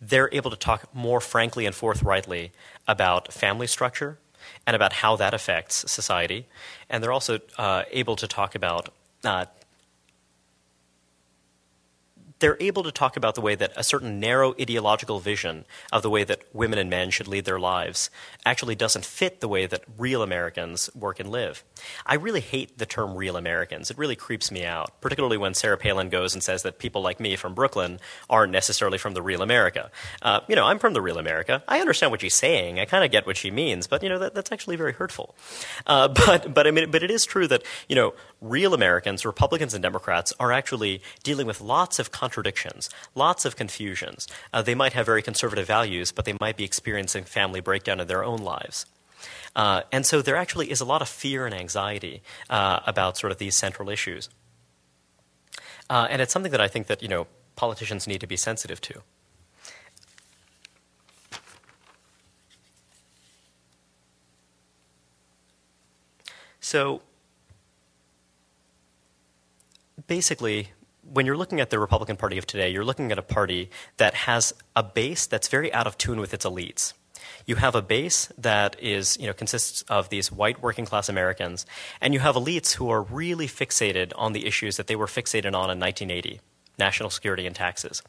they're 0.00 0.30
able 0.32 0.50
to 0.50 0.56
talk 0.56 0.92
more 0.92 1.20
frankly 1.20 1.66
and 1.66 1.74
forthrightly 1.74 2.50
about 2.88 3.32
family 3.32 3.68
structure 3.68 4.18
and 4.66 4.74
about 4.74 4.92
how 4.92 5.14
that 5.14 5.34
affects 5.34 5.88
society. 5.90 6.46
And 6.90 7.02
they're 7.02 7.12
also 7.12 7.38
uh, 7.58 7.84
able 7.92 8.16
to 8.16 8.26
talk 8.26 8.56
about 8.56 8.88
uh, 9.24 9.44
they're 12.38 12.56
able 12.60 12.82
to 12.82 12.92
talk 12.92 13.16
about 13.16 13.34
the 13.34 13.40
way 13.40 13.54
that 13.54 13.72
a 13.76 13.84
certain 13.84 14.20
narrow 14.20 14.54
ideological 14.60 15.20
vision 15.20 15.64
of 15.92 16.02
the 16.02 16.10
way 16.10 16.24
that 16.24 16.42
women 16.52 16.78
and 16.78 16.90
men 16.90 17.10
should 17.10 17.28
lead 17.28 17.44
their 17.44 17.58
lives 17.58 18.10
actually 18.44 18.74
doesn't 18.74 19.04
fit 19.04 19.40
the 19.40 19.48
way 19.48 19.66
that 19.66 19.82
real 19.96 20.22
Americans 20.22 20.90
work 20.94 21.18
and 21.18 21.30
live. 21.30 21.64
I 22.04 22.14
really 22.14 22.40
hate 22.40 22.78
the 22.78 22.86
term 22.86 23.14
real 23.14 23.36
Americans. 23.36 23.90
It 23.90 23.98
really 23.98 24.16
creeps 24.16 24.50
me 24.50 24.64
out, 24.64 25.00
particularly 25.00 25.38
when 25.38 25.54
Sarah 25.54 25.78
Palin 25.78 26.08
goes 26.08 26.34
and 26.34 26.42
says 26.42 26.62
that 26.62 26.78
people 26.78 27.02
like 27.02 27.20
me 27.20 27.36
from 27.36 27.54
Brooklyn 27.54 28.00
aren't 28.28 28.52
necessarily 28.52 28.98
from 28.98 29.14
the 29.14 29.22
real 29.22 29.42
America. 29.42 29.90
Uh, 30.22 30.40
you 30.48 30.56
know, 30.56 30.64
I'm 30.66 30.78
from 30.78 30.92
the 30.92 31.02
real 31.02 31.18
America. 31.18 31.62
I 31.68 31.80
understand 31.80 32.10
what 32.12 32.20
she's 32.20 32.34
saying. 32.34 32.78
I 32.78 32.84
kind 32.84 33.04
of 33.04 33.10
get 33.10 33.26
what 33.26 33.36
she 33.36 33.50
means, 33.50 33.86
but 33.86 34.02
you 34.02 34.08
know 34.08 34.18
that, 34.18 34.34
that's 34.34 34.52
actually 34.52 34.76
very 34.76 34.92
hurtful. 34.92 35.34
Uh, 35.86 36.08
but 36.26 36.52
but 36.52 36.66
I 36.66 36.70
mean, 36.70 36.90
but 36.90 37.02
it 37.02 37.10
is 37.10 37.24
true 37.24 37.46
that 37.48 37.62
you 37.88 37.96
know 37.96 38.14
real 38.40 38.74
Americans, 38.74 39.24
Republicans 39.24 39.74
and 39.74 39.82
Democrats, 39.82 40.32
are 40.38 40.52
actually 40.52 41.00
dealing 41.22 41.46
with 41.46 41.60
lots 41.60 41.98
of 41.98 42.12
contradictions, 42.26 42.90
lots 43.14 43.44
of 43.44 43.54
confusions. 43.54 44.26
Uh, 44.52 44.62
they 44.62 44.74
might 44.74 44.94
have 44.94 45.06
very 45.06 45.22
conservative 45.22 45.66
values, 45.66 46.10
but 46.10 46.24
they 46.24 46.34
might 46.40 46.56
be 46.56 46.64
experiencing 46.64 47.24
family 47.24 47.60
breakdown 47.60 48.00
in 48.00 48.08
their 48.08 48.24
own 48.24 48.38
lives. 48.38 48.86
Uh, 49.54 49.82
and 49.92 50.04
so 50.04 50.20
there 50.20 50.36
actually 50.36 50.70
is 50.70 50.80
a 50.80 50.84
lot 50.84 51.02
of 51.02 51.08
fear 51.08 51.46
and 51.46 51.54
anxiety 51.54 52.20
uh, 52.50 52.80
about 52.86 53.16
sort 53.16 53.30
of 53.30 53.38
these 53.38 53.54
central 53.54 53.88
issues. 53.88 54.28
Uh, 55.88 56.08
and 56.10 56.20
it's 56.20 56.32
something 56.32 56.52
that 56.52 56.60
I 56.60 56.68
think 56.68 56.88
that 56.88 57.00
you 57.00 57.08
know 57.08 57.26
politicians 57.54 58.06
need 58.06 58.20
to 58.20 58.26
be 58.26 58.36
sensitive 58.36 58.80
to. 58.82 59.02
So 66.60 67.02
basically, 70.08 70.72
when 71.12 71.26
you're 71.26 71.36
looking 71.36 71.60
at 71.60 71.70
the 71.70 71.78
Republican 71.78 72.16
Party 72.16 72.38
of 72.38 72.46
today, 72.46 72.70
you're 72.70 72.84
looking 72.84 73.12
at 73.12 73.18
a 73.18 73.22
party 73.22 73.70
that 73.96 74.14
has 74.14 74.52
a 74.74 74.82
base 74.82 75.26
that's 75.26 75.48
very 75.48 75.72
out 75.72 75.86
of 75.86 75.98
tune 75.98 76.20
with 76.20 76.34
its 76.34 76.44
elites. 76.44 76.92
You 77.46 77.56
have 77.56 77.74
a 77.74 77.82
base 77.82 78.32
that 78.38 78.76
is, 78.80 79.16
you 79.18 79.26
know, 79.26 79.32
consists 79.32 79.82
of 79.82 80.08
these 80.08 80.32
white 80.32 80.62
working 80.62 80.84
class 80.84 81.08
Americans, 81.08 81.66
and 82.00 82.12
you 82.12 82.20
have 82.20 82.34
elites 82.34 82.74
who 82.74 82.90
are 82.90 83.02
really 83.02 83.46
fixated 83.46 84.12
on 84.16 84.32
the 84.32 84.46
issues 84.46 84.76
that 84.76 84.86
they 84.86 84.96
were 84.96 85.06
fixated 85.06 85.54
on 85.54 85.70
in 85.70 85.78
1980 85.78 86.40
national 86.78 87.10
security 87.10 87.46
and 87.46 87.56
taxes. 87.56 88.02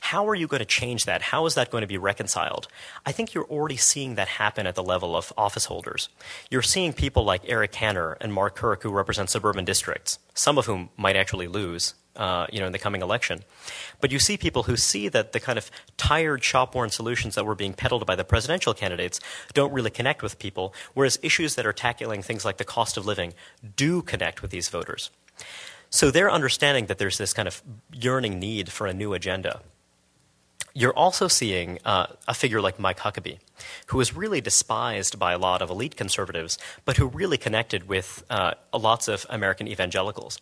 How 0.00 0.28
are 0.28 0.34
you 0.34 0.46
going 0.46 0.60
to 0.60 0.66
change 0.66 1.04
that? 1.04 1.20
How 1.20 1.44
is 1.46 1.54
that 1.54 1.70
going 1.70 1.82
to 1.82 1.86
be 1.86 1.98
reconciled? 1.98 2.68
I 3.04 3.12
think 3.12 3.34
you're 3.34 3.44
already 3.44 3.76
seeing 3.76 4.14
that 4.14 4.28
happen 4.28 4.66
at 4.66 4.74
the 4.74 4.82
level 4.82 5.14
of 5.14 5.32
office 5.36 5.66
holders. 5.66 6.08
You're 6.50 6.62
seeing 6.62 6.92
people 6.92 7.24
like 7.24 7.42
Eric 7.46 7.72
Cantor 7.72 8.16
and 8.20 8.32
Mark 8.32 8.56
Kirk 8.56 8.82
who 8.82 8.90
represent 8.90 9.28
suburban 9.28 9.64
districts, 9.64 10.18
some 10.34 10.56
of 10.56 10.66
whom 10.66 10.88
might 10.96 11.16
actually 11.16 11.48
lose. 11.48 11.94
Uh, 12.20 12.46
you 12.52 12.60
know, 12.60 12.66
in 12.66 12.72
the 12.72 12.78
coming 12.78 13.02
election, 13.02 13.40
but 14.02 14.12
you 14.12 14.18
see 14.18 14.36
people 14.36 14.64
who 14.64 14.76
see 14.76 15.08
that 15.08 15.32
the 15.32 15.40
kind 15.40 15.56
of 15.56 15.70
tired, 15.96 16.44
shop-worn 16.44 16.90
solutions 16.90 17.34
that 17.34 17.46
were 17.46 17.54
being 17.54 17.72
peddled 17.72 18.04
by 18.04 18.14
the 18.14 18.24
presidential 18.24 18.74
candidates 18.74 19.20
don't 19.54 19.72
really 19.72 19.90
connect 19.90 20.22
with 20.22 20.38
people, 20.38 20.74
whereas 20.92 21.18
issues 21.22 21.54
that 21.54 21.64
are 21.64 21.72
tackling 21.72 22.22
things 22.22 22.44
like 22.44 22.58
the 22.58 22.64
cost 22.76 22.98
of 22.98 23.06
living 23.06 23.32
do 23.74 24.02
connect 24.02 24.42
with 24.42 24.50
these 24.50 24.68
voters. 24.68 25.10
So 25.88 26.10
they're 26.10 26.30
understanding 26.30 26.88
that 26.88 26.98
there's 26.98 27.16
this 27.16 27.32
kind 27.32 27.48
of 27.48 27.62
yearning 27.90 28.38
need 28.38 28.68
for 28.68 28.86
a 28.86 28.92
new 28.92 29.14
agenda. 29.14 29.62
You're 30.74 30.98
also 31.04 31.26
seeing 31.26 31.78
uh, 31.86 32.06
a 32.28 32.34
figure 32.34 32.60
like 32.60 32.78
Mike 32.78 33.00
Huckabee, 33.00 33.38
who 33.86 34.00
is 34.00 34.14
really 34.14 34.42
despised 34.42 35.18
by 35.18 35.32
a 35.32 35.38
lot 35.38 35.62
of 35.62 35.70
elite 35.70 35.96
conservatives, 35.96 36.58
but 36.84 36.98
who 36.98 37.06
really 37.08 37.38
connected 37.38 37.88
with 37.88 38.24
uh, 38.28 38.52
lots 38.74 39.08
of 39.08 39.24
American 39.30 39.66
evangelicals. 39.66 40.38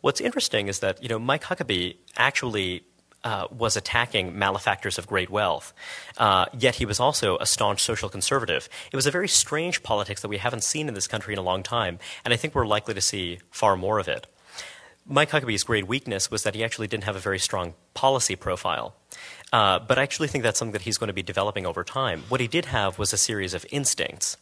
What's 0.00 0.20
interesting 0.20 0.68
is 0.68 0.80
that 0.80 1.02
you 1.02 1.08
know 1.08 1.18
Mike 1.18 1.44
Huckabee 1.44 1.96
actually 2.16 2.82
uh, 3.22 3.46
was 3.50 3.76
attacking 3.76 4.38
malefactors 4.38 4.98
of 4.98 5.06
great 5.06 5.30
wealth, 5.30 5.74
uh, 6.18 6.46
yet 6.56 6.76
he 6.76 6.86
was 6.86 7.00
also 7.00 7.36
a 7.38 7.46
staunch 7.46 7.82
social 7.82 8.08
conservative. 8.08 8.68
It 8.92 8.96
was 8.96 9.06
a 9.06 9.10
very 9.10 9.28
strange 9.28 9.82
politics 9.82 10.22
that 10.22 10.28
we 10.28 10.38
haven't 10.38 10.64
seen 10.64 10.88
in 10.88 10.94
this 10.94 11.06
country 11.06 11.34
in 11.34 11.38
a 11.38 11.42
long 11.42 11.62
time, 11.62 11.98
and 12.24 12.32
I 12.32 12.36
think 12.36 12.54
we're 12.54 12.66
likely 12.66 12.94
to 12.94 13.00
see 13.00 13.38
far 13.50 13.76
more 13.76 13.98
of 13.98 14.08
it. 14.08 14.26
Mike 15.06 15.30
Huckabee's 15.30 15.64
great 15.64 15.88
weakness 15.88 16.30
was 16.30 16.44
that 16.44 16.54
he 16.54 16.62
actually 16.62 16.86
didn't 16.86 17.04
have 17.04 17.16
a 17.16 17.20
very 17.20 17.38
strong 17.38 17.74
policy 17.94 18.36
profile. 18.36 18.94
Uh, 19.52 19.80
but 19.80 19.98
I 19.98 20.02
actually 20.02 20.28
think 20.28 20.44
that's 20.44 20.58
something 20.58 20.72
that 20.72 20.82
he's 20.82 20.98
going 20.98 21.08
to 21.08 21.14
be 21.14 21.22
developing 21.22 21.66
over 21.66 21.82
time. 21.82 22.22
What 22.28 22.40
he 22.40 22.46
did 22.46 22.66
have 22.66 22.98
was 22.98 23.12
a 23.12 23.16
series 23.18 23.52
of 23.52 23.66
instincts. 23.72 24.36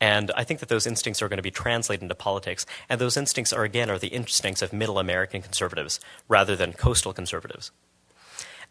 And 0.00 0.30
I 0.36 0.44
think 0.44 0.60
that 0.60 0.68
those 0.68 0.86
instincts 0.86 1.20
are 1.22 1.28
going 1.28 1.38
to 1.38 1.42
be 1.42 1.50
translated 1.50 2.02
into 2.02 2.14
politics. 2.14 2.64
And 2.88 3.00
those 3.00 3.16
instincts 3.16 3.52
are, 3.52 3.64
again, 3.64 3.90
are 3.90 3.98
the 3.98 4.08
instincts 4.08 4.62
of 4.62 4.72
middle 4.72 4.98
American 4.98 5.42
conservatives 5.42 5.98
rather 6.28 6.54
than 6.54 6.72
coastal 6.72 7.12
conservatives. 7.12 7.72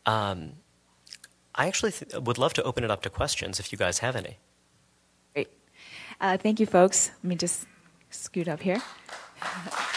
Um, 0.05 0.53
I 1.53 1.67
actually 1.67 1.91
th- 1.91 2.13
would 2.21 2.37
love 2.37 2.53
to 2.53 2.63
open 2.63 2.83
it 2.83 2.91
up 2.91 3.01
to 3.01 3.09
questions 3.09 3.59
if 3.59 3.71
you 3.71 3.77
guys 3.77 3.99
have 3.99 4.15
any. 4.15 4.37
Great. 5.33 5.49
Uh, 6.21 6.37
thank 6.37 6.59
you, 6.59 6.65
folks. 6.65 7.11
Let 7.23 7.29
me 7.29 7.35
just 7.35 7.65
scoot 8.09 8.47
up 8.47 8.61
here. 8.61 8.81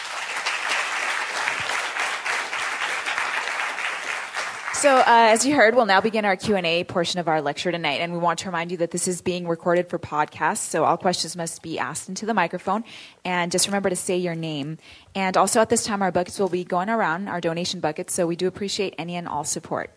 So, 4.81 4.97
uh, 4.97 5.03
as 5.05 5.45
you 5.45 5.55
heard, 5.55 5.75
we'll 5.75 5.85
now 5.85 6.01
begin 6.01 6.25
our 6.25 6.35
Q&A 6.35 6.83
portion 6.85 7.19
of 7.19 7.27
our 7.27 7.39
lecture 7.39 7.71
tonight, 7.71 8.01
and 8.01 8.11
we 8.11 8.17
want 8.17 8.39
to 8.39 8.47
remind 8.47 8.71
you 8.71 8.77
that 8.77 8.89
this 8.89 9.07
is 9.07 9.21
being 9.21 9.47
recorded 9.47 9.89
for 9.89 9.99
podcast, 9.99 10.57
so 10.57 10.85
all 10.85 10.97
questions 10.97 11.35
must 11.35 11.61
be 11.61 11.77
asked 11.77 12.09
into 12.09 12.25
the 12.25 12.33
microphone, 12.33 12.83
and 13.23 13.51
just 13.51 13.67
remember 13.67 13.91
to 13.91 13.95
say 13.95 14.17
your 14.17 14.33
name. 14.33 14.79
And 15.13 15.37
also 15.37 15.61
at 15.61 15.69
this 15.69 15.83
time, 15.83 16.01
our 16.01 16.11
buckets 16.11 16.39
will 16.39 16.49
be 16.49 16.63
going 16.63 16.89
around, 16.89 17.27
our 17.27 17.39
donation 17.39 17.79
buckets, 17.79 18.15
so 18.15 18.25
we 18.25 18.35
do 18.35 18.47
appreciate 18.47 18.95
any 18.97 19.15
and 19.15 19.27
all 19.27 19.43
support. 19.43 19.91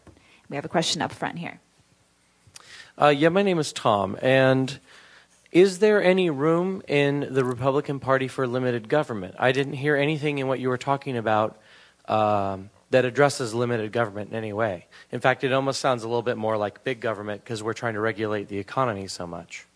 We 0.50 0.56
have 0.56 0.66
a 0.66 0.68
question 0.68 1.00
up 1.00 1.12
front 1.12 1.38
here. 1.38 1.60
Uh, 3.00 3.08
yeah, 3.08 3.30
my 3.30 3.40
name 3.40 3.58
is 3.58 3.72
Tom, 3.72 4.18
and 4.20 4.78
is 5.50 5.78
there 5.78 6.02
any 6.02 6.28
room 6.28 6.82
in 6.86 7.26
the 7.30 7.42
Republican 7.42 8.00
Party 8.00 8.28
for 8.28 8.46
limited 8.46 8.90
government? 8.90 9.34
I 9.38 9.52
didn't 9.52 9.72
hear 9.72 9.96
anything 9.96 10.36
in 10.36 10.46
what 10.46 10.60
you 10.60 10.68
were 10.68 10.76
talking 10.76 11.16
about 11.16 11.56
um, 12.06 12.68
that 12.94 13.04
addresses 13.04 13.52
limited 13.52 13.90
government 13.90 14.30
in 14.30 14.37
any 14.37 14.52
way. 14.52 14.87
In 15.11 15.18
fact, 15.18 15.42
it 15.42 15.52
almost 15.52 15.80
sounds 15.80 16.04
a 16.04 16.07
little 16.07 16.22
bit 16.22 16.37
more 16.37 16.57
like 16.57 16.85
big 16.85 17.00
government 17.00 17.42
because 17.42 17.61
we're 17.61 17.72
trying 17.72 17.94
to 17.94 18.00
regulate 18.00 18.46
the 18.46 18.59
economy 18.59 19.09
so 19.09 19.26
much. 19.26 19.66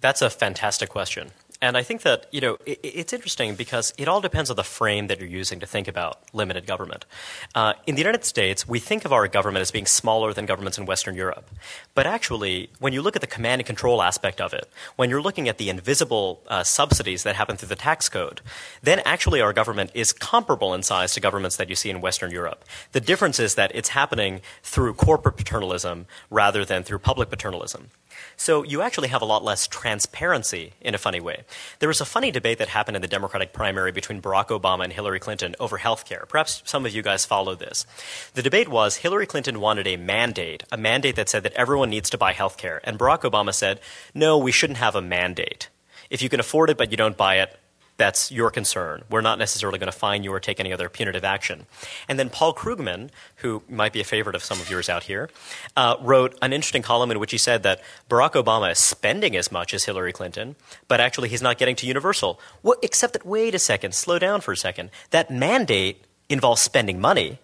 That's 0.00 0.22
a 0.22 0.30
fantastic 0.30 0.90
question. 0.90 1.32
And 1.62 1.76
I 1.76 1.84
think 1.84 2.02
that, 2.02 2.26
you 2.32 2.40
know, 2.40 2.58
it, 2.66 2.80
it's 2.82 3.12
interesting 3.12 3.54
because 3.54 3.94
it 3.96 4.08
all 4.08 4.20
depends 4.20 4.50
on 4.50 4.56
the 4.56 4.64
frame 4.64 5.06
that 5.06 5.20
you're 5.20 5.28
using 5.28 5.60
to 5.60 5.66
think 5.66 5.86
about 5.86 6.18
limited 6.32 6.66
government. 6.66 7.06
Uh, 7.54 7.74
in 7.86 7.94
the 7.94 8.00
United 8.00 8.24
States, 8.24 8.66
we 8.66 8.80
think 8.80 9.04
of 9.04 9.12
our 9.12 9.28
government 9.28 9.62
as 9.62 9.70
being 9.70 9.86
smaller 9.86 10.32
than 10.32 10.44
governments 10.44 10.76
in 10.76 10.86
Western 10.86 11.14
Europe. 11.14 11.48
But 11.94 12.04
actually, 12.04 12.68
when 12.80 12.92
you 12.92 13.00
look 13.00 13.14
at 13.14 13.22
the 13.22 13.28
command 13.28 13.60
and 13.60 13.66
control 13.66 14.02
aspect 14.02 14.40
of 14.40 14.52
it, 14.52 14.68
when 14.96 15.08
you're 15.08 15.22
looking 15.22 15.48
at 15.48 15.58
the 15.58 15.70
invisible 15.70 16.42
uh, 16.48 16.64
subsidies 16.64 17.22
that 17.22 17.36
happen 17.36 17.56
through 17.56 17.68
the 17.68 17.76
tax 17.76 18.08
code, 18.08 18.40
then 18.82 19.00
actually 19.04 19.40
our 19.40 19.52
government 19.52 19.92
is 19.94 20.12
comparable 20.12 20.74
in 20.74 20.82
size 20.82 21.14
to 21.14 21.20
governments 21.20 21.56
that 21.58 21.68
you 21.68 21.76
see 21.76 21.90
in 21.90 22.00
Western 22.00 22.32
Europe. 22.32 22.64
The 22.90 23.00
difference 23.00 23.38
is 23.38 23.54
that 23.54 23.70
it's 23.72 23.90
happening 23.90 24.40
through 24.64 24.94
corporate 24.94 25.36
paternalism 25.36 26.06
rather 26.28 26.64
than 26.64 26.82
through 26.82 26.98
public 26.98 27.30
paternalism. 27.30 27.90
So 28.36 28.62
you 28.62 28.82
actually 28.82 29.08
have 29.08 29.22
a 29.22 29.24
lot 29.24 29.44
less 29.44 29.66
transparency 29.66 30.72
in 30.80 30.94
a 30.94 30.98
funny 30.98 31.20
way. 31.20 31.44
There 31.78 31.88
was 31.88 32.00
a 32.00 32.04
funny 32.04 32.30
debate 32.30 32.58
that 32.58 32.68
happened 32.68 32.96
in 32.96 33.02
the 33.02 33.08
Democratic 33.08 33.52
primary 33.52 33.92
between 33.92 34.22
Barack 34.22 34.48
Obama 34.48 34.84
and 34.84 34.92
Hillary 34.92 35.20
Clinton 35.20 35.54
over 35.58 35.78
health 35.78 36.04
care. 36.04 36.24
Perhaps 36.28 36.62
some 36.64 36.86
of 36.86 36.92
you 36.92 37.02
guys 37.02 37.24
followed 37.24 37.58
this. 37.58 37.86
The 38.34 38.42
debate 38.42 38.68
was 38.68 38.96
Hillary 38.96 39.26
Clinton 39.26 39.60
wanted 39.60 39.86
a 39.86 39.96
mandate, 39.96 40.64
a 40.70 40.76
mandate 40.76 41.16
that 41.16 41.28
said 41.28 41.42
that 41.42 41.54
everyone 41.54 41.90
needs 41.90 42.10
to 42.10 42.18
buy 42.18 42.32
health 42.32 42.56
care. 42.56 42.80
And 42.84 42.98
Barack 42.98 43.22
Obama 43.22 43.54
said, 43.54 43.80
no, 44.14 44.38
we 44.38 44.52
shouldn't 44.52 44.78
have 44.78 44.94
a 44.94 45.02
mandate. 45.02 45.68
If 46.10 46.22
you 46.22 46.28
can 46.28 46.40
afford 46.40 46.70
it 46.70 46.76
but 46.76 46.90
you 46.90 46.96
don't 46.96 47.16
buy 47.16 47.40
it, 47.40 47.58
That's 48.02 48.32
your 48.32 48.50
concern. 48.50 49.04
We're 49.08 49.20
not 49.20 49.38
necessarily 49.38 49.78
going 49.78 49.92
to 49.92 49.96
fine 49.96 50.24
you 50.24 50.32
or 50.32 50.40
take 50.40 50.58
any 50.58 50.72
other 50.72 50.88
punitive 50.88 51.22
action. 51.22 51.66
And 52.08 52.18
then 52.18 52.30
Paul 52.30 52.52
Krugman, 52.52 53.10
who 53.36 53.62
might 53.68 53.92
be 53.92 54.00
a 54.00 54.04
favorite 54.04 54.34
of 54.34 54.42
some 54.42 54.60
of 54.60 54.68
yours 54.68 54.88
out 54.88 55.04
here, 55.04 55.30
uh, 55.76 55.94
wrote 56.00 56.36
an 56.42 56.52
interesting 56.52 56.82
column 56.82 57.12
in 57.12 57.20
which 57.20 57.30
he 57.30 57.38
said 57.38 57.62
that 57.62 57.80
Barack 58.10 58.32
Obama 58.32 58.72
is 58.72 58.78
spending 58.78 59.36
as 59.36 59.52
much 59.52 59.72
as 59.72 59.84
Hillary 59.84 60.12
Clinton, 60.12 60.56
but 60.88 61.00
actually 61.00 61.28
he's 61.28 61.42
not 61.42 61.58
getting 61.58 61.76
to 61.76 61.86
universal. 61.86 62.40
Well, 62.64 62.74
except 62.82 63.12
that, 63.12 63.24
wait 63.24 63.54
a 63.54 63.60
second, 63.60 63.94
slow 63.94 64.18
down 64.18 64.40
for 64.40 64.50
a 64.50 64.56
second. 64.56 64.90
That 65.10 65.30
mandate 65.30 66.02
involves 66.28 66.60
spending 66.60 67.00
money. 67.00 67.38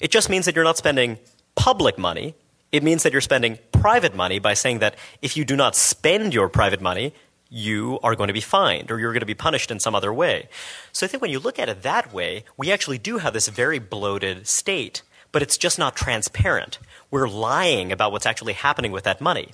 It 0.00 0.10
just 0.10 0.30
means 0.30 0.46
that 0.46 0.54
you're 0.54 0.64
not 0.64 0.78
spending 0.78 1.18
public 1.54 1.98
money. 1.98 2.34
It 2.72 2.82
means 2.82 3.02
that 3.02 3.12
you're 3.12 3.20
spending 3.20 3.58
private 3.72 4.14
money 4.14 4.38
by 4.38 4.54
saying 4.54 4.78
that 4.78 4.94
if 5.20 5.36
you 5.36 5.44
do 5.44 5.54
not 5.54 5.76
spend 5.76 6.32
your 6.32 6.48
private 6.48 6.80
money, 6.80 7.12
you 7.48 7.98
are 8.02 8.14
going 8.14 8.28
to 8.28 8.34
be 8.34 8.40
fined 8.40 8.90
or 8.90 8.98
you're 8.98 9.12
going 9.12 9.20
to 9.20 9.26
be 9.26 9.34
punished 9.34 9.70
in 9.70 9.80
some 9.80 9.94
other 9.94 10.12
way. 10.12 10.48
So 10.92 11.06
I 11.06 11.08
think 11.08 11.22
when 11.22 11.30
you 11.30 11.38
look 11.38 11.58
at 11.58 11.68
it 11.68 11.82
that 11.82 12.12
way, 12.12 12.44
we 12.56 12.70
actually 12.70 12.98
do 12.98 13.18
have 13.18 13.32
this 13.32 13.48
very 13.48 13.78
bloated 13.78 14.46
state, 14.46 15.02
but 15.32 15.42
it's 15.42 15.58
just 15.58 15.78
not 15.78 15.96
transparent. 15.96 16.78
We're 17.10 17.28
lying 17.28 17.90
about 17.90 18.12
what's 18.12 18.26
actually 18.26 18.52
happening 18.52 18.92
with 18.92 19.04
that 19.04 19.20
money. 19.20 19.52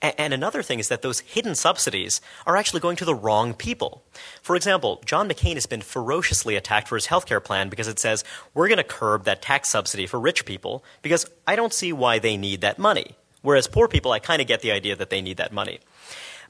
And 0.00 0.32
another 0.32 0.62
thing 0.62 0.78
is 0.78 0.88
that 0.88 1.02
those 1.02 1.20
hidden 1.20 1.54
subsidies 1.54 2.20
are 2.46 2.56
actually 2.56 2.80
going 2.80 2.96
to 2.96 3.04
the 3.04 3.14
wrong 3.14 3.54
people. 3.54 4.02
For 4.42 4.56
example, 4.56 5.02
John 5.04 5.28
McCain 5.28 5.54
has 5.54 5.66
been 5.66 5.82
ferociously 5.82 6.56
attacked 6.56 6.88
for 6.88 6.96
his 6.96 7.06
health 7.06 7.26
care 7.26 7.40
plan 7.40 7.68
because 7.68 7.88
it 7.88 7.98
says 7.98 8.24
we're 8.54 8.68
going 8.68 8.78
to 8.78 8.84
curb 8.84 9.24
that 9.24 9.42
tax 9.42 9.68
subsidy 9.68 10.06
for 10.06 10.18
rich 10.18 10.46
people 10.46 10.82
because 11.02 11.26
I 11.46 11.54
don't 11.54 11.74
see 11.74 11.92
why 11.92 12.18
they 12.18 12.36
need 12.36 12.62
that 12.62 12.78
money. 12.78 13.16
Whereas 13.42 13.68
poor 13.68 13.88
people, 13.88 14.12
I 14.12 14.18
kind 14.18 14.42
of 14.42 14.48
get 14.48 14.62
the 14.62 14.72
idea 14.72 14.96
that 14.96 15.10
they 15.10 15.20
need 15.20 15.36
that 15.36 15.52
money. 15.52 15.80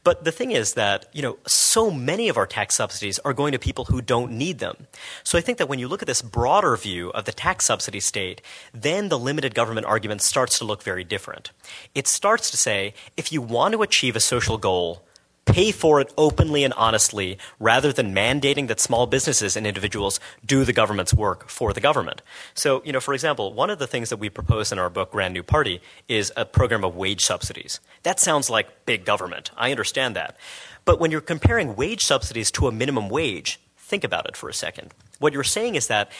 But 0.05 0.25
the 0.25 0.33
thing 0.33 0.53
is 0.53 0.75
that, 0.75 1.07
you 1.13 1.23
know, 1.23 1.39
so 1.47 1.91
many 1.91 2.29
of 2.29 2.37
our 2.37 2.47
tax 2.47 2.75
subsidies 2.75 3.19
are 3.21 3.33
going 3.33 3.53
to 3.53 3.59
people 3.59 3.87
who 3.87 4.01
don't 4.01 4.33
need 4.33 4.59
them. 4.59 4.87
So 5.25 5.39
I 5.39 5.41
think 5.41 5.59
that 5.59 5.69
when 5.69 5.79
you 5.79 5.89
look 5.89 6.03
at 6.03 6.09
this 6.09 6.23
broader 6.23 6.77
view 6.77 7.11
of 7.11 7.25
the 7.25 7.33
tax 7.33 7.67
subsidy 7.67 8.01
state, 8.01 8.43
then 8.73 9.09
the 9.09 9.19
limited 9.19 9.55
government 9.55 9.87
argument 9.87 10.23
starts 10.23 10.59
to 10.59 10.65
look 10.65 10.83
very 10.83 11.05
different. 11.05 11.51
It 11.95 12.07
starts 12.07 12.51
to 12.51 12.57
say, 12.57 12.95
if 13.17 13.33
you 13.33 13.43
want 13.43 13.73
to 13.75 13.83
achieve 13.83 14.17
a 14.17 14.21
social 14.21 14.59
goal, 14.59 15.05
pay 15.49 15.73
for 15.73 16.01
it 16.01 16.13
openly 16.19 16.63
and 16.63 16.75
honestly 16.75 17.39
rather 17.59 17.93
than 17.93 18.15
mandating 18.15 18.69
that 18.69 18.81
small 18.81 19.07
businesses 19.07 19.57
and 19.57 19.67
individuals 19.67 20.21
do 20.45 20.65
the 20.65 20.73
government's 20.73 21.15
work 21.15 21.49
for 21.49 21.73
the 21.73 21.81
government. 21.81 22.23
So, 22.55 22.83
you 22.85 22.93
know, 22.93 23.01
for 23.01 23.15
example, 23.15 23.53
one 23.53 23.71
of 23.71 23.79
the 23.79 23.87
things 23.87 24.11
that 24.11 24.19
we 24.19 24.29
propose 24.29 24.73
in 24.73 24.79
our 24.79 24.91
book, 24.91 25.13
Grand 25.13 25.35
New 25.35 25.43
Party, 25.43 25.81
is 26.09 26.33
a 26.37 26.45
program 26.45 26.85
of 26.85 26.95
wage 26.95 27.25
subsidies. 27.25 27.81
That 28.03 28.21
sounds 28.21 28.51
like 28.51 28.85
big 28.87 29.05
government. 29.05 29.51
I 29.57 29.71
understand 29.71 30.15
that. 30.17 30.37
But 30.85 31.01
when 31.01 31.11
you're 31.11 31.21
comparing 31.21 31.77
wage 31.77 32.05
subsidies 32.05 32.51
to 32.53 32.69
a 32.69 32.73
minimum 32.73 33.09
wage, 33.09 33.59
think 33.77 34.05
about 34.05 34.29
it 34.29 34.37
for 34.37 34.49
a 34.49 34.55
second. 34.55 34.93
What 35.19 35.33
you're 35.33 35.45
saying 35.45 35.75
is 35.75 35.89
that 35.89 36.13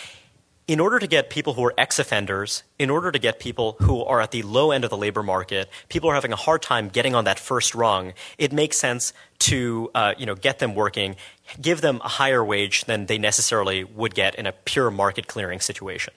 in 0.69 0.81
order 0.81 0.99
to 0.99 1.07
get 1.07 1.31
people 1.31 1.55
who 1.55 1.65
are 1.65 1.73
ex 1.79 1.99
offenders, 1.99 2.63
in 2.79 2.91
order 2.91 3.11
to 3.11 3.19
get 3.19 3.41
people 3.41 3.77
who 3.81 4.05
are 4.05 4.21
at 4.21 4.31
the 4.31 4.43
low 4.43 4.71
end 4.71 4.85
of 4.85 4.91
the 4.91 4.97
labor 4.99 5.23
market, 5.23 5.69
people 5.89 6.11
are 6.11 6.15
having 6.15 6.33
a 6.33 6.37
hard 6.37 6.61
time 6.61 6.91
getting 6.91 7.15
on 7.15 7.25
that 7.25 7.39
first 7.39 7.75
rung, 7.75 8.13
it 8.37 8.53
makes 8.53 8.77
sense 8.77 9.15
to 9.39 9.91
uh, 9.95 10.15
you 10.19 10.27
know, 10.27 10.35
get 10.35 10.59
them 10.59 10.75
working, 10.75 11.17
give 11.61 11.81
them 11.81 12.03
a 12.05 12.09
higher 12.09 12.45
wage 12.45 12.85
than 12.85 13.07
they 13.07 13.17
necessarily 13.17 13.83
would 13.83 14.15
get 14.15 14.35
in 14.35 14.47
a 14.47 14.53
pure 14.53 14.91
market 14.91 15.27
clearing 15.27 15.59
situation. 15.59 16.13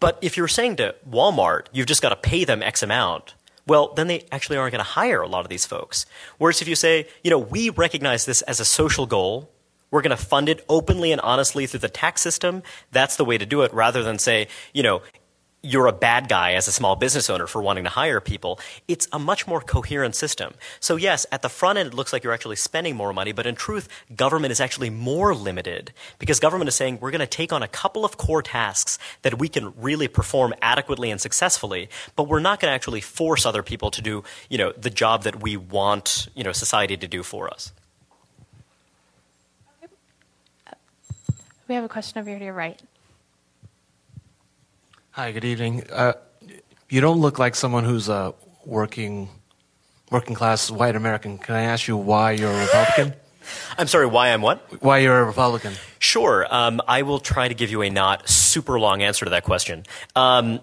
But 0.00 0.18
if 0.22 0.38
you're 0.38 0.48
saying 0.48 0.76
to 0.76 0.94
Walmart, 1.08 1.66
you've 1.70 1.86
just 1.86 2.02
got 2.02 2.08
to 2.08 2.16
pay 2.16 2.44
them 2.44 2.62
X 2.62 2.82
amount, 2.82 3.34
well, 3.66 3.92
then 3.94 4.06
they 4.06 4.24
actually 4.32 4.56
aren't 4.56 4.72
going 4.72 4.84
to 4.84 4.90
hire 4.90 5.20
a 5.20 5.28
lot 5.28 5.44
of 5.44 5.48
these 5.48 5.66
folks. 5.66 6.06
Whereas 6.38 6.62
if 6.62 6.66
you 6.66 6.74
say, 6.74 7.06
you 7.22 7.30
know, 7.30 7.38
we 7.38 7.68
recognize 7.68 8.24
this 8.24 8.40
as 8.42 8.58
a 8.58 8.64
social 8.64 9.06
goal, 9.06 9.50
we're 9.92 10.02
going 10.02 10.16
to 10.16 10.16
fund 10.16 10.48
it 10.48 10.64
openly 10.68 11.12
and 11.12 11.20
honestly 11.20 11.68
through 11.68 11.80
the 11.80 11.88
tax 11.88 12.20
system. 12.20 12.64
That's 12.90 13.14
the 13.14 13.24
way 13.24 13.38
to 13.38 13.46
do 13.46 13.62
it 13.62 13.72
rather 13.72 14.02
than 14.02 14.18
say, 14.18 14.48
you 14.72 14.82
know, 14.82 15.02
you're 15.64 15.86
a 15.86 15.92
bad 15.92 16.28
guy 16.28 16.54
as 16.54 16.66
a 16.66 16.72
small 16.72 16.96
business 16.96 17.30
owner 17.30 17.46
for 17.46 17.62
wanting 17.62 17.84
to 17.84 17.90
hire 17.90 18.20
people. 18.20 18.58
It's 18.88 19.06
a 19.12 19.18
much 19.18 19.46
more 19.46 19.60
coherent 19.60 20.16
system. 20.16 20.54
So, 20.80 20.96
yes, 20.96 21.24
at 21.30 21.42
the 21.42 21.48
front 21.48 21.78
end, 21.78 21.88
it 21.88 21.94
looks 21.94 22.12
like 22.12 22.24
you're 22.24 22.32
actually 22.32 22.56
spending 22.56 22.96
more 22.96 23.12
money, 23.12 23.30
but 23.30 23.46
in 23.46 23.54
truth, 23.54 23.88
government 24.16 24.50
is 24.50 24.60
actually 24.60 24.90
more 24.90 25.34
limited 25.34 25.92
because 26.18 26.40
government 26.40 26.66
is 26.66 26.74
saying 26.74 26.98
we're 27.00 27.12
going 27.12 27.20
to 27.20 27.26
take 27.28 27.52
on 27.52 27.62
a 27.62 27.68
couple 27.68 28.04
of 28.04 28.16
core 28.16 28.42
tasks 28.42 28.98
that 29.22 29.38
we 29.38 29.48
can 29.48 29.72
really 29.76 30.08
perform 30.08 30.52
adequately 30.60 31.12
and 31.12 31.20
successfully, 31.20 31.88
but 32.16 32.24
we're 32.24 32.40
not 32.40 32.58
going 32.58 32.70
to 32.70 32.74
actually 32.74 33.00
force 33.00 33.46
other 33.46 33.62
people 33.62 33.92
to 33.92 34.02
do, 34.02 34.24
you 34.50 34.58
know, 34.58 34.72
the 34.72 34.90
job 34.90 35.22
that 35.22 35.42
we 35.42 35.56
want, 35.56 36.26
you 36.34 36.42
know, 36.42 36.52
society 36.52 36.96
to 36.96 37.06
do 37.06 37.22
for 37.22 37.48
us. 37.48 37.72
We 41.72 41.76
have 41.76 41.84
a 41.84 41.88
question 41.88 42.18
over 42.18 42.28
here 42.28 42.38
to 42.38 42.44
your 42.44 42.52
right. 42.52 42.78
Hi, 45.12 45.32
good 45.32 45.46
evening. 45.46 45.84
Uh, 45.90 46.12
you 46.90 47.00
don't 47.00 47.18
look 47.18 47.38
like 47.38 47.54
someone 47.54 47.84
who's 47.84 48.10
a 48.10 48.34
working, 48.66 49.30
working 50.10 50.34
class 50.34 50.70
white 50.70 50.96
American. 50.96 51.38
Can 51.38 51.54
I 51.54 51.62
ask 51.62 51.88
you 51.88 51.96
why 51.96 52.32
you're 52.32 52.52
a 52.52 52.60
Republican? 52.60 53.14
I'm 53.78 53.86
sorry, 53.86 54.04
why 54.04 54.34
I'm 54.34 54.42
what? 54.42 54.82
Why 54.82 54.98
you're 54.98 55.20
a 55.20 55.24
Republican? 55.24 55.72
Sure. 55.98 56.46
Um, 56.54 56.82
I 56.86 57.04
will 57.04 57.20
try 57.20 57.48
to 57.48 57.54
give 57.54 57.70
you 57.70 57.80
a 57.80 57.88
not 57.88 58.28
super 58.28 58.78
long 58.78 59.00
answer 59.00 59.24
to 59.24 59.30
that 59.30 59.44
question. 59.44 59.86
Um, 60.14 60.60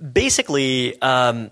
basically, 0.00 0.98
um, 1.02 1.50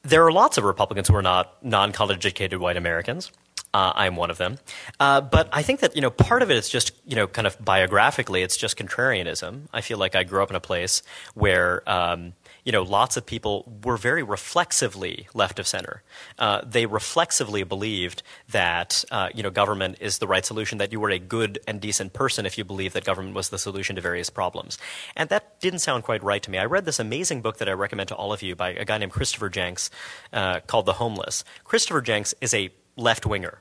there 0.00 0.24
are 0.24 0.32
lots 0.32 0.56
of 0.56 0.64
Republicans 0.64 1.08
who 1.08 1.14
are 1.14 1.20
not 1.20 1.62
non 1.62 1.92
college 1.92 2.16
educated 2.24 2.58
white 2.58 2.78
Americans. 2.78 3.32
Uh, 3.72 3.92
I'm 3.94 4.16
one 4.16 4.30
of 4.30 4.38
them. 4.38 4.58
Uh, 4.98 5.20
but 5.20 5.48
I 5.52 5.62
think 5.62 5.80
that, 5.80 5.94
you 5.94 6.02
know, 6.02 6.10
part 6.10 6.42
of 6.42 6.50
it 6.50 6.56
is 6.56 6.68
just, 6.68 6.92
you 7.06 7.14
know, 7.14 7.28
kind 7.28 7.46
of 7.46 7.62
biographically, 7.64 8.42
it's 8.42 8.56
just 8.56 8.76
contrarianism. 8.76 9.68
I 9.72 9.80
feel 9.80 9.96
like 9.96 10.16
I 10.16 10.24
grew 10.24 10.42
up 10.42 10.50
in 10.50 10.56
a 10.56 10.60
place 10.60 11.02
where, 11.34 11.88
um, 11.88 12.32
you 12.64 12.72
know, 12.72 12.82
lots 12.82 13.16
of 13.16 13.24
people 13.24 13.72
were 13.84 13.96
very 13.96 14.22
reflexively 14.22 15.28
left 15.34 15.58
of 15.58 15.66
center. 15.66 16.02
Uh, 16.38 16.62
they 16.66 16.86
reflexively 16.86 17.62
believed 17.62 18.22
that, 18.48 19.04
uh, 19.10 19.28
you 19.34 19.42
know, 19.42 19.50
government 19.50 19.98
is 20.00 20.18
the 20.18 20.26
right 20.26 20.44
solution, 20.44 20.78
that 20.78 20.90
you 20.90 20.98
were 20.98 21.10
a 21.10 21.18
good 21.18 21.60
and 21.68 21.80
decent 21.80 22.12
person 22.12 22.46
if 22.46 22.58
you 22.58 22.64
believed 22.64 22.94
that 22.94 23.04
government 23.04 23.34
was 23.34 23.50
the 23.50 23.58
solution 23.58 23.96
to 23.96 24.02
various 24.02 24.30
problems. 24.30 24.78
And 25.16 25.28
that 25.30 25.60
didn't 25.60 25.78
sound 25.78 26.02
quite 26.02 26.24
right 26.24 26.42
to 26.42 26.50
me. 26.50 26.58
I 26.58 26.64
read 26.64 26.84
this 26.86 26.98
amazing 26.98 27.40
book 27.40 27.58
that 27.58 27.68
I 27.68 27.72
recommend 27.72 28.08
to 28.08 28.16
all 28.16 28.32
of 28.32 28.42
you 28.42 28.56
by 28.56 28.70
a 28.70 28.84
guy 28.84 28.98
named 28.98 29.12
Christopher 29.12 29.48
Jencks 29.48 29.90
uh, 30.32 30.60
called 30.66 30.86
The 30.86 30.94
Homeless. 30.94 31.44
Christopher 31.64 32.02
Jencks 32.02 32.34
is 32.40 32.52
a 32.52 32.70
left 33.00 33.26
winger. 33.26 33.60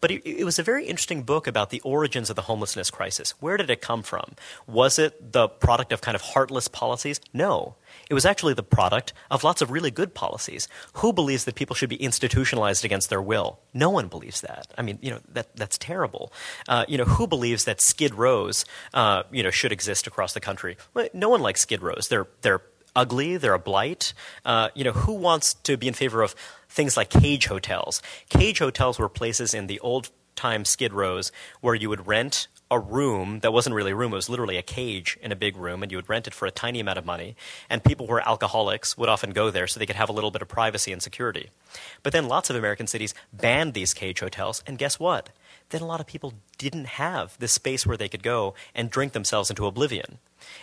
But 0.00 0.10
it, 0.10 0.26
it, 0.26 0.44
was 0.44 0.58
a 0.58 0.62
very 0.62 0.84
interesting 0.84 1.22
book 1.22 1.46
about 1.46 1.70
the 1.70 1.80
origins 1.80 2.28
of 2.28 2.36
the 2.36 2.42
homelessness 2.42 2.90
crisis. 2.90 3.30
Where 3.40 3.56
did 3.56 3.70
it 3.70 3.80
come 3.80 4.02
from? 4.02 4.34
Was 4.66 4.98
it 4.98 5.32
the 5.32 5.48
product 5.48 5.92
of 5.92 6.02
kind 6.02 6.14
of 6.14 6.20
heartless 6.20 6.68
policies? 6.68 7.20
No. 7.32 7.76
It 8.10 8.14
was 8.14 8.26
actually 8.26 8.52
the 8.52 8.62
product 8.62 9.14
of 9.30 9.44
lots 9.44 9.62
of 9.62 9.70
really 9.70 9.90
good 9.90 10.12
policies. 10.12 10.68
Who 10.94 11.14
believes 11.14 11.46
that 11.46 11.54
people 11.54 11.74
should 11.74 11.88
be 11.88 11.96
institutionalized 11.96 12.84
against 12.84 13.08
their 13.08 13.22
will? 13.22 13.60
No 13.72 13.88
one 13.88 14.08
believes 14.08 14.42
that. 14.42 14.66
I 14.76 14.82
mean, 14.82 14.98
you 15.00 15.10
know, 15.10 15.20
that, 15.32 15.56
that's 15.56 15.78
terrible. 15.78 16.32
Uh, 16.68 16.84
you 16.86 16.98
know, 16.98 17.04
who 17.04 17.26
believes 17.26 17.64
that 17.64 17.80
skid 17.80 18.14
rows, 18.14 18.66
uh, 18.92 19.22
you 19.32 19.42
know, 19.42 19.50
should 19.50 19.72
exist 19.72 20.06
across 20.06 20.34
the 20.34 20.40
country? 20.40 20.76
Well, 20.92 21.08
no 21.14 21.30
one 21.30 21.40
likes 21.40 21.62
skid 21.62 21.80
rows. 21.80 22.08
They're, 22.08 22.26
they're 22.42 22.60
ugly. 22.96 23.36
They're 23.36 23.54
a 23.54 23.58
blight. 23.58 24.12
Uh, 24.44 24.68
you 24.74 24.84
know, 24.84 24.92
who 24.92 25.14
wants 25.14 25.54
to 25.54 25.76
be 25.76 25.88
in 25.88 25.94
favor 25.94 26.22
of 26.22 26.34
things 26.74 26.96
like 26.96 27.08
cage 27.08 27.46
hotels. 27.46 28.02
Cage 28.28 28.58
hotels 28.58 28.98
were 28.98 29.08
places 29.08 29.54
in 29.54 29.68
the 29.68 29.78
old 29.80 30.10
time 30.34 30.64
skid 30.64 30.92
rows 30.92 31.30
where 31.60 31.76
you 31.76 31.88
would 31.88 32.08
rent 32.08 32.48
a 32.68 32.78
room 32.78 33.38
that 33.40 33.52
wasn't 33.52 33.74
really 33.74 33.92
a 33.92 33.94
room, 33.94 34.12
it 34.12 34.16
was 34.16 34.28
literally 34.28 34.56
a 34.56 34.62
cage 34.62 35.16
in 35.22 35.30
a 35.30 35.36
big 35.36 35.56
room, 35.56 35.82
and 35.82 35.92
you 35.92 35.98
would 35.98 36.08
rent 36.08 36.26
it 36.26 36.34
for 36.34 36.46
a 36.46 36.50
tiny 36.50 36.80
amount 36.80 36.98
of 36.98 37.06
money. 37.06 37.36
And 37.70 37.84
people 37.84 38.06
who 38.06 38.12
were 38.12 38.28
alcoholics 38.28 38.98
would 38.98 39.08
often 39.08 39.30
go 39.30 39.50
there 39.50 39.68
so 39.68 39.78
they 39.78 39.86
could 39.86 39.94
have 39.94 40.08
a 40.08 40.12
little 40.12 40.32
bit 40.32 40.42
of 40.42 40.48
privacy 40.48 40.90
and 40.90 41.00
security. 41.00 41.50
But 42.02 42.12
then 42.12 42.26
lots 42.26 42.50
of 42.50 42.56
American 42.56 42.88
cities 42.88 43.14
banned 43.32 43.74
these 43.74 43.94
cage 43.94 44.18
hotels, 44.18 44.64
and 44.66 44.78
guess 44.78 44.98
what? 44.98 45.28
Then 45.74 45.82
a 45.82 45.86
lot 45.86 45.98
of 45.98 46.06
people 46.06 46.34
didn't 46.56 46.86
have 46.86 47.36
this 47.40 47.50
space 47.50 47.84
where 47.84 47.96
they 47.96 48.08
could 48.08 48.22
go 48.22 48.54
and 48.76 48.88
drink 48.88 49.12
themselves 49.12 49.50
into 49.50 49.66
oblivion. 49.66 50.18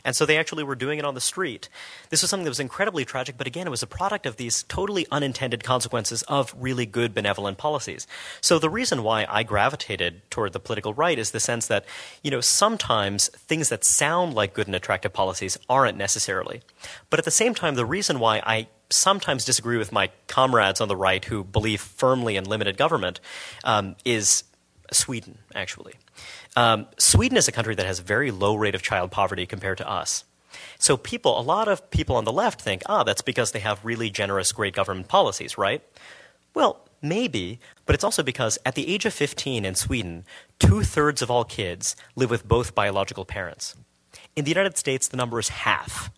And 0.05 0.16
so 0.16 0.26
they 0.26 0.38
actually 0.38 0.64
were 0.64 0.74
doing 0.74 0.99
it 0.99 1.03
on 1.03 1.16
the 1.16 1.20
street. 1.20 1.68
This 2.09 2.22
was 2.22 2.30
something 2.30 2.45
that 2.45 2.51
was 2.51 2.62
incredibly 2.62 3.03
tragic, 3.03 3.38
but 3.38 3.45
again, 3.45 3.68
it 3.68 3.72
was 3.72 3.84
a 3.84 3.88
product 3.88 4.26
of 4.26 4.38
these 4.38 4.64
totally 4.64 5.05
unintended 5.12 5.66
consequences 5.66 6.22
of 6.30 6.55
really 6.57 6.86
good 6.86 7.14
benevolent 7.14 7.57
policies. 7.57 8.07
So 8.39 8.57
the 8.57 8.70
reason 8.70 9.03
why 9.03 9.26
I 9.28 9.43
gravitated 9.43 10.22
toward 10.32 10.53
the 10.53 10.62
political 10.62 10.93
right 10.93 11.20
is 11.20 11.32
the 11.32 11.41
sense 11.41 11.68
that, 11.68 11.84
you 12.24 12.32
know, 12.32 12.39
sometimes 12.39 13.28
things 13.36 13.68
that 13.68 13.84
sound 13.84 14.34
like 14.34 14.53
good 14.53 14.68
and 14.68 14.76
attractive 14.78 15.12
policies 15.12 15.57
aren't 15.68 15.97
necessarily. 15.97 16.62
But 17.09 17.20
at 17.20 17.26
the 17.26 17.32
same 17.32 17.53
time, 17.53 17.76
the 17.76 17.86
reason 17.86 18.22
why 18.22 18.41
I 18.45 18.70
sometimes 18.89 19.43
disagree 19.43 19.78
with 19.78 19.91
my 19.91 20.09
comrades 20.28 20.80
on 20.80 20.88
the 20.88 20.95
right 20.95 21.26
who 21.26 21.43
believe 21.43 21.82
firmly 21.82 22.38
in 22.38 22.45
limited 22.45 22.78
government 22.78 23.20
um, 23.66 23.97
is 24.05 24.43
Sweden, 24.92 25.39
actually. 25.56 25.94
Um, 26.56 26.88
Sweden 26.98 27.38
is 27.38 27.48
a 27.48 27.52
country 27.52 27.76
that 27.76 27.86
has 27.86 28.00
a 28.00 28.04
very 28.04 28.32
low 28.32 28.56
rate 28.56 28.76
of 28.76 28.82
child 28.82 29.12
poverty 29.12 29.46
compared 29.46 29.78
to 29.80 29.89
us. 29.89 30.26
So 30.78 30.98
people, 30.98 31.39
a 31.39 31.42
lot 31.42 31.68
of 31.68 31.89
people 31.92 32.16
on 32.16 32.26
the 32.26 32.32
left 32.32 32.62
think, 32.62 32.84
ah, 32.88 33.04
that's 33.04 33.22
because 33.22 33.52
they 33.52 33.60
have 33.60 33.84
really 33.86 34.10
generous, 34.10 34.52
great 34.52 34.74
government 34.74 35.08
policies, 35.08 35.58
right? 35.58 35.82
Well, 36.54 36.86
maybe, 37.02 37.60
but 37.86 37.96
it's 37.96 38.04
also 38.04 38.24
because 38.24 38.58
at 38.66 38.76
the 38.76 38.94
age 38.94 39.06
of 39.06 39.14
15 39.14 39.64
in 39.64 39.76
Sweden, 39.76 40.26
two 40.60 40.84
thirds 40.84 41.22
of 41.22 41.32
all 41.32 41.46
kids 41.46 41.96
live 42.16 42.30
with 42.30 42.48
both 42.48 42.76
biological 42.76 43.26
parents. 43.26 43.76
In 44.36 44.44
the 44.44 44.52
United 44.52 44.78
States, 44.78 45.08
the 45.08 45.18
number 45.18 45.39
is 45.39 45.50
half. 45.50 46.12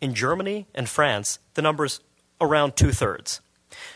In 0.00 0.14
Germany 0.14 0.66
and 0.74 0.88
France, 0.88 1.38
the 1.54 1.62
number 1.62 1.84
is 1.84 2.00
around 2.40 2.76
two 2.76 2.92
thirds. 2.92 3.40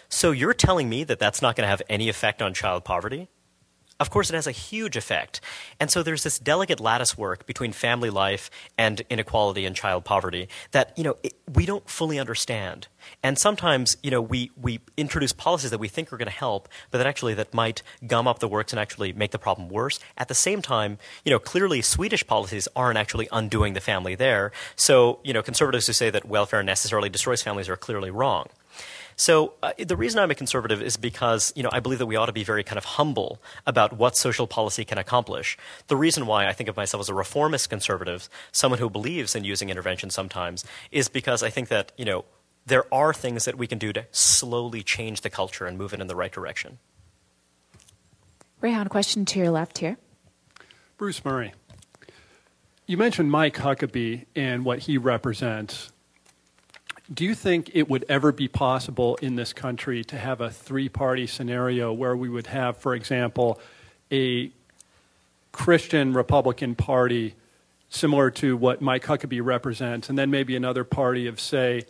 So 0.08 0.30
you're 0.30 0.54
telling 0.54 0.88
me 0.88 1.04
that 1.04 1.18
that's 1.18 1.42
not 1.42 1.56
going 1.56 1.64
to 1.64 1.70
have 1.70 1.82
any 1.88 2.08
effect 2.08 2.42
on 2.42 2.52
child 2.52 2.84
poverty? 2.84 3.28
Of 4.00 4.10
course, 4.10 4.28
it 4.28 4.34
has 4.34 4.48
a 4.48 4.52
huge 4.52 4.96
effect. 4.96 5.40
And 5.78 5.88
so 5.88 6.02
there's 6.02 6.24
this 6.24 6.40
delicate 6.40 6.80
lattice 6.80 7.16
work 7.16 7.46
between 7.46 7.72
family 7.72 8.10
life 8.10 8.50
and 8.76 9.02
inequality 9.08 9.64
and 9.64 9.76
child 9.76 10.04
poverty 10.04 10.48
that, 10.72 10.96
you 10.98 11.04
know, 11.04 11.16
it, 11.22 11.34
we 11.52 11.64
don't 11.64 11.88
fully 11.88 12.18
understand. 12.18 12.88
And 13.22 13.38
sometimes, 13.38 13.96
you 14.02 14.10
know, 14.10 14.20
we, 14.20 14.50
we 14.60 14.80
introduce 14.96 15.32
policies 15.32 15.70
that 15.70 15.78
we 15.78 15.86
think 15.86 16.12
are 16.12 16.16
going 16.16 16.26
to 16.26 16.32
help, 16.32 16.68
but 16.90 16.98
that 16.98 17.06
actually 17.06 17.34
that 17.34 17.54
might 17.54 17.82
gum 18.04 18.26
up 18.26 18.40
the 18.40 18.48
works 18.48 18.72
and 18.72 18.80
actually 18.80 19.12
make 19.12 19.30
the 19.30 19.38
problem 19.38 19.68
worse. 19.68 20.00
At 20.18 20.26
the 20.26 20.34
same 20.34 20.60
time, 20.60 20.98
you 21.24 21.30
know, 21.30 21.38
clearly 21.38 21.80
Swedish 21.80 22.26
policies 22.26 22.66
aren't 22.74 22.98
actually 22.98 23.28
undoing 23.30 23.74
the 23.74 23.80
family 23.80 24.16
there. 24.16 24.50
So, 24.74 25.20
you 25.22 25.32
know, 25.32 25.42
conservatives 25.42 25.86
who 25.86 25.92
say 25.92 26.10
that 26.10 26.26
welfare 26.26 26.64
necessarily 26.64 27.10
destroys 27.10 27.42
families 27.42 27.68
are 27.68 27.76
clearly 27.76 28.10
wrong. 28.10 28.48
So 29.16 29.54
uh, 29.62 29.72
the 29.78 29.96
reason 29.96 30.20
I'm 30.20 30.30
a 30.30 30.34
conservative 30.34 30.82
is 30.82 30.96
because 30.96 31.52
you 31.54 31.62
know 31.62 31.70
I 31.72 31.80
believe 31.80 31.98
that 31.98 32.06
we 32.06 32.16
ought 32.16 32.26
to 32.26 32.32
be 32.32 32.44
very 32.44 32.64
kind 32.64 32.78
of 32.78 32.84
humble 32.84 33.40
about 33.66 33.94
what 33.94 34.16
social 34.16 34.46
policy 34.46 34.84
can 34.84 34.98
accomplish. 34.98 35.56
The 35.88 35.96
reason 35.96 36.26
why 36.26 36.46
I 36.46 36.52
think 36.52 36.68
of 36.68 36.76
myself 36.76 37.00
as 37.00 37.08
a 37.08 37.14
reformist 37.14 37.70
conservative, 37.70 38.28
someone 38.52 38.80
who 38.80 38.90
believes 38.90 39.34
in 39.34 39.44
using 39.44 39.70
intervention 39.70 40.10
sometimes, 40.10 40.64
is 40.90 41.08
because 41.08 41.42
I 41.42 41.50
think 41.50 41.68
that 41.68 41.92
you 41.96 42.04
know 42.04 42.24
there 42.66 42.92
are 42.92 43.12
things 43.12 43.44
that 43.44 43.56
we 43.56 43.66
can 43.66 43.78
do 43.78 43.92
to 43.92 44.06
slowly 44.10 44.82
change 44.82 45.20
the 45.20 45.30
culture 45.30 45.66
and 45.66 45.76
move 45.76 45.92
it 45.92 46.00
in 46.00 46.06
the 46.06 46.16
right 46.16 46.32
direction. 46.32 46.78
Reihan, 48.62 48.88
question 48.88 49.26
to 49.26 49.38
your 49.38 49.50
left 49.50 49.78
here. 49.78 49.98
Bruce 50.96 51.24
Murray. 51.24 51.52
You 52.86 52.96
mentioned 52.96 53.30
Mike 53.30 53.56
Huckabee 53.56 54.26
and 54.34 54.64
what 54.64 54.80
he 54.80 54.98
represents 54.98 55.92
do 57.12 57.24
you 57.24 57.34
think 57.34 57.70
it 57.74 57.88
would 57.88 58.04
ever 58.08 58.32
be 58.32 58.48
possible 58.48 59.16
in 59.16 59.34
this 59.34 59.52
country 59.52 60.04
to 60.04 60.16
have 60.16 60.40
a 60.40 60.50
three 60.50 60.88
party 60.88 61.26
scenario 61.26 61.92
where 61.92 62.16
we 62.16 62.28
would 62.28 62.46
have, 62.46 62.78
for 62.78 62.94
example, 62.94 63.60
a 64.10 64.50
Christian 65.52 66.14
Republican 66.14 66.74
Party 66.74 67.34
similar 67.90 68.30
to 68.30 68.56
what 68.56 68.80
Mike 68.80 69.04
Huckabee 69.04 69.44
represents, 69.44 70.08
and 70.08 70.18
then 70.18 70.30
maybe 70.30 70.56
another 70.56 70.82
party 70.82 71.26
of, 71.26 71.38
say, 71.38 71.84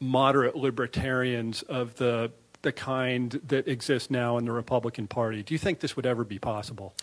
moderate 0.00 0.56
libertarians 0.56 1.62
of 1.62 1.94
the 1.96 2.30
the 2.66 2.72
kind 2.72 3.40
that 3.46 3.68
exists 3.68 4.10
now 4.10 4.38
in 4.38 4.44
the 4.44 4.50
Republican 4.50 5.06
Party. 5.06 5.40
Do 5.44 5.54
you 5.54 5.58
think 5.58 5.78
this 5.78 5.94
would 5.94 6.04
ever 6.04 6.24
be 6.24 6.40
possible? 6.40 6.94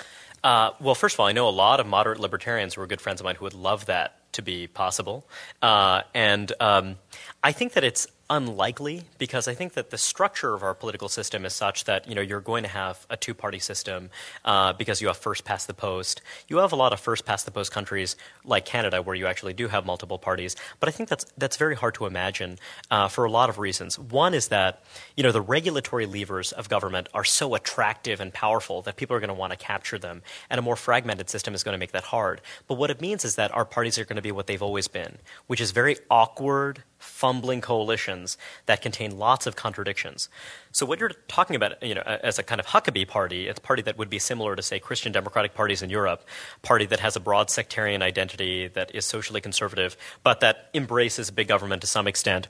Uh, 0.44 0.72
well, 0.82 0.94
first 0.94 1.16
of 1.16 1.22
all, 1.22 1.26
I 1.26 1.32
know 1.32 1.48
a 1.48 1.58
lot 1.66 1.80
of 1.80 1.88
moderate 1.88 2.20
libertarians 2.20 2.74
who 2.74 2.82
are 2.82 2.88
good 2.88 3.00
friends 3.00 3.22
of 3.22 3.26
mine 3.26 3.36
who 3.36 3.46
would 3.46 3.54
love 3.54 3.86
that 3.86 4.20
to 4.34 4.42
be 4.42 4.68
possible. 4.68 5.26
Uh, 5.62 6.02
and 6.14 6.52
um, 6.60 6.98
I 7.42 7.54
think 7.54 7.74
that 7.74 7.86
it's 7.86 8.08
unlikely 8.30 9.04
because 9.18 9.48
I 9.48 9.54
think 9.54 9.74
that 9.74 9.90
the 9.90 9.98
structure 9.98 10.54
of 10.54 10.64
our 10.64 10.74
political 10.74 11.10
system 11.10 11.46
is 11.46 11.54
such 11.54 11.84
that 11.86 12.08
you 12.08 12.16
know 12.16 12.22
you're 12.22 12.42
going 12.42 12.64
to 12.64 12.70
have 12.70 13.06
a 13.10 13.18
two-party 13.18 13.60
system 13.60 14.10
uh, 14.46 14.74
because 14.74 15.02
you 15.02 15.08
have 15.08 15.18
first 15.18 15.44
past 15.44 15.68
the 15.68 15.74
post. 15.74 16.22
You 16.48 16.58
have 16.58 16.72
a 16.72 16.76
lot 16.76 16.94
of 16.94 17.00
first 17.00 17.26
past 17.26 17.46
the 17.46 17.52
post 17.52 17.72
countries 17.72 18.16
like 18.46 18.66
Canada 18.66 19.02
where 19.02 19.16
you 19.16 19.28
actually 19.28 19.54
do 19.54 19.68
have 19.68 19.86
multiple 19.86 20.18
parties, 20.18 20.56
but 20.80 20.88
I 20.88 20.92
think 20.92 21.10
that's 21.10 21.26
that's 21.38 21.58
very 21.58 21.76
hard 21.76 21.96
to 21.96 22.06
imagine 22.06 22.60
uh, 22.90 23.08
for 23.10 23.26
a 23.26 23.32
lot 23.32 23.50
of 23.50 23.60
reasons. 23.60 24.00
One 24.00 24.34
is 24.34 24.48
that 24.48 24.84
you 25.18 25.24
know 25.24 25.32
the 25.32 25.42
regulatory 25.42 26.06
levers 26.06 26.52
of 26.54 26.70
government 26.70 27.10
are 27.14 27.26
so 27.26 27.56
attractive 27.56 28.22
and 28.22 28.34
powerful 28.34 28.82
that 28.84 28.96
people 28.96 29.16
are 29.16 29.20
going 29.20 29.28
to 29.30 29.34
want 29.34 29.52
to 29.52 29.58
capture 29.58 30.00
them, 30.00 30.22
and 30.50 30.60
a 30.60 30.62
more 30.62 30.76
fragmented 30.78 31.30
system 31.30 31.54
is 31.54 31.64
going 31.64 31.74
to 31.74 31.80
make 31.80 31.92
that 31.92 32.06
hard. 32.06 32.42
But 32.68 32.76
what 32.76 32.90
it 32.90 33.02
means 33.02 33.26
is 33.26 33.36
that 33.36 33.54
our 33.54 33.66
parties 33.66 34.00
are 34.00 34.06
going 34.06 34.16
to 34.16 34.22
be 34.22 34.32
what 34.32 34.48
they've 34.48 34.62
always 34.64 34.88
been, 34.88 35.18
which 35.48 35.60
is 35.60 35.72
very 35.72 35.98
awkward 36.10 36.84
fumbling 37.04 37.62
coalitions 37.62 38.38
that 38.66 38.82
contain 38.82 39.18
lots 39.18 39.46
of 39.46 39.56
contradictions. 39.56 40.30
So 40.72 40.86
what 40.86 41.00
you're 41.00 41.12
talking 41.28 41.56
about, 41.56 41.84
you 41.84 41.94
know, 41.94 42.02
as 42.02 42.40
a 42.40 42.44
kind 42.44 42.60
of 42.60 42.66
Huckabee 42.66 43.08
party, 43.08 43.48
it's 43.48 43.60
a 43.60 43.62
party 43.62 43.84
that 43.84 43.98
would 43.98 44.10
be 44.10 44.18
similar 44.18 44.56
to, 44.56 44.62
say, 44.62 44.80
Christian 44.80 45.12
democratic 45.12 45.54
parties 45.54 45.84
in 45.84 45.90
Europe, 45.90 46.24
party 46.64 46.86
that 46.88 47.00
has 47.00 47.16
a 47.16 47.20
broad 47.20 47.50
sectarian 47.50 48.02
identity, 48.02 48.68
that 48.70 48.96
is 48.96 49.06
socially 49.06 49.42
conservative, 49.42 49.96
but 50.24 50.40
that 50.40 50.70
embraces 50.74 51.30
big 51.30 51.48
government 51.48 51.82
to 51.82 51.88
some 51.88 52.08
extent. 52.08 52.48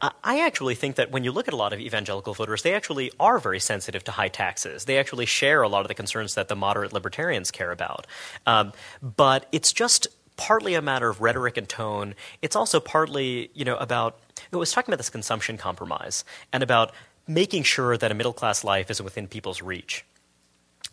I 0.00 0.40
actually 0.40 0.74
think 0.74 0.96
that 0.96 1.10
when 1.10 1.24
you 1.24 1.32
look 1.32 1.48
at 1.48 1.54
a 1.54 1.56
lot 1.56 1.72
of 1.72 1.80
evangelical 1.80 2.32
voters, 2.32 2.62
they 2.62 2.72
actually 2.72 3.12
are 3.20 3.38
very 3.38 3.60
sensitive 3.60 4.04
to 4.04 4.12
high 4.12 4.28
taxes. 4.28 4.86
They 4.86 4.98
actually 4.98 5.26
share 5.26 5.60
a 5.62 5.68
lot 5.68 5.82
of 5.82 5.88
the 5.88 5.94
concerns 5.94 6.34
that 6.36 6.48
the 6.48 6.56
moderate 6.56 6.92
libertarians 6.92 7.50
care 7.50 7.72
about. 7.72 8.06
Um, 8.46 8.72
but 9.02 9.46
it's 9.52 9.72
just 9.72 10.08
partly 10.40 10.74
a 10.74 10.82
matter 10.82 11.08
of 11.08 11.20
rhetoric 11.20 11.58
and 11.58 11.68
tone. 11.68 12.14
It's 12.40 12.56
also 12.56 12.80
partly, 12.80 13.50
you 13.54 13.64
know, 13.64 13.76
about 13.76 14.18
it 14.50 14.56
was 14.56 14.72
talking 14.72 14.90
about 14.90 14.98
this 14.98 15.10
consumption 15.10 15.58
compromise 15.58 16.24
and 16.52 16.62
about 16.62 16.92
making 17.28 17.62
sure 17.62 17.96
that 17.96 18.10
a 18.10 18.14
middle 18.14 18.32
class 18.32 18.64
life 18.64 18.90
is 18.90 19.02
within 19.02 19.28
people's 19.28 19.60
reach. 19.60 20.04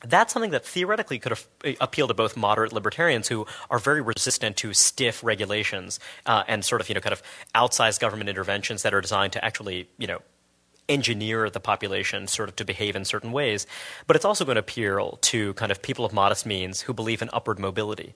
That's 0.06 0.32
something 0.34 0.52
that 0.52 0.66
theoretically 0.66 1.18
could 1.18 1.40
appeal 1.82 2.08
to 2.08 2.14
both 2.14 2.38
moderate 2.38 2.74
libertarians 2.74 3.30
who 3.30 3.48
are 3.72 3.80
very 3.80 4.02
resistant 4.02 4.58
to 4.58 4.74
stiff 4.74 5.24
regulations 5.24 6.00
uh, 6.26 6.44
and 6.48 6.64
sort 6.64 6.82
of, 6.82 6.90
you 6.90 6.96
know, 6.96 7.02
kind 7.02 7.14
of 7.14 7.24
outsized 7.56 8.00
government 8.00 8.30
interventions 8.30 8.84
that 8.84 8.94
are 8.94 9.02
designed 9.02 9.34
to 9.34 9.44
actually, 9.44 9.90
you 9.98 10.06
know, 10.06 10.20
engineer 10.90 11.50
the 11.50 11.60
population 11.60 12.28
sort 12.28 12.50
of 12.50 12.56
to 12.56 12.66
behave 12.66 12.96
in 12.96 13.06
certain 13.06 13.32
ways, 13.32 13.68
but 14.06 14.16
it's 14.16 14.26
also 14.26 14.46
going 14.46 14.56
to 14.56 14.60
appeal 14.60 15.18
to 15.22 15.54
kind 15.54 15.72
of 15.72 15.82
people 15.82 16.06
of 16.06 16.14
modest 16.14 16.46
means 16.46 16.82
who 16.82 16.94
believe 16.94 17.22
in 17.22 17.30
upward 17.34 17.60
mobility. 17.60 18.14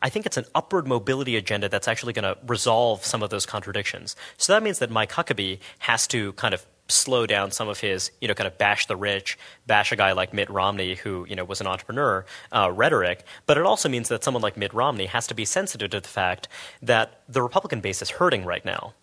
I 0.00 0.08
think 0.08 0.26
it's 0.26 0.36
an 0.36 0.46
upward 0.54 0.86
mobility 0.86 1.36
agenda 1.36 1.68
that's 1.68 1.88
actually 1.88 2.12
going 2.12 2.24
to 2.24 2.38
resolve 2.46 3.04
some 3.04 3.22
of 3.22 3.30
those 3.30 3.46
contradictions. 3.46 4.16
So 4.36 4.52
that 4.52 4.62
means 4.62 4.78
that 4.78 4.90
Mike 4.90 5.12
Huckabee 5.12 5.58
has 5.80 6.06
to 6.08 6.32
kind 6.34 6.54
of 6.54 6.66
slow 6.88 7.26
down 7.26 7.50
some 7.50 7.68
of 7.68 7.80
his, 7.80 8.10
you 8.20 8.28
know, 8.28 8.34
kind 8.34 8.46
of 8.46 8.58
bash 8.58 8.86
the 8.86 8.96
rich, 8.96 9.38
bash 9.66 9.92
a 9.92 9.96
guy 9.96 10.12
like 10.12 10.32
Mitt 10.32 10.50
Romney 10.50 10.94
who, 10.94 11.26
you 11.28 11.36
know, 11.36 11.44
was 11.44 11.60
an 11.60 11.66
entrepreneur 11.66 12.24
uh, 12.52 12.70
rhetoric. 12.70 13.24
But 13.46 13.56
it 13.56 13.64
also 13.64 13.88
means 13.88 14.08
that 14.08 14.22
someone 14.22 14.42
like 14.42 14.56
Mitt 14.56 14.74
Romney 14.74 15.06
has 15.06 15.26
to 15.28 15.34
be 15.34 15.44
sensitive 15.44 15.90
to 15.90 16.00
the 16.00 16.08
fact 16.08 16.48
that 16.82 17.22
the 17.28 17.42
Republican 17.42 17.80
base 17.80 18.02
is 18.02 18.10
hurting 18.10 18.44
right 18.44 18.64
now. 18.64 18.94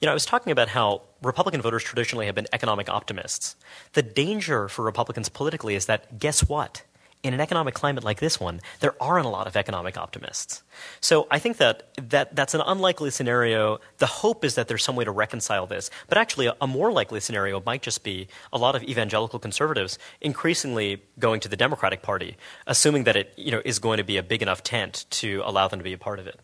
You 0.00 0.06
know, 0.06 0.12
I 0.12 0.14
was 0.14 0.26
talking 0.26 0.52
about 0.52 0.68
how 0.68 1.02
Republican 1.22 1.62
voters 1.62 1.82
traditionally 1.82 2.26
have 2.26 2.34
been 2.34 2.46
economic 2.52 2.88
optimists. 2.88 3.56
The 3.92 4.02
danger 4.02 4.68
for 4.68 4.84
Republicans 4.84 5.28
politically 5.28 5.74
is 5.74 5.86
that, 5.86 6.18
guess 6.18 6.48
what? 6.48 6.82
In 7.22 7.34
an 7.34 7.40
economic 7.40 7.74
climate 7.74 8.04
like 8.04 8.20
this 8.20 8.38
one, 8.38 8.60
there 8.78 8.94
aren't 9.02 9.26
a 9.26 9.28
lot 9.28 9.48
of 9.48 9.56
economic 9.56 9.96
optimists. 9.96 10.62
So 11.00 11.26
I 11.28 11.40
think 11.40 11.56
that, 11.56 11.88
that 12.10 12.36
that's 12.36 12.54
an 12.54 12.60
unlikely 12.64 13.10
scenario. 13.10 13.80
The 13.98 14.06
hope 14.06 14.44
is 14.44 14.54
that 14.54 14.68
there's 14.68 14.84
some 14.84 14.94
way 14.94 15.04
to 15.04 15.10
reconcile 15.10 15.66
this. 15.66 15.90
But 16.08 16.18
actually, 16.18 16.46
a, 16.46 16.54
a 16.60 16.68
more 16.68 16.92
likely 16.92 17.18
scenario 17.18 17.60
might 17.66 17.82
just 17.82 18.04
be 18.04 18.28
a 18.52 18.58
lot 18.58 18.76
of 18.76 18.84
evangelical 18.84 19.40
conservatives 19.40 19.98
increasingly 20.20 21.02
going 21.18 21.40
to 21.40 21.48
the 21.48 21.56
Democratic 21.56 22.02
Party, 22.02 22.36
assuming 22.66 23.04
that 23.04 23.16
it 23.16 23.32
you 23.36 23.50
know, 23.50 23.62
is 23.64 23.80
going 23.80 23.96
to 23.96 24.04
be 24.04 24.18
a 24.18 24.22
big 24.22 24.42
enough 24.42 24.62
tent 24.62 25.06
to 25.10 25.42
allow 25.44 25.66
them 25.66 25.80
to 25.80 25.84
be 25.84 25.94
a 25.94 25.98
part 25.98 26.20
of 26.20 26.28
it. 26.28 26.38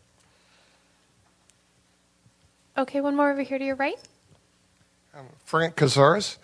Okay, 2.75 3.01
one 3.01 3.15
more 3.15 3.31
over 3.31 3.43
here 3.43 3.59
to 3.59 3.65
your 3.65 3.75
right. 3.75 3.99
Um, 5.13 5.27
Frank 5.45 5.75
Cazares. 5.75 6.37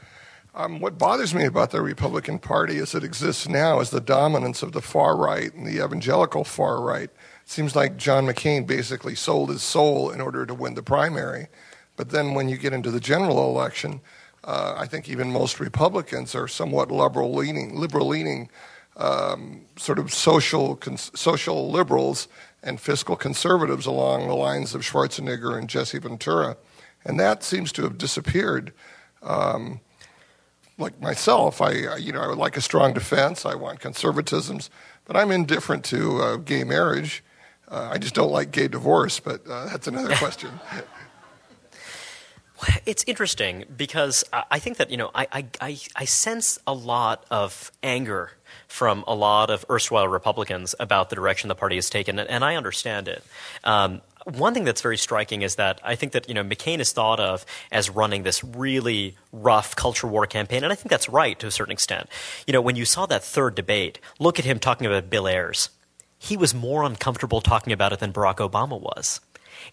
Um, 0.53 0.79
what 0.79 0.97
bothers 0.97 1.33
me 1.33 1.45
about 1.45 1.71
the 1.71 1.81
Republican 1.81 2.37
Party 2.37 2.77
as 2.77 2.93
it 2.93 3.03
exists 3.03 3.47
now 3.47 3.79
is 3.79 3.89
the 3.89 3.99
dominance 3.99 4.61
of 4.61 4.71
the 4.71 4.81
far 4.81 5.15
right 5.15 5.51
and 5.53 5.65
the 5.65 5.83
evangelical 5.83 6.43
far 6.43 6.81
right. 6.81 7.09
It 7.09 7.49
seems 7.49 7.75
like 7.75 7.97
John 7.97 8.27
McCain 8.27 8.67
basically 8.67 9.15
sold 9.15 9.49
his 9.49 9.63
soul 9.63 10.11
in 10.11 10.21
order 10.21 10.45
to 10.45 10.53
win 10.53 10.75
the 10.75 10.83
primary. 10.83 11.47
But 11.95 12.09
then 12.09 12.35
when 12.35 12.47
you 12.47 12.57
get 12.57 12.73
into 12.73 12.91
the 12.91 12.99
general 12.99 13.49
election, 13.49 14.01
uh, 14.43 14.75
I 14.77 14.85
think 14.85 15.09
even 15.09 15.31
most 15.31 15.59
Republicans 15.59 16.35
are 16.35 16.47
somewhat 16.47 16.91
liberal 16.91 17.33
leaning, 17.33 17.75
liberal 17.75 18.07
leaning, 18.07 18.49
um, 18.97 19.65
sort 19.77 19.97
of 19.97 20.13
social 20.13 20.75
cons- 20.75 21.11
social 21.15 21.71
liberals 21.71 22.27
and 22.61 22.79
fiscal 22.79 23.15
conservatives 23.15 23.85
along 23.85 24.27
the 24.27 24.35
lines 24.35 24.75
of 24.75 24.81
Schwarzenegger 24.81 25.57
and 25.57 25.69
Jesse 25.69 25.99
Ventura. 25.99 26.57
And 27.05 27.19
that 27.19 27.43
seems 27.43 27.71
to 27.73 27.83
have 27.83 27.97
disappeared. 27.97 28.73
Um, 29.21 29.79
like 30.77 30.99
myself, 31.01 31.61
I, 31.61 31.97
you 31.97 32.11
know, 32.11 32.21
I 32.21 32.27
would 32.27 32.37
like 32.37 32.57
a 32.57 32.61
strong 32.61 32.93
defense. 32.93 33.45
I 33.45 33.55
want 33.55 33.79
conservatisms, 33.79 34.69
but 35.05 35.15
I'm 35.15 35.31
indifferent 35.31 35.83
to 35.85 36.21
uh, 36.21 36.35
gay 36.37 36.63
marriage. 36.63 37.23
Uh, 37.67 37.89
I 37.91 37.97
just 37.97 38.15
don't 38.15 38.31
like 38.31 38.51
gay 38.51 38.67
divorce, 38.67 39.19
but 39.19 39.45
uh, 39.47 39.65
that's 39.65 39.87
another 39.87 40.15
question. 40.15 40.51
It's 42.85 43.03
interesting 43.07 43.65
because 43.75 44.23
I 44.33 44.59
think 44.59 44.77
that 44.77 44.89
you 44.89 44.97
know 44.97 45.11
I, 45.15 45.45
I, 45.61 45.77
I 45.95 46.05
sense 46.05 46.59
a 46.67 46.73
lot 46.73 47.25
of 47.31 47.71
anger 47.83 48.31
from 48.69 49.03
a 49.07 49.15
lot 49.15 49.49
of 49.49 49.65
erstwhile 49.69 50.07
Republicans 50.07 50.75
about 50.79 51.09
the 51.09 51.15
direction 51.15 51.49
the 51.49 51.55
party 51.55 51.75
has 51.75 51.89
taken, 51.89 52.19
and 52.19 52.45
I 52.45 52.55
understand 52.55 53.07
it. 53.07 53.23
Um, 53.63 54.01
one 54.25 54.53
thing 54.53 54.63
that's 54.63 54.81
very 54.81 54.97
striking 54.97 55.41
is 55.41 55.55
that 55.55 55.79
I 55.83 55.95
think 55.95 56.11
that 56.13 56.29
you 56.29 56.35
know 56.35 56.43
McCain 56.43 56.79
is 56.79 56.91
thought 56.93 57.19
of 57.19 57.45
as 57.71 57.89
running 57.89 58.23
this 58.23 58.43
really 58.43 59.17
rough 59.33 59.75
culture 59.75 60.07
war 60.07 60.27
campaign, 60.27 60.63
and 60.63 60.71
I 60.71 60.75
think 60.75 60.89
that's 60.89 61.09
right 61.09 61.37
to 61.39 61.47
a 61.47 61.51
certain 61.51 61.71
extent. 61.71 62.07
You 62.45 62.53
know, 62.53 62.61
when 62.61 62.75
you 62.75 62.85
saw 62.85 63.07
that 63.07 63.23
third 63.23 63.55
debate, 63.55 63.99
look 64.19 64.37
at 64.39 64.45
him 64.45 64.59
talking 64.59 64.85
about 64.85 65.09
Bill 65.09 65.27
Ayers. 65.27 65.69
He 66.19 66.37
was 66.37 66.53
more 66.53 66.83
uncomfortable 66.83 67.41
talking 67.41 67.73
about 67.73 67.91
it 67.91 67.99
than 67.99 68.13
Barack 68.13 68.37
Obama 68.37 68.79
was. 68.79 69.19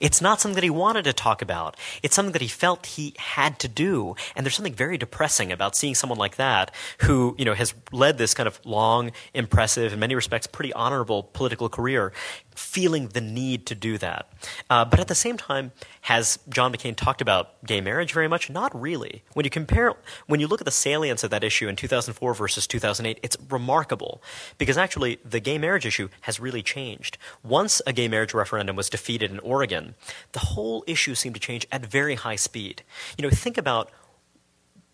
It's 0.00 0.20
not 0.20 0.40
something 0.40 0.54
that 0.54 0.64
he 0.64 0.70
wanted 0.70 1.04
to 1.04 1.12
talk 1.12 1.42
about. 1.42 1.76
It's 2.02 2.14
something 2.14 2.32
that 2.32 2.42
he 2.42 2.48
felt 2.48 2.86
he 2.86 3.14
had 3.18 3.58
to 3.60 3.68
do. 3.68 4.14
And 4.34 4.44
there's 4.44 4.54
something 4.54 4.74
very 4.74 4.98
depressing 4.98 5.52
about 5.52 5.76
seeing 5.76 5.94
someone 5.94 6.18
like 6.18 6.36
that 6.36 6.74
who, 7.02 7.34
you 7.38 7.44
know, 7.44 7.54
has 7.54 7.74
led 7.92 8.18
this 8.18 8.34
kind 8.34 8.46
of 8.46 8.60
long, 8.64 9.12
impressive, 9.34 9.92
in 9.92 9.98
many 9.98 10.14
respects, 10.14 10.46
pretty 10.46 10.72
honorable 10.72 11.22
political 11.22 11.68
career, 11.68 12.12
feeling 12.54 13.08
the 13.08 13.20
need 13.20 13.66
to 13.66 13.74
do 13.74 13.98
that. 13.98 14.30
Uh, 14.70 14.84
but 14.84 14.98
at 14.98 15.08
the 15.08 15.14
same 15.14 15.36
time, 15.36 15.72
has 16.02 16.38
John 16.48 16.72
McCain 16.72 16.96
talked 16.96 17.20
about 17.20 17.64
gay 17.64 17.80
marriage 17.80 18.12
very 18.12 18.28
much? 18.28 18.48
Not 18.48 18.78
really. 18.78 19.22
When 19.34 19.44
you 19.44 19.50
compare, 19.50 19.94
when 20.26 20.40
you 20.40 20.46
look 20.46 20.60
at 20.60 20.64
the 20.64 20.70
salience 20.70 21.22
of 21.22 21.30
that 21.30 21.44
issue 21.44 21.68
in 21.68 21.76
2004 21.76 22.34
versus 22.34 22.66
2008, 22.66 23.18
it's 23.22 23.36
remarkable 23.50 24.22
because 24.58 24.78
actually 24.78 25.18
the 25.24 25.40
gay 25.40 25.58
marriage 25.58 25.86
issue 25.86 26.08
has 26.22 26.40
really 26.40 26.62
changed. 26.62 27.18
Once 27.42 27.82
a 27.86 27.92
gay 27.92 28.08
marriage 28.08 28.34
referendum 28.34 28.76
was 28.76 28.88
defeated 28.88 29.30
in 29.30 29.38
Oregon, 29.40 29.65
the 29.72 30.38
whole 30.38 30.84
issue 30.86 31.14
seemed 31.14 31.34
to 31.34 31.40
change 31.40 31.66
at 31.70 31.84
very 31.84 32.14
high 32.14 32.36
speed. 32.36 32.82
You 33.16 33.22
know, 33.22 33.30
think 33.30 33.58
about 33.58 33.90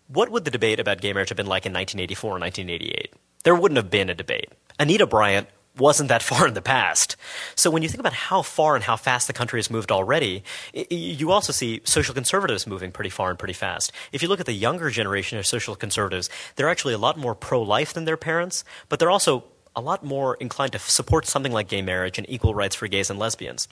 what 0.07 0.29
would 0.29 0.45
the 0.45 0.51
debate 0.51 0.79
about 0.79 1.01
gay 1.01 1.13
marriage 1.13 1.29
have 1.29 1.37
been 1.37 1.47
like 1.47 1.65
in 1.65 1.73
1984 1.73 2.29
or 2.29 2.39
1988? 2.39 3.13
There 3.43 3.55
wouldn't 3.55 3.77
have 3.77 3.89
been 3.89 4.09
a 4.09 4.15
debate. 4.15 4.49
Anita 4.79 5.07
Bryant 5.07 5.47
wasn't 5.77 6.09
that 6.09 6.23
far 6.29 6.47
in 6.47 6.53
the 6.53 6.61
past. 6.61 7.15
So 7.55 7.71
when 7.71 7.83
you 7.83 7.89
think 7.89 7.99
about 7.99 8.13
how 8.13 8.41
far 8.41 8.75
and 8.75 8.83
how 8.83 8.95
fast 8.95 9.27
the 9.27 9.33
country 9.33 9.57
has 9.57 9.69
moved 9.69 9.91
already, 9.91 10.43
you 10.73 11.31
also 11.31 11.51
see 11.51 11.81
social 11.83 12.13
conservatives 12.13 12.67
moving 12.67 12.91
pretty 12.91 13.09
far 13.09 13.29
and 13.29 13.39
pretty 13.39 13.53
fast. 13.53 13.91
If 14.11 14.21
you 14.21 14.29
look 14.29 14.39
at 14.39 14.45
the 14.45 14.53
younger 14.53 14.89
generation 14.89 15.37
of 15.37 15.45
social 15.45 15.75
conservatives, 15.75 16.29
they're 16.55 16.69
actually 16.69 16.93
a 16.93 16.99
lot 16.99 17.17
more 17.17 17.35
pro-life 17.35 17.93
than 17.93 18.05
their 18.05 18.17
parents, 18.17 18.63
but 18.89 18.99
they're 18.99 19.11
also 19.11 19.45
a 19.75 19.81
lot 19.81 20.03
more 20.03 20.35
inclined 20.35 20.71
to 20.73 20.79
support 20.79 21.25
something 21.25 21.51
like 21.51 21.67
gay 21.67 21.81
marriage 21.81 22.17
and 22.17 22.29
equal 22.29 22.53
rights 22.53 22.75
for 22.75 22.87
gays 22.87 23.09
and 23.09 23.19
lesbians. 23.19 23.67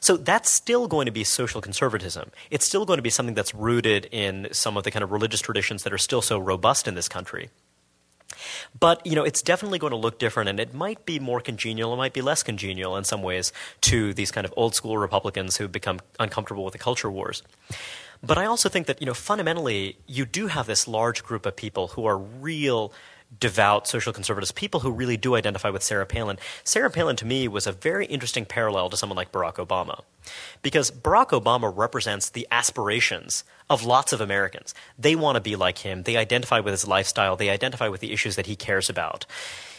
So 0.00 0.16
that's 0.16 0.50
still 0.50 0.88
going 0.88 1.06
to 1.06 1.12
be 1.12 1.24
social 1.24 1.60
conservatism. 1.60 2.30
It's 2.50 2.64
still 2.64 2.84
going 2.84 2.98
to 2.98 3.02
be 3.02 3.10
something 3.10 3.34
that's 3.34 3.54
rooted 3.54 4.08
in 4.10 4.48
some 4.52 4.76
of 4.76 4.84
the 4.84 4.90
kind 4.90 5.02
of 5.02 5.12
religious 5.12 5.40
traditions 5.40 5.82
that 5.82 5.92
are 5.92 5.98
still 5.98 6.22
so 6.22 6.38
robust 6.38 6.88
in 6.88 6.94
this 6.94 7.08
country. 7.08 7.50
But 8.78 9.06
you 9.06 9.14
know, 9.14 9.24
it's 9.24 9.42
definitely 9.42 9.78
going 9.78 9.92
to 9.92 9.96
look 9.96 10.18
different, 10.18 10.48
and 10.48 10.58
it 10.58 10.74
might 10.74 11.04
be 11.04 11.18
more 11.18 11.40
congenial, 11.40 11.92
it 11.92 11.96
might 11.96 12.14
be 12.14 12.22
less 12.22 12.42
congenial 12.42 12.96
in 12.96 13.04
some 13.04 13.22
ways 13.22 13.52
to 13.82 14.14
these 14.14 14.30
kind 14.30 14.44
of 14.44 14.54
old 14.56 14.74
school 14.74 14.98
Republicans 14.98 15.56
who've 15.56 15.70
become 15.70 16.00
uncomfortable 16.18 16.64
with 16.64 16.72
the 16.72 16.78
culture 16.78 17.10
wars. 17.10 17.42
But 18.22 18.38
I 18.38 18.46
also 18.46 18.68
think 18.68 18.86
that 18.86 19.00
you 19.00 19.06
know, 19.06 19.14
fundamentally, 19.14 19.96
you 20.06 20.24
do 20.24 20.46
have 20.46 20.66
this 20.66 20.86
large 20.86 21.22
group 21.22 21.44
of 21.44 21.56
people 21.56 21.88
who 21.88 22.06
are 22.06 22.16
real 22.16 22.92
devout 23.40 23.86
social 23.86 24.12
conservatives, 24.12 24.52
people 24.52 24.80
who 24.80 24.90
really 24.90 25.16
do 25.16 25.34
identify 25.34 25.70
with 25.70 25.82
Sarah 25.82 26.06
Palin. 26.06 26.38
Sarah 26.64 26.90
Palin, 26.90 27.16
to 27.16 27.26
me, 27.26 27.48
was 27.48 27.66
a 27.66 27.72
very 27.72 28.06
interesting 28.06 28.44
parallel 28.44 28.90
to 28.90 28.96
someone 28.96 29.16
like 29.16 29.32
Barack 29.32 29.54
Obama. 29.54 30.02
Because 30.62 30.90
Barack 30.90 31.30
Obama 31.30 31.72
represents 31.74 32.30
the 32.30 32.46
aspirations 32.50 33.44
of 33.68 33.84
lots 33.84 34.12
of 34.12 34.20
Americans. 34.20 34.74
They 34.98 35.16
want 35.16 35.36
to 35.36 35.40
be 35.40 35.56
like 35.56 35.78
him, 35.78 36.02
they 36.02 36.16
identify 36.16 36.60
with 36.60 36.72
his 36.72 36.86
lifestyle, 36.86 37.36
they 37.36 37.50
identify 37.50 37.88
with 37.88 38.00
the 38.00 38.12
issues 38.12 38.36
that 38.36 38.46
he 38.46 38.56
cares 38.56 38.88
about 38.88 39.26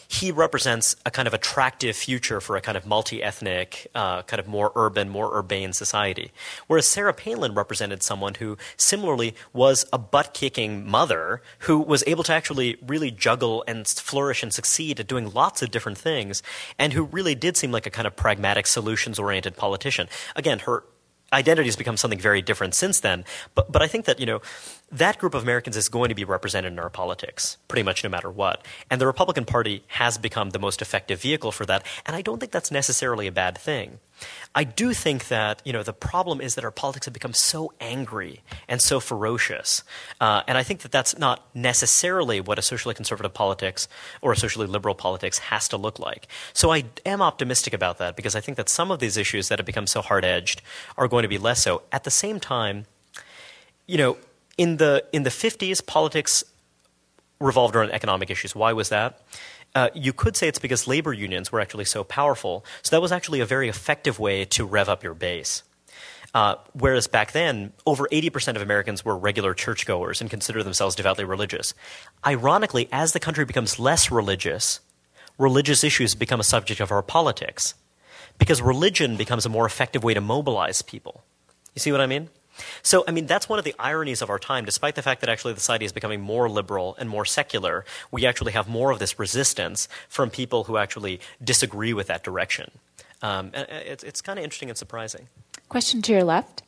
he 0.08 0.32
represents 0.32 0.96
a 1.06 1.12
kind 1.12 1.28
of 1.28 1.34
attractive 1.34 1.96
future 1.96 2.40
for 2.42 2.56
a 2.56 2.62
kind 2.62 2.78
of 2.78 2.86
multi-ethnic, 2.86 3.88
uh, 3.96 4.22
kind 4.24 4.40
of 4.40 4.48
more 4.48 4.72
urban, 4.76 5.10
more 5.10 5.38
urbane 5.38 5.74
society. 5.74 6.32
Whereas 6.68 6.88
Sarah 6.88 7.14
Palin 7.14 7.54
represented 7.54 8.04
someone 8.04 8.36
who 8.36 8.58
similarly 8.78 9.36
was 9.54 9.86
a 9.92 9.98
butt-kicking 9.98 10.90
mother 10.90 11.42
who 11.60 11.80
was 11.80 12.04
able 12.08 12.24
to 12.24 12.34
actually 12.34 12.78
really 12.86 13.12
juggle 13.12 13.64
and 13.68 13.88
flourish 13.88 14.44
and 14.44 14.54
succeed 14.54 15.00
at 15.00 15.08
doing 15.08 15.34
lots 15.34 15.62
of 15.62 15.72
different 15.72 15.98
things, 15.98 16.44
and 16.78 16.94
who 16.94 17.04
really 17.04 17.36
did 17.36 17.58
seem 17.58 17.72
like 17.72 17.86
a 17.86 17.92
kind 17.92 18.08
of 18.08 18.16
pragmatic, 18.16 18.68
solutions-oriented 18.68 19.56
politician. 19.58 20.08
Again, 20.36 20.60
her 20.60 20.84
identity 21.32 21.68
has 21.68 21.76
become 21.76 21.98
something 21.98 22.20
very 22.20 22.44
different 22.44 22.76
since 22.76 23.00
then. 23.00 23.26
But, 23.56 23.72
but 23.72 23.82
I 23.82 23.88
think 23.88 24.06
that, 24.06 24.20
you 24.20 24.26
know, 24.28 24.42
that 24.94 25.18
group 25.18 25.34
of 25.34 25.42
Americans 25.42 25.76
is 25.76 25.90
going 25.90 26.10
to 26.10 26.16
be 26.16 26.24
represented 26.24 26.72
in 26.72 26.80
our 26.80 26.90
politics, 26.90 27.58
pretty 27.68 27.84
much 27.84 28.04
no 28.04 28.10
matter 28.10 28.30
what. 28.30 28.66
And 28.90 29.02
the 29.02 29.08
Republican 29.08 29.44
Party 29.44 29.84
has 29.88 30.18
become 30.18 30.52
the 30.52 30.60
most 30.60 30.82
effective 30.82 31.20
vehicle 31.20 31.52
for 31.52 31.66
that. 31.66 31.84
And 32.06 32.16
I 32.16 32.22
don't 32.22 32.40
think 32.40 32.52
that's 32.52 32.72
necessarily 32.72 33.26
a 33.26 33.32
bad 33.32 33.58
thing. 33.58 34.00
I 34.54 34.64
do 34.64 34.94
think 34.94 35.28
that, 35.30 35.62
you 35.66 35.74
know, 35.74 35.82
the 35.82 35.94
problem 35.94 36.40
is 36.40 36.54
that 36.56 36.64
our 36.64 36.72
politics 36.72 37.08
have 37.08 37.14
become 37.14 37.34
so 37.34 37.74
angry 37.82 38.42
and 38.68 38.80
so 38.80 39.00
ferocious. 39.00 39.84
Uh, 40.22 40.44
and 40.48 40.58
I 40.58 40.64
think 40.64 40.82
that 40.82 40.92
that's 40.92 41.18
not 41.18 41.44
necessarily 41.56 42.40
what 42.40 42.60
a 42.60 42.62
socially 42.62 42.94
conservative 42.94 43.34
politics 43.34 43.88
or 44.22 44.32
a 44.32 44.38
socially 44.38 44.68
liberal 44.68 44.94
politics 44.94 45.40
has 45.40 45.68
to 45.70 45.78
look 45.78 45.98
like. 45.98 46.28
So 46.54 46.72
I 46.72 46.86
am 47.06 47.22
optimistic 47.22 47.74
about 47.74 47.98
that 47.98 48.16
because 48.16 48.36
I 48.36 48.42
think 48.42 48.58
that 48.58 48.70
some 48.70 48.92
of 48.92 49.00
these 49.00 49.18
issues 49.18 49.50
that 49.50 49.58
have 49.58 49.66
become 49.66 49.88
so 49.88 50.02
hard 50.02 50.24
edged 50.24 50.62
are 50.98 51.08
going 51.08 51.24
to 51.24 51.30
be 51.30 51.40
less 51.40 51.64
so. 51.64 51.82
At 51.92 52.04
the 52.04 52.12
same 52.12 52.40
time, 52.40 52.86
you 53.88 53.98
know, 53.98 54.18
in 54.58 54.78
the 54.78 55.04
in 55.12 55.24
the 55.24 55.30
50s, 55.30 55.86
politics 55.86 56.44
revolved 57.40 57.76
around 57.76 57.92
economic 57.92 58.30
issues. 58.30 58.56
Why 58.56 58.74
was 58.74 58.90
that? 58.90 59.22
Uh, 59.76 59.90
you 59.94 60.14
could 60.14 60.36
say 60.36 60.48
it's 60.48 60.60
because 60.60 60.88
labor 60.88 61.14
unions 61.14 61.52
were 61.52 61.60
actually 61.60 61.86
so 61.86 62.04
powerful. 62.04 62.64
So 62.84 62.96
that 62.96 63.02
was 63.02 63.12
actually 63.12 63.40
a 63.40 63.46
very 63.46 63.70
effective 63.70 64.20
way 64.20 64.46
to 64.46 64.66
rev 64.66 64.88
up 64.88 65.04
your 65.04 65.16
base. 65.16 65.64
Uh, 66.34 66.56
whereas 66.74 67.08
back 67.08 67.32
then, 67.32 67.74
over 67.86 68.08
80% 68.12 68.56
of 68.56 68.62
Americans 68.62 69.06
were 69.06 69.16
regular 69.16 69.54
churchgoers 69.54 70.20
and 70.20 70.30
consider 70.30 70.64
themselves 70.64 70.96
devoutly 70.96 71.26
religious. 71.26 71.74
Ironically, 72.26 72.90
as 72.92 73.14
the 73.14 73.20
country 73.20 73.46
becomes 73.46 73.78
less 73.78 74.10
religious, 74.10 74.80
religious 75.38 75.84
issues 75.84 76.16
become 76.16 76.40
a 76.40 76.44
subject 76.44 76.80
of 76.80 76.92
our 76.92 77.04
politics 77.04 77.76
because 78.40 78.62
religion 78.62 79.16
becomes 79.16 79.46
a 79.46 79.50
more 79.50 79.66
effective 79.66 80.04
way 80.04 80.16
to 80.16 80.22
mobilize 80.22 80.82
people. 80.82 81.24
You 81.76 81.80
see 81.80 81.92
what 81.92 82.02
I 82.02 82.08
mean? 82.08 82.30
So, 82.82 83.04
I 83.08 83.12
mean, 83.12 83.26
that's 83.26 83.50
one 83.50 83.60
of 83.60 83.66
the 83.66 83.76
ironies 83.80 84.22
of 84.22 84.30
our 84.30 84.40
time. 84.40 84.66
Despite 84.66 84.96
the 84.96 85.02
fact 85.02 85.22
that 85.22 85.30
actually 85.30 85.54
the 85.54 85.60
society 85.60 85.86
is 85.86 85.92
becoming 85.92 86.22
more 86.22 86.50
liberal 86.50 86.96
and 87.00 87.10
more 87.10 87.26
secular, 87.26 87.86
we 88.12 88.26
actually 88.26 88.52
have 88.54 88.68
more 88.68 88.92
of 88.92 89.00
this 89.00 89.20
resistance 89.20 89.88
from 90.08 90.30
people 90.30 90.66
who 90.66 90.78
actually 90.78 91.20
disagree 91.44 91.94
with 91.94 92.08
that 92.08 92.24
direction. 92.24 92.72
Um, 93.22 93.52
it's, 93.54 94.04
it's 94.04 94.22
kind 94.22 94.38
of 94.38 94.44
interesting 94.44 94.70
and 94.70 94.78
surprising. 94.78 95.28
Question 95.70 96.02
to 96.04 96.12
your 96.12 96.24
left. 96.24 96.64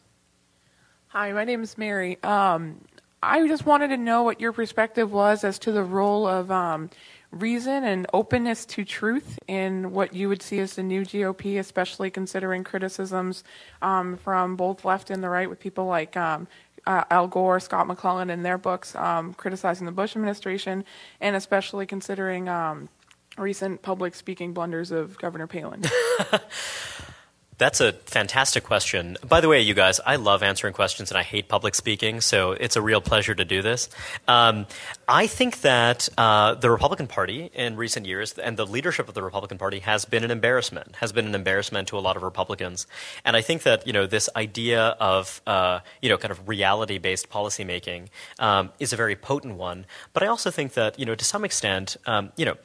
Hi, 1.10 1.32
my 1.32 1.44
name 1.44 1.64
is 1.64 1.78
Mary. 1.78 2.18
Um, 2.24 2.82
I 3.22 3.48
just 3.48 3.66
wanted 3.66 3.90
to 3.90 3.98
know 3.98 4.24
what 4.24 4.40
your 4.40 4.52
perspective 4.52 5.12
was 5.12 5.44
as 5.44 5.60
to 5.60 5.72
the 5.72 5.84
role 5.84 6.28
of 6.28 6.52
um, 6.52 6.90
reason 7.36 7.84
and 7.84 8.08
openness 8.14 8.66
to 8.66 8.86
truth 8.86 9.38
in 9.48 9.92
what 9.92 10.14
you 10.14 10.30
would 10.30 10.42
see 10.42 10.60
as 10.60 10.76
the 10.76 10.84
new 10.84 11.02
GOP, 11.02 11.60
especially 11.60 12.10
considering 12.10 12.64
criticisms 12.64 13.44
um, 13.82 14.18
from 14.18 14.56
both 14.56 14.86
left 14.86 15.10
and 15.10 15.22
the 15.22 15.30
right, 15.30 15.50
with 15.50 15.60
people 15.60 15.86
like 15.86 16.16
um, 16.16 16.48
uh, 16.88 17.04
Al 17.12 17.28
Gore, 17.28 17.60
Scott 17.60 17.88
McClellan, 17.88 18.30
in 18.30 18.44
their 18.44 18.58
books 18.58 18.96
um, 18.96 19.34
criticizing 19.34 19.86
the 19.86 19.92
Bush 19.92 20.16
administration, 20.16 20.86
and 21.20 21.36
especially 21.36 21.86
considering 21.86 22.48
um, 22.48 22.90
recent 23.38 23.82
public 23.82 24.16
speaking 24.16 24.54
blunders 24.54 24.92
of 24.92 25.18
Governor 25.20 25.48
Palin. 25.48 25.84
That's 27.58 27.80
a 27.80 27.94
fantastic 27.94 28.66
question. 28.66 29.18
By 29.26 29.40
the 29.40 29.48
way, 29.48 29.62
you 29.62 29.74
guys, 29.74 30.02
I 30.06 30.18
love 30.18 30.44
answering 30.44 30.74
questions 30.74 31.10
and 31.10 31.18
I 31.18 31.24
hate 31.24 31.48
public 31.48 31.74
speaking, 31.74 32.20
so 32.20 32.52
it's 32.52 32.76
a 32.76 32.82
real 32.82 33.00
pleasure 33.00 33.34
to 33.34 33.46
do 33.46 33.62
this. 33.62 33.88
Um, 34.28 34.68
I 35.08 35.28
think 35.28 35.62
that 35.62 36.10
uh, 36.18 36.56
the 36.56 36.70
Republican 36.70 37.08
Party 37.08 37.50
in 37.54 37.78
recent 37.78 38.08
years 38.08 38.34
and 38.34 38.58
the 38.58 38.66
leadership 38.66 39.08
of 39.08 39.14
the 39.14 39.24
Republican 39.24 39.58
Party 39.58 39.80
has 39.80 40.04
been 40.04 40.26
an 40.26 40.32
embarrassment, 40.32 40.98
has 40.98 41.14
been 41.14 41.28
an 41.28 41.34
embarrassment 41.34 41.88
to 41.88 41.98
a 41.98 42.02
lot 42.02 42.18
of 42.18 42.24
Republicans. 42.24 42.88
And 43.24 43.38
I 43.38 43.42
think 43.42 43.64
that, 43.64 43.88
you 43.88 43.94
know, 43.94 44.06
this 44.06 44.28
idea 44.36 44.88
of, 45.00 45.42
uh, 45.48 45.80
you 46.02 46.10
know, 46.10 46.18
kind 46.18 46.32
of 46.32 46.50
reality 46.50 46.98
based 46.98 47.30
policymaking 47.30 48.10
um, 48.38 48.72
is 48.80 48.92
a 48.92 48.98
very 48.98 49.16
potent 49.16 49.56
one. 49.56 49.86
But 50.12 50.24
I 50.24 50.28
also 50.28 50.52
think 50.52 50.74
that, 50.74 51.00
you 51.00 51.06
know, 51.06 51.16
to 51.16 51.24
some 51.24 51.46
extent, 51.46 51.96
um, 52.06 52.34
you 52.36 52.44
know, 52.44 52.56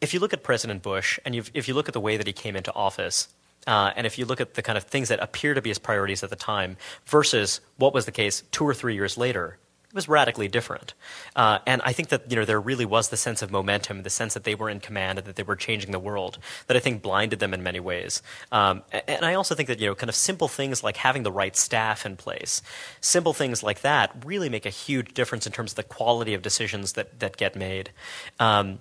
if 0.00 0.14
you 0.14 0.20
look 0.20 0.32
at 0.32 0.42
President 0.42 0.82
Bush 0.82 1.18
and 1.26 1.34
if 1.34 1.68
you 1.68 1.74
look 1.74 1.86
at 1.86 1.92
the 1.92 2.00
way 2.00 2.16
that 2.16 2.26
he 2.26 2.32
came 2.32 2.56
into 2.56 2.72
office, 2.72 3.28
uh, 3.66 3.92
and 3.96 4.06
if 4.06 4.18
you 4.18 4.24
look 4.24 4.40
at 4.40 4.54
the 4.54 4.62
kind 4.62 4.78
of 4.78 4.84
things 4.84 5.08
that 5.08 5.20
appear 5.20 5.54
to 5.54 5.62
be 5.62 5.70
his 5.70 5.78
priorities 5.78 6.22
at 6.22 6.30
the 6.30 6.36
time 6.36 6.76
versus 7.06 7.60
what 7.76 7.92
was 7.92 8.06
the 8.06 8.12
case 8.12 8.42
two 8.50 8.64
or 8.64 8.74
three 8.74 8.94
years 8.94 9.18
later, 9.18 9.58
it 9.90 9.94
was 9.94 10.08
radically 10.08 10.46
different. 10.46 10.94
Uh, 11.34 11.58
and 11.66 11.82
I 11.84 11.92
think 11.92 12.10
that 12.10 12.30
you 12.30 12.36
know 12.36 12.44
there 12.44 12.60
really 12.60 12.84
was 12.84 13.08
the 13.08 13.16
sense 13.16 13.42
of 13.42 13.50
momentum, 13.50 14.04
the 14.04 14.10
sense 14.10 14.34
that 14.34 14.44
they 14.44 14.54
were 14.54 14.70
in 14.70 14.78
command 14.78 15.18
and 15.18 15.26
that 15.26 15.34
they 15.34 15.42
were 15.42 15.56
changing 15.56 15.90
the 15.90 15.98
world, 15.98 16.38
that 16.68 16.76
I 16.76 16.80
think 16.80 17.02
blinded 17.02 17.40
them 17.40 17.52
in 17.52 17.64
many 17.64 17.80
ways. 17.80 18.22
Um, 18.52 18.82
and 19.08 19.24
I 19.24 19.34
also 19.34 19.56
think 19.56 19.66
that 19.66 19.80
you 19.80 19.88
know 19.88 19.96
kind 19.96 20.08
of 20.08 20.14
simple 20.14 20.46
things 20.46 20.84
like 20.84 20.96
having 20.96 21.24
the 21.24 21.32
right 21.32 21.56
staff 21.56 22.06
in 22.06 22.16
place, 22.16 22.62
simple 23.00 23.32
things 23.32 23.64
like 23.64 23.80
that, 23.80 24.14
really 24.24 24.48
make 24.48 24.64
a 24.64 24.70
huge 24.70 25.12
difference 25.12 25.44
in 25.44 25.52
terms 25.52 25.72
of 25.72 25.76
the 25.76 25.82
quality 25.82 26.34
of 26.34 26.42
decisions 26.42 26.92
that 26.92 27.18
that 27.18 27.36
get 27.36 27.56
made. 27.56 27.90
Um, 28.38 28.78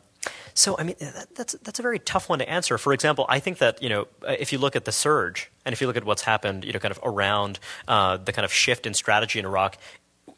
So, 0.53 0.75
I 0.77 0.83
mean, 0.83 0.95
that, 0.99 1.35
that's, 1.35 1.53
that's 1.63 1.79
a 1.79 1.81
very 1.81 1.99
tough 1.99 2.29
one 2.29 2.39
to 2.39 2.49
answer. 2.49 2.77
For 2.77 2.93
example, 2.93 3.25
I 3.29 3.39
think 3.39 3.59
that, 3.59 3.81
you 3.81 3.89
know, 3.89 4.07
uh, 4.27 4.35
if 4.37 4.51
you 4.51 4.57
look 4.57 4.75
at 4.75 4.85
the 4.85 4.91
surge 4.91 5.49
and 5.65 5.73
if 5.73 5.81
you 5.81 5.87
look 5.87 5.95
at 5.97 6.03
what's 6.03 6.23
happened, 6.23 6.65
you 6.65 6.73
know, 6.73 6.79
kind 6.79 6.91
of 6.91 6.99
around 7.03 7.59
uh, 7.87 8.17
the 8.17 8.33
kind 8.33 8.45
of 8.45 8.51
shift 8.51 8.85
in 8.85 8.93
strategy 8.93 9.39
in 9.39 9.45
Iraq, 9.45 9.77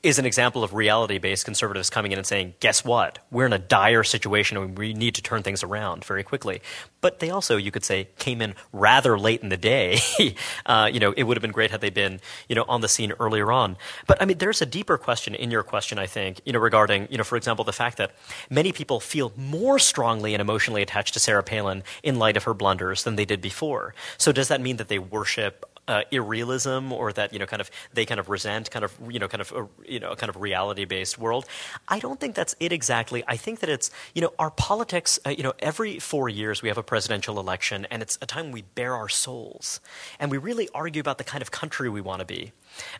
is 0.04 0.18
an 0.18 0.26
example 0.26 0.64
of 0.64 0.74
reality 0.74 1.20
based 1.20 1.45
conservatives 1.45 1.89
coming 1.89 2.12
in 2.12 2.18
and 2.18 2.26
saying, 2.26 2.56
guess 2.60 2.84
what? 2.84 3.20
We're 3.30 3.45
in 3.45 3.54
a 3.54 3.60
dire 3.60 4.04
situation 4.04 4.58
and 4.58 4.78
we 4.78 4.93
need 4.93 5.16
to 5.16 5.22
turn 5.22 5.43
things 5.43 5.64
around 5.64 6.04
very 6.06 6.24
quickly. 6.24 6.62
But 7.02 7.20
they 7.20 7.30
also, 7.30 7.58
you 7.58 7.72
could 7.72 7.84
say, 7.84 8.08
came 8.18 8.41
in 8.41 8.56
rather 8.74 9.18
late 9.18 9.41
in 9.41 9.49
the 9.49 9.58
day. 9.58 9.99
uh, 10.66 10.89
you 10.91 10.99
know, 10.99 11.12
it 11.12 11.24
would 11.24 11.38
have 11.38 11.41
been 11.41 11.52
great 11.52 11.72
had 11.72 11.82
they 11.82 11.89
been, 11.89 12.20
you 12.49 12.56
know, 12.56 12.66
on 12.68 12.82
the 12.82 12.88
scene 12.88 13.14
earlier 13.20 13.52
on. 13.52 13.78
But 14.08 14.22
I 14.22 14.26
mean, 14.26 14.39
there's 14.39 14.62
a 14.62 14.66
deeper 14.66 14.97
question 14.97 15.36
in 15.36 15.52
your 15.52 15.64
question, 15.64 15.99
I 15.99 16.08
think, 16.08 16.41
you 16.45 16.54
know, 16.54 16.60
regarding, 16.60 17.08
you 17.12 17.18
know, 17.18 17.24
for 17.24 17.36
example, 17.36 17.64
the 17.64 17.74
fact 17.74 17.97
that 17.97 18.12
many 18.49 18.72
people 18.72 18.99
feel 18.99 19.32
more 19.36 19.78
strongly 19.78 20.34
and 20.34 20.41
emotionally 20.41 20.82
attached 20.82 21.14
to 21.14 21.20
Sarah 21.20 21.43
Palin 21.43 21.84
in 22.02 22.18
light 22.18 22.38
of 22.38 22.43
her 22.43 22.54
blunders 22.54 23.04
than 23.04 23.16
they 23.16 23.26
did 23.26 23.41
before. 23.41 23.93
So 24.18 24.32
does 24.32 24.47
that 24.47 24.62
mean 24.62 24.78
that 24.78 24.88
they 24.88 24.99
worship 24.99 25.66
uh, 25.88 26.04
irrealism 26.12 26.92
or 26.94 27.12
that 27.14 27.34
you 27.34 27.40
know 27.40 27.46
kind 27.46 27.62
of 27.62 27.70
they 27.94 28.06
kind 28.06 28.20
of 28.20 28.30
resent 28.30 28.70
kind 28.72 28.86
of 28.86 28.94
you 29.10 29.20
know 29.20 29.28
kind 29.28 29.42
of 29.42 29.52
a, 29.52 29.68
you 29.92 30.00
know 30.00 30.16
kind 30.16 30.30
of 30.30 30.38
reality 30.38 30.86
based 30.86 31.18
world 31.18 31.46
i 31.88 32.00
don't 32.00 32.20
think 32.20 32.36
that's 32.36 32.56
it 32.60 32.72
exactly 32.72 33.24
i 33.28 33.36
think 33.36 33.60
that 33.60 33.70
it's 33.70 33.92
you 34.14 34.22
know 34.22 34.34
our 34.40 34.52
politics 34.52 35.20
uh, 35.26 35.30
you 35.30 35.44
know 35.44 35.54
every 35.60 36.00
4 36.00 36.30
years 36.30 36.62
we 36.62 36.70
have 36.70 36.78
a 36.78 36.84
presidential 36.84 37.40
election 37.40 37.88
and 37.90 38.02
it's 38.02 38.18
a 38.22 38.26
time 38.26 38.52
we 38.52 38.62
bare 38.62 38.96
our 38.96 39.10
souls 39.10 39.80
and 40.20 40.32
we 40.32 40.38
really 40.38 40.70
argue 40.74 41.02
about 41.02 41.18
the 41.18 41.24
kind 41.24 41.42
of 41.42 41.52
country 41.52 41.90
we 41.90 42.02
want 42.02 42.20
to 42.20 42.26
be 42.26 42.52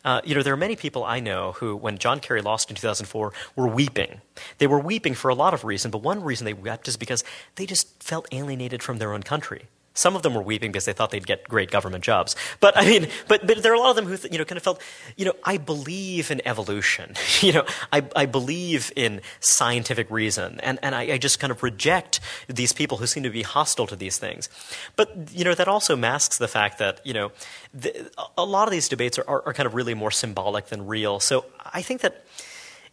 uh, 0.04 0.22
you 0.24 0.36
know, 0.36 0.44
there 0.44 0.54
are 0.54 0.58
many 0.58 0.76
people 0.76 1.04
I 1.04 1.20
know 1.20 1.54
who, 1.54 1.76
when 1.76 1.98
John 1.98 2.20
Kerry 2.20 2.42
lost 2.42 2.70
in 2.70 2.76
2004, 2.76 3.34
were 3.56 3.68
weeping. 3.68 4.22
They 4.58 4.68
were 4.68 4.80
weeping 4.80 5.14
for 5.14 5.30
a 5.30 5.36
lot 5.36 5.54
of 5.54 5.64
reasons, 5.64 5.92
but 5.92 6.02
one 6.02 6.24
reason 6.24 6.46
they 6.46 6.54
wept 6.54 6.88
is 6.88 6.98
because 6.98 7.24
they 7.56 7.66
just 7.66 8.02
felt 8.04 8.28
alienated 8.32 8.84
from 8.84 8.98
their 8.98 9.14
own 9.14 9.24
country. 9.24 9.68
Some 9.94 10.16
of 10.16 10.22
them 10.22 10.34
were 10.34 10.42
weeping 10.42 10.72
because 10.72 10.86
they 10.86 10.94
thought 10.94 11.12
they'd 11.12 11.28
get 11.28 11.44
great 11.50 11.70
government 11.70 12.04
jobs. 12.04 12.36
But 12.62 12.78
I 12.78 12.86
mean, 12.86 13.08
but, 13.28 13.46
but 13.46 13.62
there 13.62 13.74
are 13.74 13.76
a 13.76 13.80
lot 13.80 13.90
of 13.90 13.96
them 13.98 14.06
who, 14.06 14.18
you 14.32 14.38
know, 14.38 14.46
kind 14.46 14.58
of 14.58 14.64
felt, 14.64 14.82
you 15.18 15.26
know, 15.26 15.34
I 15.44 15.58
believe 15.58 16.32
in 16.32 16.42
evolution. 16.48 17.16
you 17.42 17.52
know, 17.52 17.66
I, 17.92 18.04
I 18.16 18.26
believe 18.26 18.92
in 18.96 19.22
scientific 19.42 20.10
reason. 20.10 20.60
And, 20.62 20.80
and 20.82 20.96
I, 20.96 21.14
I 21.14 21.18
just 21.18 21.40
kind 21.40 21.52
of 21.52 21.62
reject 21.62 22.22
these 22.48 22.72
people 22.72 22.98
who 23.00 23.08
seem 23.08 23.24
to 23.24 23.30
be 23.30 23.42
hostile 23.42 23.88
to 23.88 23.96
these 23.98 24.18
things. 24.18 24.48
But, 24.96 25.14
you 25.34 25.44
know, 25.44 25.54
that 25.56 25.68
also 25.68 25.98
masks 25.98 26.38
the 26.38 26.48
fact 26.48 26.78
that, 26.78 27.06
you 27.06 27.14
know, 27.14 27.32
the, 27.74 28.10
a 28.38 28.46
lot 28.46 28.68
of 28.68 28.72
these 28.72 28.88
debates 28.88 29.20
are, 29.20 29.26
are, 29.28 29.44
are 29.48 29.54
kind 29.54 29.68
of 29.68 29.76
really 29.76 29.94
more 29.94 30.12
symbolic 30.12 30.68
than 30.68 30.88
real. 30.88 31.20
So 31.20 31.46
I 31.74 31.82
think 31.82 32.00
that, 32.02 32.24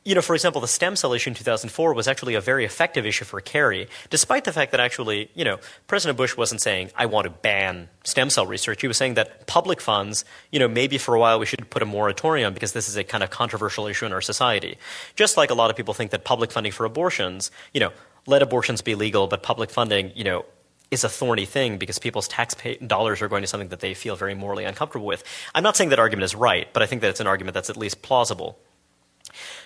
you 0.09 0.15
know, 0.15 0.23
for 0.23 0.35
example, 0.35 0.63
the 0.63 0.69
stem 0.69 0.97
cell 0.97 1.13
issue 1.13 1.29
in 1.29 1.35
2004 1.35 1.93
was 1.93 2.09
actually 2.09 2.35
a 2.35 2.41
very 2.41 2.65
effective 2.65 3.05
issue 3.05 3.27
for 3.27 3.43
Kerry, 3.43 3.89
despite 4.09 4.45
the 4.45 4.53
fact 4.55 4.71
that 4.71 4.81
actually, 4.81 5.31
you 5.35 5.45
know, 5.45 5.59
President 5.87 6.17
Bush 6.17 6.35
wasn't 6.35 6.63
saying, 6.63 6.91
I 6.97 7.05
want 7.05 7.25
to 7.27 7.31
ban 7.31 7.91
stem 8.05 8.31
cell 8.31 8.47
research. 8.47 8.81
He 8.81 8.89
was 8.89 8.97
saying 8.97 9.15
that 9.15 9.47
public 9.47 9.83
funds, 9.83 10.25
you 10.51 10.61
know, 10.61 10.67
maybe 10.67 10.97
for 10.97 11.15
a 11.15 11.21
while 11.21 11.39
we 11.39 11.45
should 11.45 11.69
put 11.69 11.83
a 11.83 11.85
moratorium 11.85 12.55
because 12.55 12.73
this 12.73 12.89
is 12.89 12.97
a 12.97 13.05
kind 13.05 13.23
of 13.23 13.29
controversial 13.29 13.87
issue 13.87 14.07
in 14.07 14.15
our 14.15 14.23
society. 14.23 14.79
Just 15.15 15.37
like 15.37 15.51
a 15.51 15.55
lot 15.55 15.69
of 15.69 15.77
people 15.77 15.93
think 15.93 16.11
that 16.13 16.25
public 16.25 16.53
funding 16.53 16.73
for 16.73 16.87
abortions, 16.87 17.51
you 17.75 17.81
know, 17.81 17.93
let 18.27 18.41
abortions 18.41 18.81
be 18.81 18.95
legal, 18.95 19.27
but 19.27 19.43
public 19.43 19.69
funding, 19.69 20.11
you 20.15 20.25
know, 20.25 20.47
is 20.91 21.05
a 21.05 21.09
thorny 21.11 21.45
thing 21.45 21.77
because 21.77 21.99
people's 21.99 22.29
tax 22.29 22.57
dollars 22.87 23.21
are 23.21 23.29
going 23.29 23.43
to 23.43 23.47
something 23.47 23.69
that 23.69 23.81
they 23.81 23.93
feel 23.93 24.17
very 24.17 24.35
morally 24.35 24.65
uncomfortable 24.65 25.05
with. 25.05 25.23
I'm 25.55 25.63
not 25.63 25.77
saying 25.77 25.91
that 25.91 25.99
argument 25.99 26.25
is 26.25 26.35
right, 26.35 26.67
but 26.73 26.83
I 26.83 26.87
think 26.87 27.03
that 27.03 27.11
it's 27.11 27.21
an 27.21 27.27
argument 27.27 27.53
that's 27.53 27.69
at 27.69 27.77
least 27.77 28.01
plausible. 28.01 28.59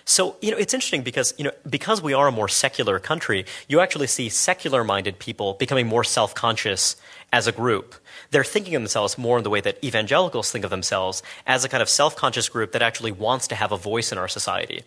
So, 0.05 0.37
you 0.41 0.51
know, 0.51 0.57
it's 0.57 0.75
interesting 0.75 1.03
because, 1.03 1.35
you 1.39 1.45
know, 1.45 1.53
because 1.69 2.03
we 2.03 2.13
are 2.13 2.27
a 2.27 2.33
more 2.33 2.49
secular 2.49 2.99
country, 2.99 3.45
you 3.69 3.81
actually 3.81 4.09
see 4.09 4.29
secular 4.29 4.85
minded 4.85 5.19
people 5.19 5.55
becoming 5.55 5.87
more 5.87 6.05
self 6.05 6.35
conscious 6.35 6.97
as 7.33 7.47
a 7.47 7.53
group. 7.53 7.95
They're 8.31 8.45
thinking 8.45 8.75
of 8.75 8.83
themselves 8.83 9.17
more 9.17 9.39
in 9.39 9.45
the 9.45 9.51
way 9.51 9.61
that 9.63 9.83
evangelicals 9.83 10.51
think 10.51 10.65
of 10.65 10.71
themselves 10.71 11.23
as 11.47 11.65
a 11.65 11.69
kind 11.69 11.83
of 11.83 11.89
self 11.89 12.15
conscious 12.15 12.49
group 12.49 12.73
that 12.73 12.83
actually 12.83 13.13
wants 13.13 13.49
to 13.49 13.55
have 13.55 13.73
a 13.73 13.77
voice 13.77 14.13
in 14.13 14.19
our 14.19 14.29
society. 14.29 14.83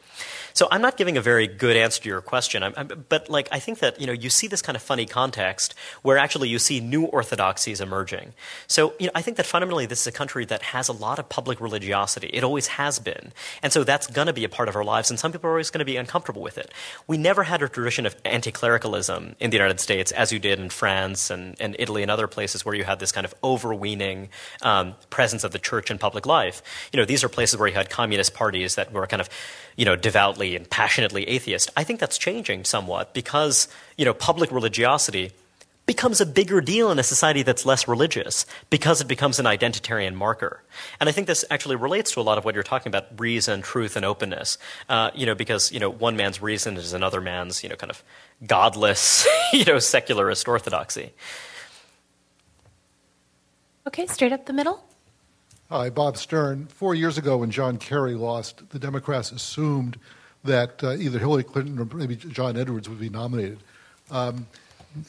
So 0.54 0.68
I'm 0.72 0.82
not 0.82 0.96
giving 0.96 1.18
a 1.18 1.22
very 1.22 1.48
good 1.48 1.76
answer 1.76 2.02
to 2.04 2.10
your 2.10 2.22
question, 2.22 2.64
I'm, 2.64 2.74
I'm, 2.78 3.06
but 3.10 3.30
like 3.30 3.50
I 3.52 3.60
think 3.60 3.80
that 3.80 4.00
you 4.00 4.08
know 4.08 4.14
you 4.14 4.30
see 4.30 4.48
this 4.48 4.62
kind 4.62 4.76
of 4.76 4.82
funny 4.82 5.06
context 5.06 5.74
where 6.02 6.18
actually 6.18 6.50
you 6.50 6.60
see 6.60 6.80
new 6.80 7.06
orthodoxies 7.06 7.82
emerging. 7.82 8.34
So 8.68 8.94
you 9.00 9.08
know 9.08 9.12
I 9.16 9.22
think 9.22 9.38
that 9.38 9.46
fundamentally 9.46 9.86
this 9.86 10.02
is 10.02 10.08
a 10.08 10.12
country 10.12 10.46
that 10.46 10.62
has 10.62 10.88
a 10.88 10.94
lot 10.94 11.20
of 11.20 11.28
public 11.28 11.60
religiosity. 11.60 12.30
It 12.32 12.44
always 12.44 12.68
has 12.68 13.00
been, 13.00 13.34
and 13.64 13.74
so 13.74 13.84
that's 13.84 14.08
going 14.08 14.28
to 14.28 14.34
be 14.34 14.46
a 14.46 14.50
part 14.50 14.70
of 14.70 14.76
our 14.76 14.84
lives. 14.84 15.10
And 15.10 15.20
some 15.20 15.32
people 15.32 15.50
are 15.50 15.54
always 15.54 15.72
going 15.72 15.80
to 15.80 15.86
be 15.86 15.98
uncomfortable 15.98 16.42
with 16.42 16.58
it. 16.58 16.72
We 17.08 17.18
never 17.18 17.44
had 17.44 17.62
a 17.62 17.68
tradition 17.68 18.06
of 18.06 18.16
anti-clericalism 18.24 19.36
in 19.40 19.50
the 19.50 19.58
United 19.58 19.80
States 19.80 20.12
as 20.12 20.32
you 20.32 20.40
did 20.40 20.60
in 20.60 20.70
France 20.70 21.30
and, 21.30 21.56
and 21.60 21.76
Italy 21.80 22.02
and 22.02 22.12
other 22.12 22.28
places 22.28 22.35
where 22.66 22.76
you 22.76 22.84
had 22.84 23.00
this 23.00 23.12
kind 23.12 23.26
of 23.26 23.34
overweening 23.44 24.30
um, 24.62 24.96
presence 25.10 25.44
of 25.44 25.52
the 25.52 25.60
church 25.60 25.90
in 25.90 25.98
public 25.98 26.26
life. 26.26 26.62
You 26.92 26.98
know 26.98 27.06
these 27.06 27.24
are 27.24 27.30
places 27.30 27.60
where 27.60 27.68
you 27.68 27.74
had 27.74 27.90
communist 27.90 28.34
parties 28.34 28.76
that 28.76 28.92
were 28.92 29.08
kind 29.08 29.22
of 29.22 29.30
you 29.76 29.86
know 29.86 29.96
devoutly 29.96 30.56
and 30.56 30.70
passionately 30.70 31.28
atheist. 31.28 31.72
I 31.76 31.84
think 31.84 32.00
that's 32.00 32.18
changing 32.18 32.66
somewhat 32.66 33.14
because, 33.14 33.68
you 33.98 34.06
know, 34.06 34.14
public 34.14 34.52
religiosity 34.52 35.32
becomes 35.86 36.20
a 36.20 36.26
bigger 36.26 36.62
deal 36.62 36.92
in 36.92 36.98
a 36.98 37.04
society 37.04 37.44
that's 37.44 37.66
less 37.66 37.88
religious 37.88 38.46
because 38.70 39.02
it 39.02 39.08
becomes 39.08 39.40
an 39.40 39.46
identitarian 39.46 40.16
marker. 40.16 40.64
And 41.00 41.08
I 41.08 41.12
think 41.12 41.28
this 41.28 41.46
actually 41.52 41.76
relates 41.76 42.12
to 42.14 42.20
a 42.20 42.24
lot 42.24 42.38
of 42.38 42.46
what 42.46 42.56
you're 42.56 42.64
talking 42.64 42.90
about 42.90 43.20
reason, 43.20 43.62
truth, 43.62 43.96
and 43.96 44.04
openness. 44.04 44.58
Uh, 44.90 45.12
you 45.14 45.26
know, 45.26 45.36
because, 45.36 45.72
you 45.72 45.80
know, 45.80 45.90
one 45.90 46.16
man's 46.16 46.42
reason 46.42 46.78
is 46.78 46.94
another 46.94 47.22
man's, 47.22 47.62
you 47.64 47.70
know, 47.70 47.76
kind 47.76 47.92
of 47.92 48.04
godless, 48.46 49.28
you 49.54 49.66
know, 49.66 49.78
secularist 49.80 50.48
orthodoxy. 50.48 51.14
Okay, 53.88 54.08
straight 54.08 54.34
up 54.34 54.46
the 54.46 54.54
middle. 54.54 54.84
Hi, 55.70 55.90
Bob 55.90 56.18
Stern. 56.18 56.66
Four 56.68 56.96
years 56.96 57.18
ago, 57.18 57.38
when 57.38 57.52
John 57.52 57.78
Kerry 57.78 58.16
lost, 58.16 58.70
the 58.70 58.80
Democrats 58.80 59.32
assumed 59.32 60.00
that 60.44 60.84
uh, 60.84 60.94
either 60.94 61.20
Hillary 61.20 61.44
Clinton 61.44 61.80
or 61.80 61.86
maybe 61.96 62.16
John 62.16 62.58
Edwards 62.58 62.90
would 62.90 63.00
be 63.00 63.10
nominated. 63.10 63.60
Um, 64.10 64.48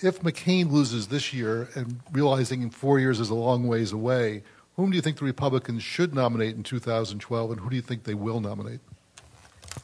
if 0.02 0.20
McCain 0.20 0.70
loses 0.70 1.08
this 1.08 1.32
year 1.32 1.68
and 1.74 2.00
realizing 2.12 2.62
in 2.62 2.70
four 2.70 2.98
years 2.98 3.20
is 3.20 3.30
a 3.30 3.34
long 3.34 3.66
ways 3.66 3.92
away, 3.92 4.42
whom 4.76 4.90
do 4.90 4.96
you 4.96 5.02
think 5.02 5.18
the 5.18 5.24
Republicans 5.24 5.82
should 5.82 6.14
nominate 6.14 6.54
in 6.56 6.62
2012, 6.62 7.50
and 7.50 7.60
who 7.60 7.70
do 7.70 7.76
you 7.76 7.82
think 7.82 8.04
they 8.04 8.14
will 8.14 8.40
nominate? 8.40 8.80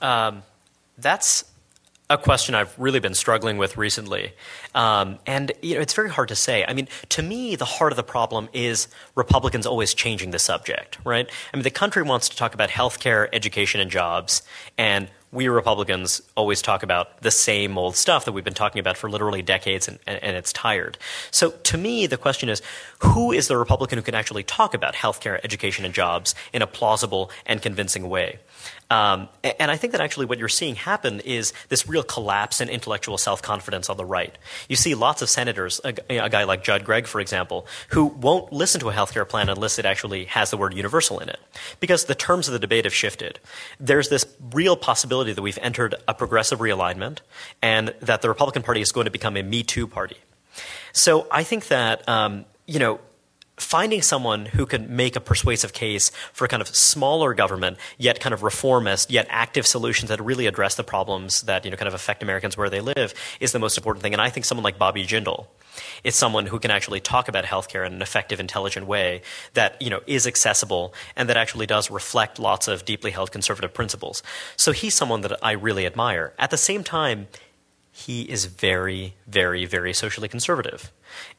Um, 0.00 0.42
that's 0.98 1.44
a 2.12 2.18
question 2.18 2.54
I've 2.54 2.78
really 2.78 3.00
been 3.00 3.14
struggling 3.14 3.58
with 3.58 3.76
recently. 3.76 4.32
Um, 4.74 5.18
and 5.26 5.52
you 5.62 5.74
know, 5.74 5.80
it's 5.80 5.94
very 5.94 6.10
hard 6.10 6.28
to 6.28 6.36
say. 6.36 6.64
I 6.66 6.72
mean, 6.72 6.88
to 7.10 7.22
me, 7.22 7.56
the 7.56 7.64
heart 7.64 7.92
of 7.92 7.96
the 7.96 8.02
problem 8.02 8.48
is 8.52 8.88
Republicans 9.14 9.66
always 9.66 9.94
changing 9.94 10.30
the 10.30 10.38
subject, 10.38 10.98
right? 11.04 11.28
I 11.52 11.56
mean, 11.56 11.64
the 11.64 11.70
country 11.70 12.02
wants 12.02 12.28
to 12.28 12.36
talk 12.36 12.54
about 12.54 12.70
healthcare, 12.70 13.28
education, 13.32 13.80
and 13.80 13.90
jobs, 13.90 14.42
and 14.76 15.08
we 15.32 15.48
Republicans 15.48 16.20
always 16.36 16.60
talk 16.60 16.82
about 16.82 17.22
the 17.22 17.30
same 17.30 17.78
old 17.78 17.96
stuff 17.96 18.26
that 18.26 18.32
we've 18.32 18.44
been 18.44 18.52
talking 18.52 18.80
about 18.80 18.98
for 18.98 19.08
literally 19.08 19.40
decades 19.40 19.88
and, 19.88 19.98
and, 20.06 20.22
and, 20.22 20.36
it's 20.36 20.52
tired. 20.52 20.98
So 21.30 21.52
to 21.52 21.78
me, 21.78 22.06
the 22.06 22.18
question 22.18 22.50
is 22.50 22.60
who 22.98 23.32
is 23.32 23.48
the 23.48 23.56
Republican 23.56 23.96
who 23.96 24.02
can 24.02 24.14
actually 24.14 24.42
talk 24.42 24.74
about 24.74 24.94
healthcare, 24.94 25.40
education, 25.42 25.86
and 25.86 25.94
jobs 25.94 26.34
in 26.52 26.60
a 26.60 26.66
plausible 26.66 27.30
and 27.46 27.62
convincing 27.62 28.10
way? 28.10 28.40
Um, 28.92 29.30
and 29.42 29.70
I 29.70 29.78
think 29.78 29.92
that 29.92 30.02
actually 30.02 30.26
what 30.26 30.38
you're 30.38 30.50
seeing 30.50 30.74
happen 30.74 31.20
is 31.20 31.54
this 31.70 31.88
real 31.88 32.02
collapse 32.02 32.60
in 32.60 32.68
intellectual 32.68 33.16
self 33.16 33.40
confidence 33.40 33.88
on 33.88 33.96
the 33.96 34.04
right. 34.04 34.36
You 34.68 34.76
see 34.76 34.94
lots 34.94 35.22
of 35.22 35.30
senators, 35.30 35.80
a, 35.82 35.94
a, 36.10 36.28
guy 36.28 36.44
like 36.44 36.62
Judd 36.62 36.84
Gregg, 36.84 37.06
for 37.06 37.18
example, 37.18 37.66
who 37.88 38.04
won't 38.04 38.52
listen 38.52 38.82
to 38.82 38.90
a 38.90 38.92
healthcare 38.92 39.26
plan 39.26 39.48
unless 39.48 39.78
it 39.78 39.86
actually 39.86 40.26
has 40.26 40.50
the 40.50 40.58
word 40.58 40.74
universal 40.74 41.20
in 41.20 41.30
it. 41.30 41.40
Because 41.80 42.04
the 42.04 42.14
terms 42.14 42.48
of 42.48 42.52
the 42.52 42.58
debate 42.58 42.84
have 42.84 42.92
shifted. 42.92 43.40
There's 43.80 44.10
this 44.10 44.26
real 44.52 44.76
possibility 44.76 45.32
that 45.32 45.40
we've 45.40 45.58
entered 45.62 45.94
a 46.06 46.12
progressive 46.12 46.58
realignment 46.58 47.20
and 47.62 47.94
that 48.00 48.20
the 48.20 48.28
Republican 48.28 48.62
Party 48.62 48.82
is 48.82 48.92
going 48.92 49.06
to 49.06 49.10
become 49.10 49.38
a 49.38 49.42
Me 49.42 49.62
Too 49.62 49.86
party. 49.86 50.18
So 50.92 51.26
I 51.30 51.44
think 51.44 51.68
that, 51.68 52.06
um, 52.06 52.44
you 52.66 52.78
know, 52.78 53.00
finding 53.56 54.02
someone 54.02 54.46
who 54.46 54.66
can 54.66 54.94
make 54.96 55.14
a 55.14 55.20
persuasive 55.20 55.72
case 55.72 56.10
for 56.32 56.48
kind 56.48 56.62
of 56.62 56.68
smaller 56.68 57.34
government, 57.34 57.76
yet 57.98 58.18
kind 58.18 58.32
of 58.32 58.42
reformist, 58.42 59.10
yet 59.10 59.26
active 59.28 59.66
solutions 59.66 60.08
that 60.08 60.20
really 60.22 60.46
address 60.46 60.74
the 60.74 60.84
problems 60.84 61.42
that 61.42 61.64
you 61.64 61.70
know 61.70 61.76
kind 61.76 61.88
of 61.88 61.94
affect 61.94 62.22
Americans 62.22 62.56
where 62.56 62.70
they 62.70 62.80
live 62.80 63.14
is 63.40 63.52
the 63.52 63.58
most 63.58 63.76
important 63.76 64.02
thing. 64.02 64.12
And 64.12 64.22
I 64.22 64.30
think 64.30 64.46
someone 64.46 64.64
like 64.64 64.78
Bobby 64.78 65.06
Jindal 65.06 65.46
is 66.04 66.14
someone 66.14 66.46
who 66.46 66.58
can 66.58 66.70
actually 66.70 67.00
talk 67.00 67.28
about 67.28 67.44
healthcare 67.44 67.86
in 67.86 67.92
an 67.92 68.02
effective, 68.02 68.40
intelligent 68.40 68.86
way 68.86 69.22
that 69.54 69.80
you 69.80 69.90
know 69.90 70.00
is 70.06 70.26
accessible 70.26 70.94
and 71.16 71.28
that 71.28 71.36
actually 71.36 71.66
does 71.66 71.90
reflect 71.90 72.38
lots 72.38 72.68
of 72.68 72.84
deeply 72.84 73.10
held 73.10 73.32
conservative 73.32 73.72
principles. 73.72 74.22
So 74.56 74.72
he's 74.72 74.94
someone 74.94 75.20
that 75.22 75.38
I 75.44 75.52
really 75.52 75.86
admire. 75.86 76.32
At 76.38 76.50
the 76.50 76.56
same 76.56 76.82
time, 76.84 77.28
he 77.94 78.22
is 78.22 78.46
very, 78.46 79.14
very, 79.26 79.66
very 79.66 79.92
socially 79.92 80.26
conservative. 80.26 80.90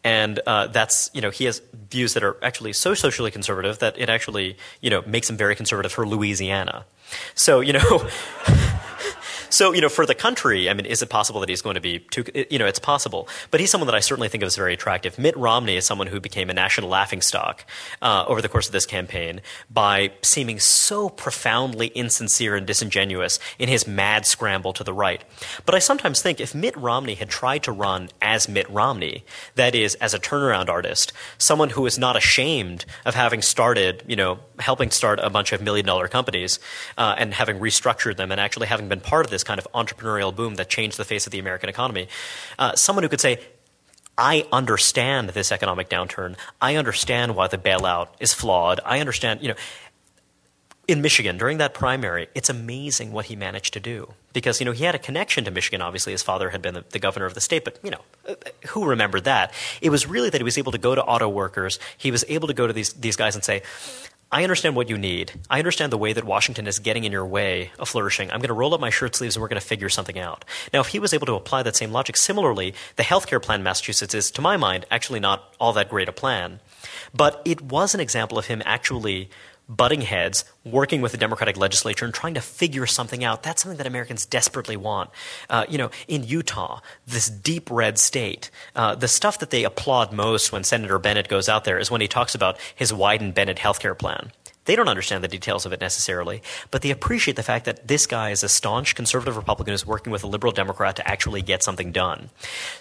And 0.03 0.39
uh, 0.45 0.67
that's, 0.67 1.09
you 1.11 1.19
know, 1.19 1.31
he 1.31 1.45
has 1.45 1.63
views 1.89 2.13
that 2.13 2.23
are 2.23 2.37
actually 2.43 2.73
so 2.73 2.93
socially 2.93 3.31
conservative 3.31 3.79
that 3.79 3.97
it 3.97 4.07
actually, 4.07 4.55
you 4.79 4.91
know, 4.91 5.01
makes 5.07 5.29
him 5.29 5.35
very 5.35 5.55
conservative 5.55 5.91
for 5.91 6.07
Louisiana. 6.07 6.85
So, 7.33 7.59
you 7.59 7.73
know, 7.73 8.07
so, 9.53 9.71
you 9.71 9.81
know, 9.81 9.89
for 9.89 10.07
the 10.07 10.15
country, 10.15 10.67
I 10.67 10.73
mean, 10.73 10.87
is 10.87 11.03
it 11.03 11.09
possible 11.09 11.39
that 11.41 11.47
he's 11.47 11.61
going 11.61 11.75
to 11.75 11.81
be 11.81 11.99
too, 11.99 12.25
you 12.49 12.57
know, 12.57 12.65
it's 12.65 12.79
possible. 12.79 13.27
But 13.51 13.59
he's 13.59 13.69
someone 13.69 13.85
that 13.85 13.93
I 13.93 13.99
certainly 13.99 14.27
think 14.27 14.41
of 14.41 14.47
as 14.47 14.55
very 14.55 14.73
attractive. 14.73 15.19
Mitt 15.19 15.37
Romney 15.37 15.77
is 15.77 15.85
someone 15.85 16.07
who 16.07 16.19
became 16.19 16.49
a 16.49 16.53
national 16.55 16.89
laughingstock 16.89 17.63
uh, 18.01 18.25
over 18.27 18.41
the 18.41 18.49
course 18.49 18.65
of 18.65 18.71
this 18.71 18.87
campaign 18.87 19.41
by 19.69 20.11
seeming 20.23 20.59
so 20.59 21.07
profoundly 21.07 21.87
insincere 21.87 22.55
and 22.55 22.65
disingenuous 22.65 23.37
in 23.59 23.69
his 23.69 23.85
mad 23.85 24.25
scramble 24.25 24.73
to 24.73 24.83
the 24.83 24.93
right. 24.93 25.23
But 25.67 25.75
I 25.75 25.79
sometimes 25.79 26.19
think 26.19 26.39
if 26.39 26.55
Mitt 26.55 26.75
Romney 26.75 27.13
had 27.13 27.29
tried 27.29 27.61
to 27.63 27.71
run 27.71 28.09
as 28.23 28.49
Mitt 28.49 28.67
Romney, 28.71 29.23
that 29.53 29.75
is, 29.75 29.93
as 29.95 30.15
a 30.15 30.19
turnaround 30.19 30.67
artist, 30.67 31.13
someone 31.37 31.69
who 31.69 31.85
is 31.85 31.99
not 31.99 32.17
ashamed 32.17 32.85
of 33.05 33.13
having 33.13 33.43
started, 33.43 34.03
you 34.07 34.15
know, 34.15 34.39
helping 34.59 34.91
start 34.91 35.19
a 35.21 35.29
bunch 35.29 35.51
of 35.51 35.61
million 35.61 35.85
dollar 35.85 36.07
companies 36.07 36.59
uh, 36.97 37.15
and 37.17 37.33
having 37.33 37.59
restructured 37.59 38.17
them 38.17 38.31
and 38.31 38.39
actually 38.39 38.67
having 38.67 38.87
been 38.87 39.01
part 39.01 39.25
of 39.25 39.31
this 39.31 39.43
kind 39.43 39.59
of 39.59 39.67
entrepreneurial 39.73 40.35
boom 40.35 40.55
that 40.55 40.69
changed 40.69 40.97
the 40.97 41.05
face 41.05 41.25
of 41.25 41.31
the 41.31 41.39
American 41.39 41.69
economy, 41.69 42.07
uh, 42.59 42.75
someone 42.75 43.03
who 43.03 43.09
could 43.09 43.21
say, 43.21 43.39
I 44.17 44.45
understand 44.51 45.29
this 45.29 45.51
economic 45.51 45.89
downturn. 45.89 46.35
I 46.61 46.75
understand 46.75 47.35
why 47.35 47.47
the 47.47 47.57
bailout 47.57 48.09
is 48.19 48.33
flawed. 48.33 48.79
I 48.85 48.99
understand, 48.99 49.41
you 49.41 49.47
know, 49.47 49.55
in 50.87 51.01
Michigan 51.01 51.37
during 51.37 51.57
that 51.59 51.73
primary, 51.73 52.27
it's 52.35 52.49
amazing 52.49 53.11
what 53.11 53.25
he 53.25 53.35
managed 53.35 53.73
to 53.73 53.79
do 53.79 54.13
because 54.33 54.59
you 54.59 54.65
know 54.65 54.73
he 54.73 54.83
had 54.83 54.95
a 54.95 54.99
connection 54.99 55.45
to 55.45 55.51
Michigan. 55.51 55.81
Obviously, 55.81 56.11
his 56.11 56.21
father 56.21 56.49
had 56.49 56.61
been 56.61 56.73
the, 56.73 56.83
the, 56.89 56.99
governor 56.99 57.25
of 57.25 57.33
the 57.33 57.41
state, 57.41 57.63
but 57.63 57.79
you 57.83 57.91
know 57.91 58.35
who 58.67 58.85
remembered 58.85 59.23
that? 59.23 59.53
It 59.81 59.89
was 59.89 60.07
really 60.07 60.29
that 60.29 60.37
he 60.39 60.43
was 60.43 60.57
able 60.57 60.73
to 60.73 60.77
go 60.77 60.93
to 60.93 61.03
auto 61.03 61.29
workers. 61.29 61.79
He 61.97 62.11
was 62.11 62.25
able 62.27 62.47
to 62.49 62.53
go 62.53 62.67
to 62.67 62.73
these 62.73 62.93
these 62.93 63.15
guys 63.15 63.35
and 63.35 63.43
say. 63.43 63.61
I 64.33 64.41
understand 64.41 64.75
what 64.75 64.89
you 64.89 64.97
need. 64.97 65.31
I 65.47 65.59
understand 65.59 65.91
the 65.91 65.97
way 65.99 66.11
that 66.11 66.23
Washington 66.23 66.65
is 66.65 66.79
getting 66.79 67.03
in 67.03 67.11
your 67.11 67.23
way 67.25 67.71
of 67.77 67.87
flourishing. 67.87 68.31
I'm 68.31 68.39
going 68.39 68.47
to 68.47 68.55
roll 68.55 68.73
up 68.73 68.81
my 68.81 68.89
shirt 68.89 69.15
sleeves 69.15 69.35
and 69.35 69.41
we're 69.43 69.47
going 69.47 69.61
to 69.61 69.67
figure 69.67 69.89
something 69.89 70.17
out. 70.17 70.43
Now, 70.73 70.79
if 70.79 70.87
he 70.87 70.97
was 70.97 71.13
able 71.13 71.27
to 71.27 71.35
apply 71.35 71.61
that 71.61 71.75
same 71.75 71.91
logic, 71.91 72.17
similarly, 72.17 72.73
the 72.95 73.03
healthcare 73.03 73.39
plan 73.39 73.59
in 73.59 73.63
Massachusetts 73.63 74.15
is, 74.15 74.31
to 74.31 74.41
my 74.41 74.57
mind, 74.57 74.87
actually 74.89 75.19
not 75.19 75.53
all 75.59 75.71
that 75.73 75.87
great 75.87 76.09
a 76.09 76.11
plan. 76.11 76.61
But 77.13 77.43
it 77.45 77.61
was 77.61 77.93
an 77.93 77.99
example 77.99 78.39
of 78.39 78.47
him 78.47 78.63
actually 78.65 79.29
butting 79.67 80.01
heads, 80.01 80.45
working 80.63 81.01
with 81.01 81.11
the 81.11 81.17
Democratic 81.17 81.57
legislature, 81.57 82.05
and 82.05 82.13
trying 82.13 82.33
to 82.33 82.41
figure 82.41 82.85
something 82.85 83.23
out. 83.23 83.43
That's 83.43 83.63
something 83.63 83.77
that 83.77 83.87
Americans 83.87 84.25
desperately 84.25 84.77
want. 84.77 85.09
Uh, 85.49 85.65
you 85.69 85.77
know, 85.77 85.89
in 86.07 86.23
Utah, 86.23 86.79
this 87.07 87.29
deep 87.29 87.69
red 87.71 87.97
state, 87.97 88.51
uh, 88.75 88.95
the 88.95 89.07
stuff 89.07 89.39
that 89.39 89.49
they 89.49 89.63
applaud 89.63 90.11
most 90.11 90.51
when 90.51 90.63
Senator 90.63 90.99
Bennett 90.99 91.27
goes 91.27 91.49
out 91.49 91.63
there 91.63 91.79
is 91.79 91.89
when 91.89 92.01
he 92.01 92.07
talks 92.07 92.35
about 92.35 92.57
his 92.75 92.91
Wyden 92.91 93.33
Bennett 93.33 93.57
healthcare 93.57 93.97
plan. 93.97 94.31
They 94.65 94.75
don't 94.75 94.87
understand 94.87 95.23
the 95.23 95.27
details 95.27 95.65
of 95.65 95.73
it 95.73 95.81
necessarily, 95.81 96.41
but 96.71 96.81
they 96.81 96.91
appreciate 96.91 97.35
the 97.35 97.43
fact 97.43 97.65
that 97.65 97.87
this 97.87 98.07
guy 98.07 98.29
is 98.29 98.43
a 98.43 98.49
staunch 98.49 98.95
conservative 98.95 99.35
Republican 99.35 99.73
who's 99.73 99.85
working 99.85 100.11
with 100.11 100.23
a 100.23 100.27
liberal 100.27 100.53
Democrat 100.53 100.95
to 100.95 101.07
actually 101.07 101.41
get 101.41 101.63
something 101.63 101.91
done. 101.91 102.29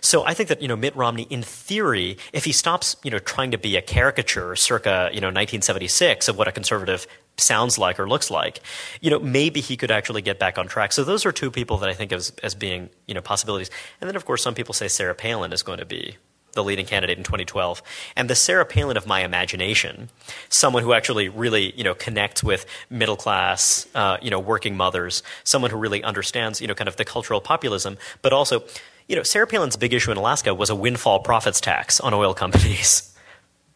So 0.01 0.25
I 0.25 0.35
think 0.35 0.49
that 0.49 0.63
you 0.63 0.69
know 0.69 0.77
Mitt 0.77 0.95
Romney, 0.95 1.27
in 1.29 1.43
theory, 1.43 2.19
if 2.33 2.45
he 2.45 2.53
stops 2.53 2.97
you 3.03 3.11
know 3.11 3.19
trying 3.19 3.51
to 3.51 3.59
be 3.59 3.77
a 3.77 3.83
caricature 3.83 4.55
circa 4.57 5.11
you 5.13 5.21
know 5.21 5.29
1976 5.29 6.29
of 6.29 6.39
what 6.39 6.49
a 6.49 6.53
conservative 6.53 7.07
sounds 7.39 7.79
like 7.79 7.99
or 7.99 8.09
looks 8.09 8.31
like, 8.31 8.61
you 9.01 9.11
know, 9.11 9.19
maybe 9.19 9.61
he 9.61 9.77
could 9.77 9.91
actually 9.91 10.23
get 10.23 10.39
back 10.39 10.59
on 10.59 10.67
track. 10.67 10.93
So 10.93 11.05
those 11.05 11.25
are 11.25 11.33
two 11.33 11.51
people 11.51 11.79
that 11.79 11.89
I 11.89 11.95
think 11.95 12.13
as 12.13 12.33
as 12.43 12.55
being 12.55 12.91
you 13.07 13.15
know 13.15 13.21
possibilities. 13.23 13.71
And 14.01 14.09
then 14.09 14.17
of 14.17 14.25
course 14.25 14.43
some 14.43 14.55
people 14.55 14.75
say 14.75 14.89
Sarah 14.89 15.15
Palin 15.15 15.53
is 15.53 15.63
going 15.63 15.79
to 15.79 15.87
be 15.87 16.17
the 16.53 16.65
leading 16.65 16.87
candidate 16.87 17.19
in 17.19 17.25
2012, 17.25 17.83
and 18.17 18.29
the 18.29 18.35
Sarah 18.35 18.65
Palin 18.65 18.97
of 18.97 19.07
my 19.07 19.21
imagination, 19.21 20.09
someone 20.49 20.83
who 20.83 20.93
actually 20.93 21.29
really 21.29 21.73
you 21.77 21.85
know 21.85 21.95
connects 21.95 22.43
with 22.43 22.67
middle 22.91 23.17
class, 23.17 23.87
uh, 23.95 24.17
you 24.23 24.31
know, 24.31 24.41
working 24.41 24.77
mothers, 24.77 25.23
someone 25.45 25.71
who 25.71 25.77
really 25.77 26.03
understands 26.03 26.61
you 26.61 26.67
know 26.67 26.75
kind 26.75 26.89
of 26.89 26.97
the 26.97 27.05
cultural 27.05 27.41
populism, 27.41 27.99
but 28.23 28.33
also. 28.33 28.65
You 29.09 29.17
know, 29.17 29.25
Sarah 29.25 29.49
Palin's 29.49 29.77
big 29.77 29.93
issue 29.93 30.13
in 30.13 30.17
Alaska 30.17 30.55
was 30.55 30.71
a 30.71 30.77
windfall 30.77 31.21
profits 31.21 31.61
tax 31.61 31.99
on 31.99 32.15
oil 32.15 32.35
companies. 32.35 33.12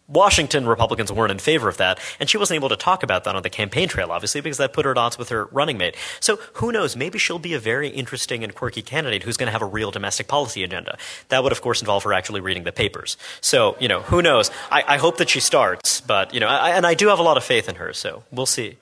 Washington 0.09 0.67
Republicans 0.67 1.13
weren't 1.13 1.33
in 1.33 1.39
favor 1.39 1.69
of 1.69 1.77
that, 1.79 1.99
and 2.21 2.29
she 2.29 2.39
wasn't 2.39 2.57
able 2.57 2.69
to 2.69 2.77
talk 2.77 3.03
about 3.03 3.25
that 3.25 3.35
on 3.35 3.43
the 3.43 3.51
campaign 3.51 3.89
trail, 3.89 4.13
obviously, 4.13 4.41
because 4.41 4.59
that 4.59 4.73
put 4.73 4.85
her 4.85 4.93
at 4.93 4.99
odds 4.99 5.19
with 5.19 5.31
her 5.31 5.47
running 5.47 5.79
mate. 5.79 5.97
So 6.21 6.37
who 6.55 6.73
knows? 6.73 6.97
Maybe 6.97 7.19
she'll 7.19 7.39
be 7.39 7.55
a 7.55 7.59
very 7.59 7.89
interesting 7.89 8.45
and 8.45 8.55
quirky 8.55 8.83
candidate 8.83 9.23
who's 9.25 9.37
going 9.37 9.49
to 9.49 9.53
have 9.53 9.63
a 9.63 9.67
real 9.67 9.91
domestic 9.91 10.29
policy 10.29 10.63
agenda. 10.63 10.97
That 11.29 11.43
would, 11.43 11.53
of 11.53 11.61
course, 11.61 11.81
involve 11.81 12.05
her 12.05 12.13
actually 12.13 12.41
reading 12.41 12.65
the 12.65 12.73
papers. 12.73 13.17
So, 13.41 13.77
you 13.81 13.89
know, 13.89 14.01
who 14.03 14.23
knows? 14.23 14.51
I, 14.71 14.85
I 14.87 14.97
hope 14.99 15.19
that 15.19 15.29
she 15.29 15.41
starts, 15.41 16.01
but, 16.01 16.33
you 16.33 16.41
know, 16.41 16.49
I, 16.49 16.71
and 16.71 16.87
I 16.87 16.95
do 16.95 17.09
have 17.09 17.19
a 17.19 17.23
lot 17.23 17.37
of 17.37 17.45
faith 17.45 17.69
in 17.69 17.75
her, 17.77 17.93
so 17.93 18.23
we'll 18.31 18.47
see. 18.47 18.79